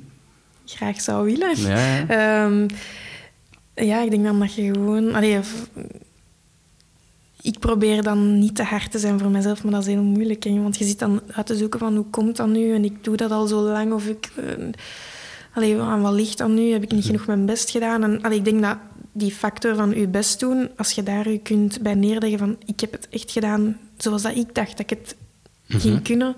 [0.66, 1.58] graag zou willen.
[1.62, 2.66] Ja, ja.
[3.86, 5.14] Ja, ik denk dan dat je gewoon...
[5.14, 5.40] Allee,
[7.42, 10.44] ik probeer dan niet te hard te zijn voor mezelf, maar dat is heel moeilijk.
[10.44, 12.74] Hè, want je zit dan uit te zoeken van hoe komt dat nu?
[12.74, 13.94] En ik doe dat al zo lang.
[13.94, 14.32] Of ik...
[14.36, 14.54] eh,
[15.54, 16.72] allee, aan wat ligt dat nu?
[16.72, 18.04] Heb ik niet genoeg mijn best gedaan?
[18.04, 18.78] En allee, ik denk dat
[19.12, 22.80] die factor van je best doen, als je daar je kunt bij neerleggen van ik
[22.80, 25.16] heb het echt gedaan zoals dat ik dacht dat ik het
[25.68, 26.36] ging kunnen,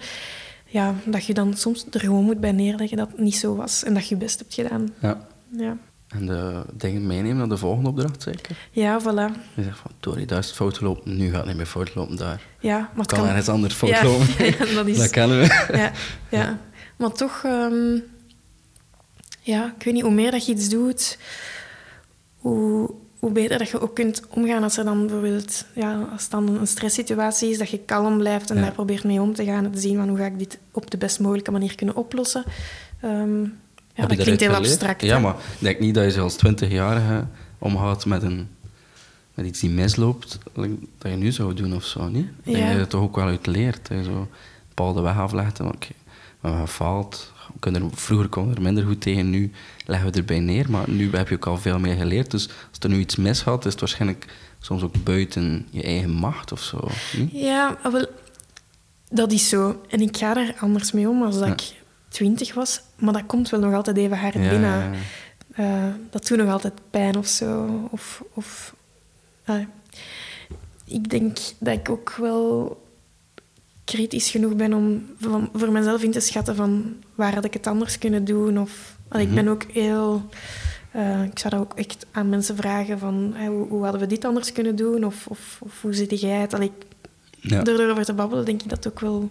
[0.65, 3.83] ja, dat je dan soms er gewoon moet bij neerleggen dat het niet zo was
[3.83, 4.93] en dat je je best hebt gedaan.
[5.01, 5.27] ja.
[5.57, 5.77] Ja,
[6.11, 8.57] En de dingen meenemen naar de volgende opdracht, zeker?
[8.71, 9.37] ja voilà.
[9.53, 11.95] Je zegt van, Tori, daar is het fout gelopen, nu gaat het niet meer fout
[11.95, 12.41] lopen daar.
[12.59, 13.27] Ja, maar het kan, kan...
[13.27, 14.27] ergens anders fout ja, lopen.
[14.45, 14.97] ja, dat is...
[14.97, 15.67] Dat kennen we.
[15.77, 15.91] ja,
[16.29, 16.59] ja.
[16.95, 17.97] Maar toch, ehm,
[19.41, 21.17] ja, ik weet niet, hoe meer dat je iets doet,
[22.37, 26.31] hoe, hoe beter dat je ook kunt omgaan als er dan bijvoorbeeld, ja, als het
[26.31, 28.61] dan een stresssituatie is, dat je kalm blijft en Ja.
[28.61, 30.91] daar probeert mee om te gaan en te zien van hoe ga ik dit op
[30.91, 32.43] de best mogelijke manier kunnen oplossen.
[33.01, 33.45] Ehm,
[33.95, 35.01] ja, dat klinkt heel abstract.
[35.01, 37.25] Ja, maar ik denk niet dat je als twintigjarige
[37.59, 38.47] omgaat met, een,
[39.33, 42.25] met iets die misloopt, dat je nu zou doen of zo, niet?
[42.25, 42.63] Ik denk Ja.
[42.63, 43.87] dat je het toch ook wel uit leert.
[43.87, 44.27] Dat je zo een
[44.67, 45.87] bepaalde weg aflegt en oké,
[46.39, 47.31] we hebben gefaald.
[47.53, 49.51] We kunnen er- vroeger kon er minder goed tegen, nu
[49.85, 50.69] leggen we erbij neer.
[50.69, 52.31] Maar nu heb je ook al veel meer geleerd.
[52.31, 54.25] Dus als er nu iets misgaat, is het waarschijnlijk
[54.59, 56.87] soms ook buiten je eigen macht of zo.
[57.17, 57.29] Niet?
[57.31, 58.05] Ja, wel,
[59.09, 59.81] dat is zo.
[59.89, 61.53] En ik ga er anders mee om als dat Ja.
[61.53, 61.80] ik
[62.11, 62.81] twintig was.
[62.95, 64.91] Maar dat komt wel nog altijd even hard Ja, binnen.
[64.91, 64.91] ja.
[65.55, 67.69] Eh, dat doet nog altijd pijn of zo.
[67.91, 68.73] Of, of,
[70.85, 72.79] ik denk dat ik ook wel
[73.85, 77.67] kritisch genoeg ben om van, voor mezelf in te schatten van waar had ik het
[77.67, 78.59] anders kunnen doen.
[78.59, 80.29] Of, Ik ben ook heel...
[80.91, 84.07] eh, ik zou dat ook echt aan mensen vragen van hey, hoe, hoe hadden we
[84.07, 85.03] dit anders kunnen doen?
[85.05, 86.53] Of, of, of hoe zit jij het?
[86.53, 86.71] Allee,
[87.39, 87.61] Ja.
[87.63, 89.29] Door erover te babbelen denk ik dat ook wel...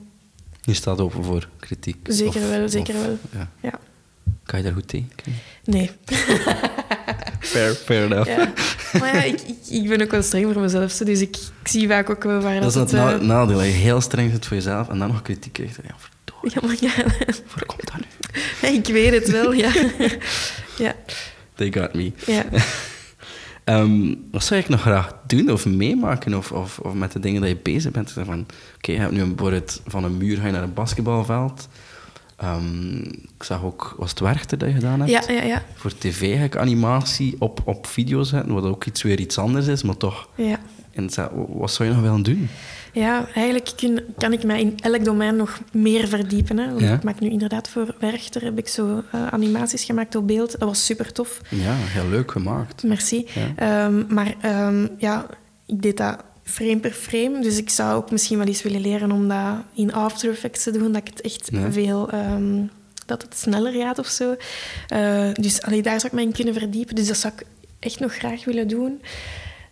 [0.62, 1.96] Je staat open voor kritiek.
[2.02, 3.18] Zeker Of- wel, of- zeker wel.
[3.32, 3.48] Ja.
[3.60, 3.78] Ja.
[4.44, 5.08] Kan je daar goed tegen?
[5.64, 5.90] Nee.
[7.40, 8.28] Fair, fair enough.
[8.36, 8.52] Ja.
[8.98, 10.96] Maar ja, ik, ik, ik ben ook wel streng voor mezelf.
[10.96, 13.20] Dus ik, ik zie vaak ook wel waar Dat is dat, het na- het...
[13.20, 15.76] eh, nadeel, dat je heel streng zit voor jezelf en dan nog kritiek krijgt.
[15.88, 17.04] Ja, verdorie, ja, maar ja,
[17.54, 18.00] waar komt dat
[18.62, 18.68] nu?
[18.78, 19.72] ik weet het wel, ja.
[20.84, 20.94] ja,
[21.54, 22.12] They got me.
[22.26, 22.44] ja.
[23.64, 27.40] Ehm, wat zou ik nog graag doen of meemaken of, of, of met de dingen
[27.40, 28.12] dat je bezig bent?
[28.12, 28.46] Van,
[28.76, 31.68] Oké, je hebt nu een bijvoorbeeld van een muur ga je naar een basketbalveld.
[32.36, 35.10] Ehm, ik zag ook, was het Werchter dat je gedaan hebt?
[35.10, 35.62] Ja, ja, ja.
[35.74, 39.66] Voor tv ga ik animatie op, op video zetten, wat ook iets weer iets anders
[39.66, 40.28] is, maar toch.
[40.34, 40.58] ja.
[41.08, 42.48] En wat zou je nog willen doen?
[42.92, 46.58] Ja, eigenlijk kun- kan ik mij in elk domein nog meer verdiepen.
[46.58, 46.66] Hè.
[46.68, 46.94] Want Ja.
[46.94, 50.50] Ik maak nu inderdaad voor Werchter heb ik zo eh, animaties gemaakt op beeld.
[50.58, 51.40] Dat was super tof.
[51.48, 52.82] Ja, heel leuk gemaakt.
[52.82, 53.26] Merci.
[53.34, 53.52] Ja.
[53.86, 55.26] Ehm, maar ehm, ja,
[55.66, 57.40] ik deed dat frame per frame.
[57.42, 60.70] Dus ik zou ook misschien wel eens willen leren om dat in After Effects te
[60.70, 60.92] doen.
[60.92, 61.72] Dat ik het echt Ja.
[61.72, 62.10] veel...
[62.10, 62.62] ehm,
[63.06, 64.34] dat het sneller gaat of zo.
[64.88, 66.94] Eh, dus allee, daar zou ik mij in kunnen verdiepen.
[66.94, 67.46] Dus dat zou ik
[67.78, 69.00] echt nog graag willen doen.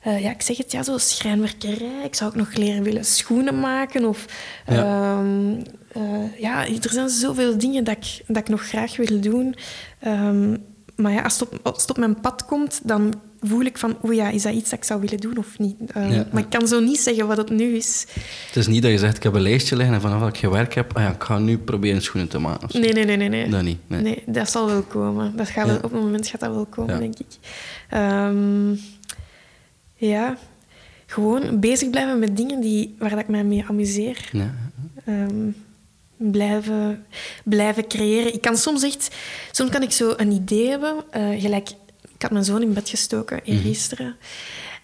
[0.08, 2.04] Eh, ja, ik zeg het, ja, zo schrijnwerkerij.
[2.04, 4.04] Ik zou ook nog leren willen schoenen maken.
[4.04, 4.24] Of,
[4.66, 4.74] Ja.
[5.18, 5.60] ehm,
[5.92, 9.54] eh, ja, er zijn zoveel dingen dat ik, dat ik nog graag wil doen.
[10.00, 10.56] Ehm,
[10.96, 13.96] maar ja, als het, op, als het op mijn pad komt, dan voel ik van...
[14.02, 15.76] Oeh ja, is dat iets dat ik zou willen doen of niet?
[15.86, 16.26] Ehm, Ja.
[16.32, 18.06] Maar ik kan zo niet zeggen wat het nu is.
[18.46, 20.36] Het is niet dat je zegt, ik heb een lijstje liggen en vanaf dat ik
[20.36, 22.80] gewerkt heb, ah ja, ik ga nu proberen schoenen te maken.
[22.80, 23.28] Nee, nee, nee, nee.
[23.28, 23.48] nee.
[23.48, 24.22] Dat niet, nee.
[24.26, 25.36] dat zal wel komen.
[25.36, 25.72] Dat gaat Ja.
[25.72, 27.26] wel, op een moment gaat dat wel komen, denk ik.
[27.88, 28.74] Ehm,
[29.98, 30.36] ja,
[31.06, 34.28] gewoon bezig blijven met dingen die, waar dat ik mij mee amuseer.
[34.32, 34.54] Ja.
[35.04, 35.50] Ehm,
[36.16, 37.06] blijven,
[37.44, 38.34] blijven creëren.
[38.34, 39.14] Ik kan soms echt...
[39.52, 41.04] Soms kan ik zo een idee hebben.
[41.10, 41.68] eh, gelijk,
[42.14, 43.58] ik had mijn zoon in bed gestoken Mhm.
[43.60, 44.16] gisteren.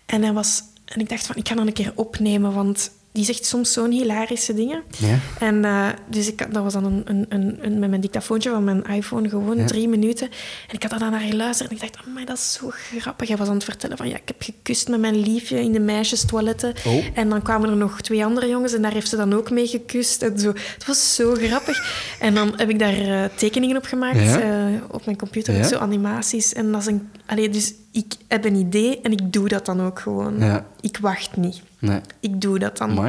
[0.07, 3.25] En, hij was, en ik dacht van, ik ga dat een keer opnemen, want die
[3.25, 4.83] zegt soms zo'n hilarische dingen.
[4.99, 5.19] Ja?
[5.39, 8.65] En eh, dus ik, dat was dan een, een, een, een- met mijn dictafoontje van
[8.65, 9.67] mijn iPhone, gewoon Ja.
[9.67, 10.27] drie minuten.
[10.69, 13.29] En ik had daar naar geluisterd en ik dacht, maar dat is zo grappig.
[13.29, 15.81] Hij was aan het vertellen van, ja, ik heb gekust met mijn liefje in de
[15.81, 16.75] meisjestoiletten.
[16.87, 17.05] Oh.
[17.15, 19.67] En dan kwamen er nog twee andere jongens en daar heeft ze dan ook mee
[19.67, 20.23] gekust.
[20.23, 20.49] En zo.
[20.75, 22.07] Het was zo grappig.
[22.21, 24.41] En dan heb ik daar eh, tekeningen op gemaakt Ja.
[24.41, 26.53] eh, op mijn computer, zo animaties.
[26.53, 27.09] En dat is een...
[27.27, 30.39] Allee, dus ik heb een idee en ik doe dat dan ook gewoon.
[30.39, 30.67] Ja.
[30.81, 31.63] Ik wacht niet.
[31.79, 32.01] Nee.
[32.21, 33.07] Ik doe dat dan.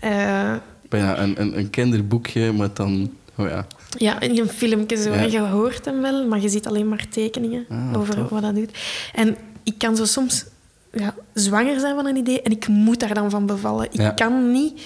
[0.00, 0.54] Eh,
[0.88, 3.10] Bijna een, een, een kinderboekje met dan...
[3.36, 3.66] Oh ja.
[3.98, 5.12] Ja, in een filmpje zo.
[5.12, 5.16] Ja.
[5.16, 8.28] En je hoort hem wel, maar je ziet alleen maar tekeningen Ah, over tof.
[8.30, 8.70] wat dat doet.
[9.14, 10.44] En ik kan zo soms
[10.92, 13.88] ja, zwanger zijn van een idee en ik moet daar dan van bevallen.
[13.92, 14.80] Ik, kan niet,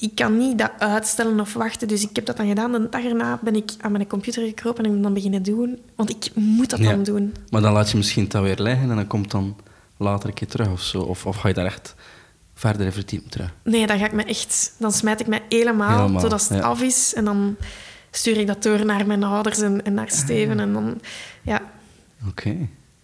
[0.00, 1.88] ik kan niet dat uitstellen of wachten.
[1.88, 2.72] Dus ik heb dat dan gedaan.
[2.72, 5.78] De dag erna ben ik aan mijn computer gekropen en dan beginnen doen.
[5.96, 6.90] Want ik moet dat Ja.
[6.90, 7.34] dan doen.
[7.50, 9.56] Maar dan laat je misschien dat weer liggen en dan komt dan
[9.96, 11.00] later een keer terug of zo.
[11.00, 11.94] Of, of ga je daar echt
[12.54, 13.54] verder in verdiepen terug?
[13.62, 14.72] Nee, dan ga ik me echt...
[14.78, 16.64] Dan smijt ik me helemaal, Helemaal, totdat het ja.
[16.64, 17.14] af is.
[17.14, 17.56] En dan
[18.10, 20.60] stuur ik dat door naar mijn ouders en, en naar Steven.
[20.60, 21.00] En dan...
[21.42, 21.60] Ja,
[22.28, 22.56] Oké.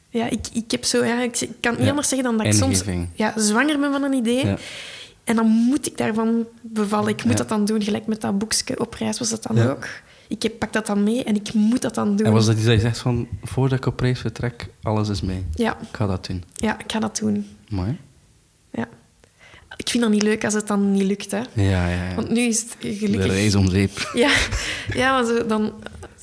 [0.09, 1.05] Ja, ik, ik heb zo...
[1.05, 1.88] Ja, ik, ik kan het niet Ja.
[1.88, 2.82] anders zeggen dan dat ik soms
[3.14, 4.55] ja, zwanger ben van een idee.
[5.27, 7.09] En dan moet ik daarvan bevallen.
[7.09, 7.39] Ik moet Ja.
[7.39, 7.83] dat dan doen.
[7.83, 9.68] Gelijk met dat boekje op reis was dat dan Ja.
[9.70, 9.89] ook.
[10.29, 12.27] Ik pak dat dan mee en ik moet dat dan doen.
[12.27, 15.20] En was dat iets dat je zegt van, voordat ik op reis vertrek, alles is
[15.20, 15.45] mee.
[15.55, 16.45] Ja, Ik ga dat doen.
[16.55, 17.47] ja, ik ga dat doen.
[17.68, 17.99] Mooi.
[18.72, 18.89] Ja.
[19.77, 21.31] Ik vind dat niet leuk als het dan niet lukt.
[21.31, 21.39] Hè.
[21.39, 22.14] Ja, ja, ja.
[22.14, 23.31] Want nu is het De gelukkig...
[23.33, 24.11] reis om zeep.
[24.14, 24.31] Ja,
[24.95, 25.72] ja maar zo, dan...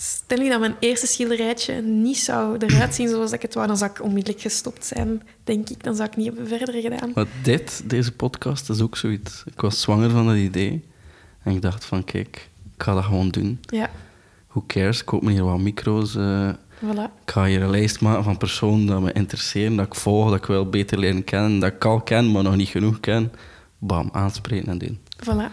[0.05, 3.77] Stel je dat mijn eerste schilderijtje niet zou eruit zien zoals ik het wou, dan
[3.77, 5.83] zou ik onmiddellijk gestopt zijn, denk ik.
[5.83, 7.11] Dan zou ik niet hebben verder gedaan.
[7.15, 9.43] Maar dit, deze podcast, is ook zoiets.
[9.45, 10.83] Ik was zwanger van dat idee.
[11.43, 13.59] En ik dacht van, kijk, ik ga dat gewoon doen.
[13.65, 13.89] Ja,
[14.47, 14.99] Who cares?
[14.99, 16.15] Ik koop me hier wat micro's.
[16.15, 16.49] eh,
[16.83, 17.09] voilà.
[17.25, 20.37] ik ga hier een lijst maken van personen die me interesseren, dat ik volg, dat
[20.39, 23.31] ik wil beter leren kennen, dat ik al ken, maar nog niet genoeg ken.
[23.77, 24.99] Bam, aanspreken en doen.
[25.23, 25.51] Voilà.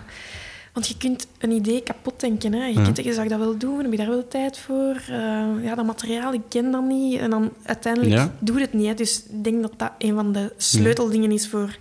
[0.73, 2.53] Want je kunt een idee kapot denken.
[2.53, 2.65] Hè.
[2.67, 2.83] Je Ja.
[2.83, 3.83] kunt zeggen, zou ik dat wel doen?
[3.83, 5.03] Heb je daar wel tijd voor?
[5.09, 7.19] Eh, ja, dat materiaal, ik ken dat niet.
[7.19, 8.35] En dan uiteindelijk Ja.
[8.39, 8.87] doe je het niet.
[8.87, 8.95] Hè.
[8.95, 11.77] Dus ik denk dat dat een van de sleuteldingen is voor...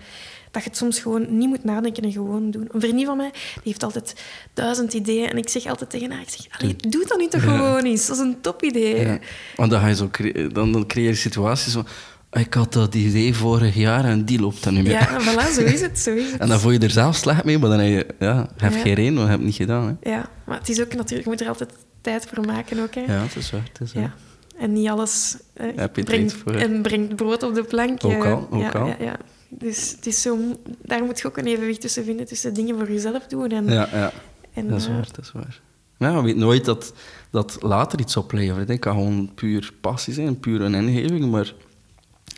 [0.52, 2.68] Dat je het soms gewoon niet moet nadenken en gewoon doen.
[2.72, 4.22] Een vriendin van mij, die heeft altijd
[4.54, 5.30] duizend ideeën.
[5.30, 7.56] En ik zeg altijd tegen haar, ik zeg, Allee, doe dat nu toch Ja.
[7.58, 8.08] gewoon eens.
[8.08, 9.00] Dat is een topidee.
[9.00, 9.20] Ja.
[9.56, 10.10] Want dan, ga je zo
[10.52, 11.88] dan, dan creëer je situaties van...
[12.32, 14.92] Ik had dat idee vorig jaar en die loopt dan niet meer.
[14.92, 16.00] Ja, voilà, zo is het.
[16.00, 16.40] Zo is het.
[16.42, 18.80] En dan voel je er zelf slecht mee, maar dan heb je, ja, heb Ja.
[18.80, 19.98] geen reden, want je hebt het niet gedaan.
[20.02, 20.10] Hè.
[20.12, 21.24] Ja, maar het is ook natuurlijk...
[21.24, 21.70] Je moet er altijd
[22.02, 22.96] tijd voor maken ook.
[22.96, 23.02] Hè.
[23.02, 23.70] Ja, het is waar.
[23.74, 24.04] Het is waar.
[24.04, 24.14] Ja.
[24.60, 26.54] En niet alles eh, Heb je brengt, voor.
[26.56, 28.04] en brengt brood op de plank.
[28.06, 28.86] Ook eh, al, ook ja, al.
[28.88, 29.16] Ja, ja.
[29.50, 30.38] Dus het is zo,
[30.84, 33.50] daar moet je ook een evenwicht tussen vinden, tussen dingen voor jezelf doen.
[33.50, 34.12] En, Ja, ja.
[34.54, 35.62] en, Dat is eh, waar, dat is waar.
[35.98, 36.94] Ja, je weet nooit dat
[37.32, 38.68] dat later iets oplevert.
[38.70, 41.32] Het kan gewoon puur passie zijn, puur een ingeving.
[41.32, 41.54] Maar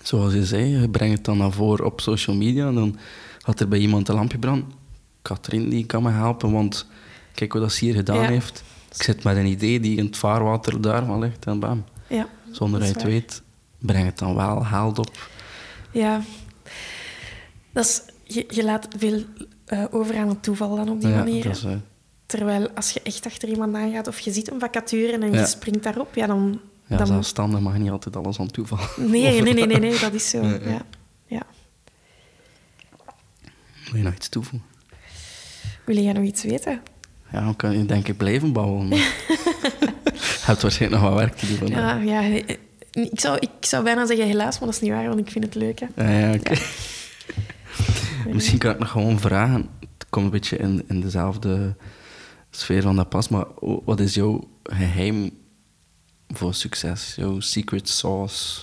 [0.04, 2.68] zoals je zei, je brengt het dan naar voren op social media.
[2.68, 2.98] En dan
[3.44, 4.72] gaat er bij iemand een lampje branden.
[5.22, 6.88] Katrien die kan me helpen, want
[7.34, 8.28] kijk wat dat ze hier gedaan Ja.
[8.28, 8.64] heeft.
[8.96, 11.84] Ik zit met een idee die in het vaarwater daarvan ligt en bam.
[12.08, 13.42] ja, Zonder dat je het weet,
[13.78, 15.30] breng het dan wel, haal het op.
[15.92, 16.22] Ja.
[17.72, 19.24] Dat is, je, je laat veel
[19.66, 21.44] eh, over aan het toeval dan op die ja, manier.
[21.44, 21.64] dat is,
[22.26, 25.84] Terwijl als je echt achter iemand aangaat of je ziet een vacature en je springt
[25.84, 26.60] daarop, ja, dan...
[26.92, 28.78] ja, dan zelfstandig mag niet altijd alles aan toeval.
[28.98, 30.46] nee, nee, nee, nee, nee, dat is zo.
[30.46, 30.82] Ja,
[31.26, 31.46] ja.
[33.86, 34.70] Wil je nog iets toevoegen?
[35.86, 36.82] Wil jij nog iets weten?
[37.32, 38.88] Ja, dan kan je denk ik blijven bouwen.
[38.88, 38.98] Maar
[40.46, 41.68] hebt waarschijnlijk nog wat werk te doen.
[41.68, 42.58] Ja, ja, eh,
[42.92, 45.46] ik, zou, ik zou bijna zeggen helaas, maar dat is niet waar, want ik vind
[45.46, 45.80] het leuk.
[45.80, 45.88] Hè.
[45.96, 46.54] Ja, ja, oké.
[48.34, 49.70] Misschien kan ik nog gewoon vragen.
[49.80, 51.76] Het komt een beetje in, in dezelfde
[52.50, 55.32] sfeer van dat pas, maar wat is jouw geheim
[56.34, 57.14] voor succes?
[57.16, 58.60] Jouw secret sauce?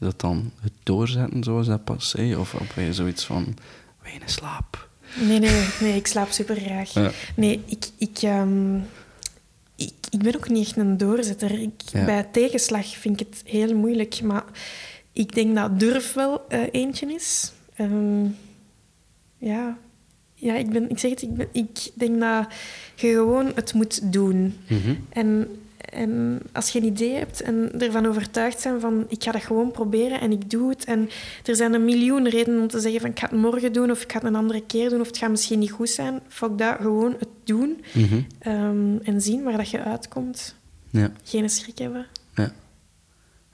[0.00, 2.36] Is dat dan het doorzetten zoals dat pas zei?
[2.36, 3.56] Of heb je zoiets van
[4.02, 4.88] weinig slaap?
[5.20, 6.92] Nee, nee, nee, ik slaap super graag.
[6.92, 7.10] Ja.
[7.36, 8.76] Nee, ik, ik, ehm,
[9.76, 11.60] ik, ik ben ook niet echt een doorzetter.
[11.60, 12.04] Ik, Ja.
[12.04, 14.44] Bij tegenslag vind ik het heel moeilijk, maar
[15.12, 17.52] ik denk dat durf wel eh, eentje is.
[17.76, 18.24] Ehm,
[19.38, 19.78] ja,
[20.34, 22.46] ja ik, ben, ik zeg het, ik, ben, ik denk dat
[22.94, 24.56] je gewoon het moet doen.
[24.68, 24.94] Mhm.
[25.08, 25.48] En,
[25.94, 29.70] en als je een idee hebt en ervan overtuigd zijn van ik ga dat gewoon
[29.70, 30.84] proberen en ik doe het.
[30.84, 31.08] En
[31.44, 34.02] er zijn een miljoen redenen om te zeggen van ik ga het morgen doen of
[34.02, 36.20] ik ga het een andere keer doen of het gaat misschien niet goed zijn.
[36.28, 38.20] Fuck dat, gewoon het doen Mhm.
[38.38, 40.54] ehm, en zien waar dat je uitkomt.
[40.90, 42.06] Ja, Geen schrik hebben.
[42.34, 42.42] ja.
[42.44, 42.52] En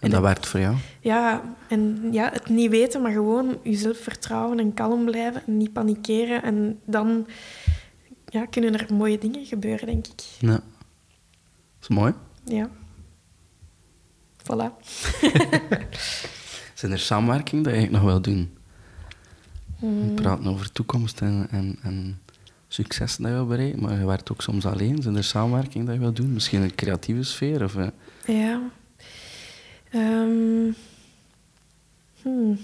[0.07, 0.77] En dat het- werkt voor jou?
[1.01, 5.73] Ja, en ja, het niet weten, maar gewoon jezelf vertrouwen en kalm blijven en niet
[5.73, 6.43] panikeren.
[6.43, 7.27] En dan
[8.29, 10.21] ja, kunnen er mooie dingen gebeuren, denk ik.
[10.39, 10.49] Ja.
[10.51, 10.61] Dat
[11.81, 12.13] is mooi.
[12.51, 12.71] Ja.
[14.43, 14.71] Voilà.
[16.75, 18.55] Zijn er samenwerkingen dat je eigenlijk nog wil doen?
[19.81, 20.09] Mm.
[20.09, 22.21] We praten over toekomst en, en, en
[22.69, 25.03] succes dat je wil bereiken, maar je werkt ook soms alleen.
[25.03, 26.33] Zijn er samenwerkingen dat je wil doen?
[26.33, 27.65] Misschien een creatieve sfeer?
[27.65, 27.87] Of, eh,
[28.27, 28.61] Ja.
[29.91, 30.73] Ehm,
[32.23, 32.59] hmm.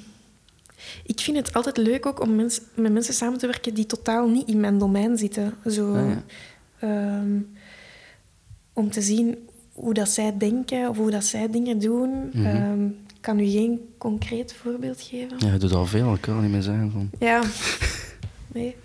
[1.04, 4.28] Ik vind het altijd leuk ook om mens, met mensen samen te werken die totaal
[4.28, 5.54] niet in mijn domein zitten.
[5.70, 6.22] Zo, Ah, ja.
[6.78, 7.40] ehm,
[8.72, 12.30] om te zien hoe dat zij denken of hoe dat zij dingen doen.
[12.32, 12.46] Mhm.
[12.46, 15.36] Ehm, ik kan u geen concreet voorbeeld geven.
[15.38, 17.10] ja, je doet al veel, ik kan niet meer zeggen van...
[17.18, 17.42] Ja.
[18.52, 18.76] Nee.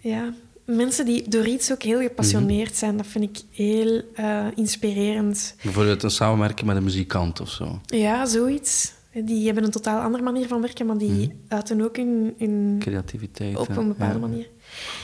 [0.00, 0.32] Ja.
[0.64, 2.78] Mensen die door iets ook heel gepassioneerd Mhm.
[2.78, 5.54] zijn, dat vind ik heel eh, inspirerend.
[5.62, 7.80] Bijvoorbeeld een samenwerking met een muzikant of zo.
[7.86, 8.92] Ja, zoiets.
[9.24, 13.56] Die hebben een totaal andere manier van werken, maar die uiten ook hun, hun Creativiteit.
[13.56, 14.26] op een bepaalde Ja.
[14.26, 14.48] manier.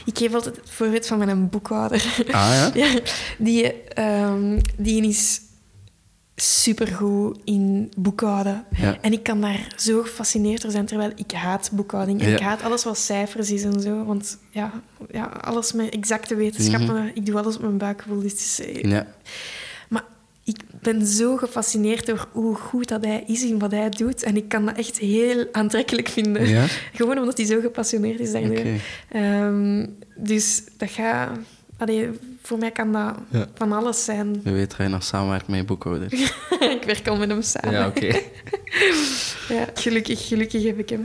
[0.04, 2.04] Ik geef altijd het voorbeeld van mijn boekhouder.
[2.30, 2.70] Ah ja?
[2.84, 3.00] Ja,
[3.38, 5.40] die, ehm, die is
[6.36, 8.64] supergoed in boekhouden.
[8.76, 8.98] Ja.
[9.00, 12.20] En ik kan daar zo gefascineerd door zijn, terwijl ik haat boekhouding.
[12.20, 12.34] En Ja.
[12.36, 14.04] ik haat alles wat cijfers is en zo.
[14.04, 14.72] Want ja,
[15.10, 18.20] ja alles met exacte wetenschappen, ik doe alles op mijn buikgevoel.
[18.20, 19.06] Dus het is, eh, Ja.
[20.82, 24.22] Ben zo gefascineerd door hoe goed dat hij is in wat hij doet.
[24.22, 26.48] En ik kan dat echt heel aantrekkelijk vinden.
[26.48, 26.64] Ja?
[26.94, 28.50] Gewoon omdat hij zo gepassioneerd is daardoor.
[28.58, 28.76] Oké.
[29.08, 31.30] Ehm, dus dat gaat...
[31.76, 32.08] Allee,
[32.42, 33.46] voor mij kan dat Ja.
[33.54, 34.40] van alles zijn.
[34.44, 36.12] Je weet nog samenwerken met je boekhouder.
[36.76, 37.72] ik werk al met hem samen.
[37.72, 38.10] Ja, oké.
[39.48, 41.04] Ja, gelukkig, gelukkig heb ik hem.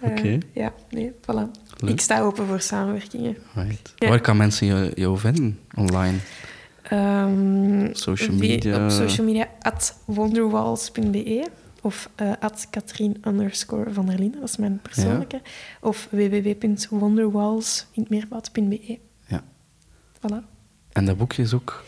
[0.00, 0.38] Eh, Oké.
[0.52, 1.50] ja, nee, voilà.
[1.78, 1.90] Leuk.
[1.90, 3.36] Ik sta open voor samenwerkingen.
[3.54, 3.92] Right.
[3.96, 4.08] Ja.
[4.08, 6.18] Waar kan mensen jou vinden online?
[6.88, 8.84] Ehm, Social media.
[8.84, 11.46] Op social media, at wonderwalls.be
[11.80, 15.40] of eh at Katrien underscore van der Linden, dat is mijn persoonlijke.
[15.80, 18.98] Of www.wonderwalls in het meervoud.be.
[19.26, 19.42] Ja.
[20.18, 20.52] Voilà.
[20.92, 21.84] En dat boekje is ook...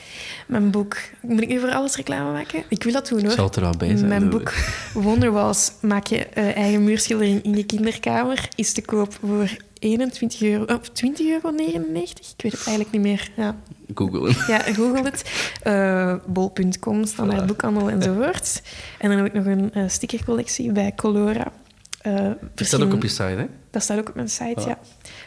[0.47, 0.97] Mijn boek.
[1.23, 2.65] Moet ik nu voor alles reclame maken?
[2.69, 3.29] Ik wil dat doen hoor.
[3.31, 4.09] Ik zal er wel bij zijn.
[4.09, 4.55] Mijn boek
[4.95, 8.49] Wonderwalls maak je eh, eigen muurschildering in je kinderkamer.
[8.55, 11.51] Is te koop voor 21 euro, of 20,99 euro.
[11.57, 13.31] Ik weet het eigenlijk niet meer.
[13.37, 13.57] Ja,
[13.95, 14.37] Googlen.
[14.49, 15.51] ja google het.
[15.63, 17.47] Eh, bol.com, standaard Voilà.
[17.47, 18.63] boekhandel enzovoort.
[18.99, 21.53] En dan heb ik nog een eh, stickercollectie bij Colora.
[22.01, 23.47] Eh, Dat staat ook op je site, hè?
[23.71, 24.67] Dat staat ook op mijn site, Voilà.
[24.67, 24.79] ja.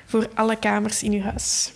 [0.05, 1.71] Voor alle kamers in uw huis.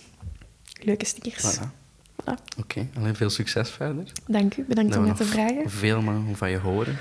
[0.80, 1.56] Leuke stickers.
[1.58, 2.34] Voilà.
[2.58, 4.04] Oké, alleen veel succes verder.
[4.26, 5.70] Dank u, bedankt Dat om mij te vragen.
[5.70, 6.96] Veel mogen van je horen.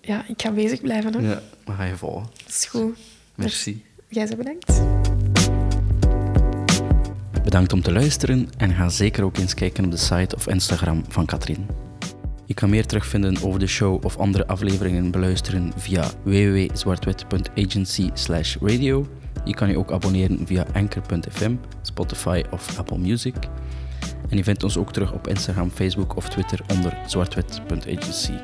[0.00, 1.14] Ja, ik ga bezig blijven.
[1.14, 1.30] Hè.
[1.30, 2.28] Ja, we gaan je volgen.
[2.44, 2.98] Dat is goed.
[3.34, 3.84] Merci.
[4.08, 4.82] Jij bent bedankt.
[7.44, 11.04] Bedankt om te luisteren en ga zeker ook eens kijken op de site of Instagram
[11.08, 11.66] van Katrien.
[12.44, 18.10] Je kan meer terugvinden over de show of andere afleveringen beluisteren via www.zwartwit.agency
[18.60, 19.06] radio.
[19.44, 23.34] Je kan je ook abonneren via anchor.fm, Spotify of Apple Music.
[24.28, 28.34] En je vindt ons ook terug op Instagram, Facebook of Twitter onder zwartwit.agency.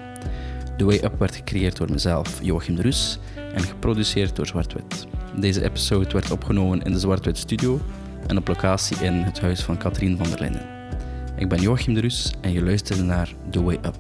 [0.76, 3.18] The Way Up werd gecreëerd door mezelf, Joachim de Rus,
[3.54, 5.06] en geproduceerd door Zwartwit.
[5.36, 7.80] Deze episode werd opgenomen in de Zwartwit Studio
[8.26, 10.66] en op locatie in het huis van Katrien van der Linden.
[11.36, 13.96] Ik ben Joachim de Rus en je luisterde naar The Way Up.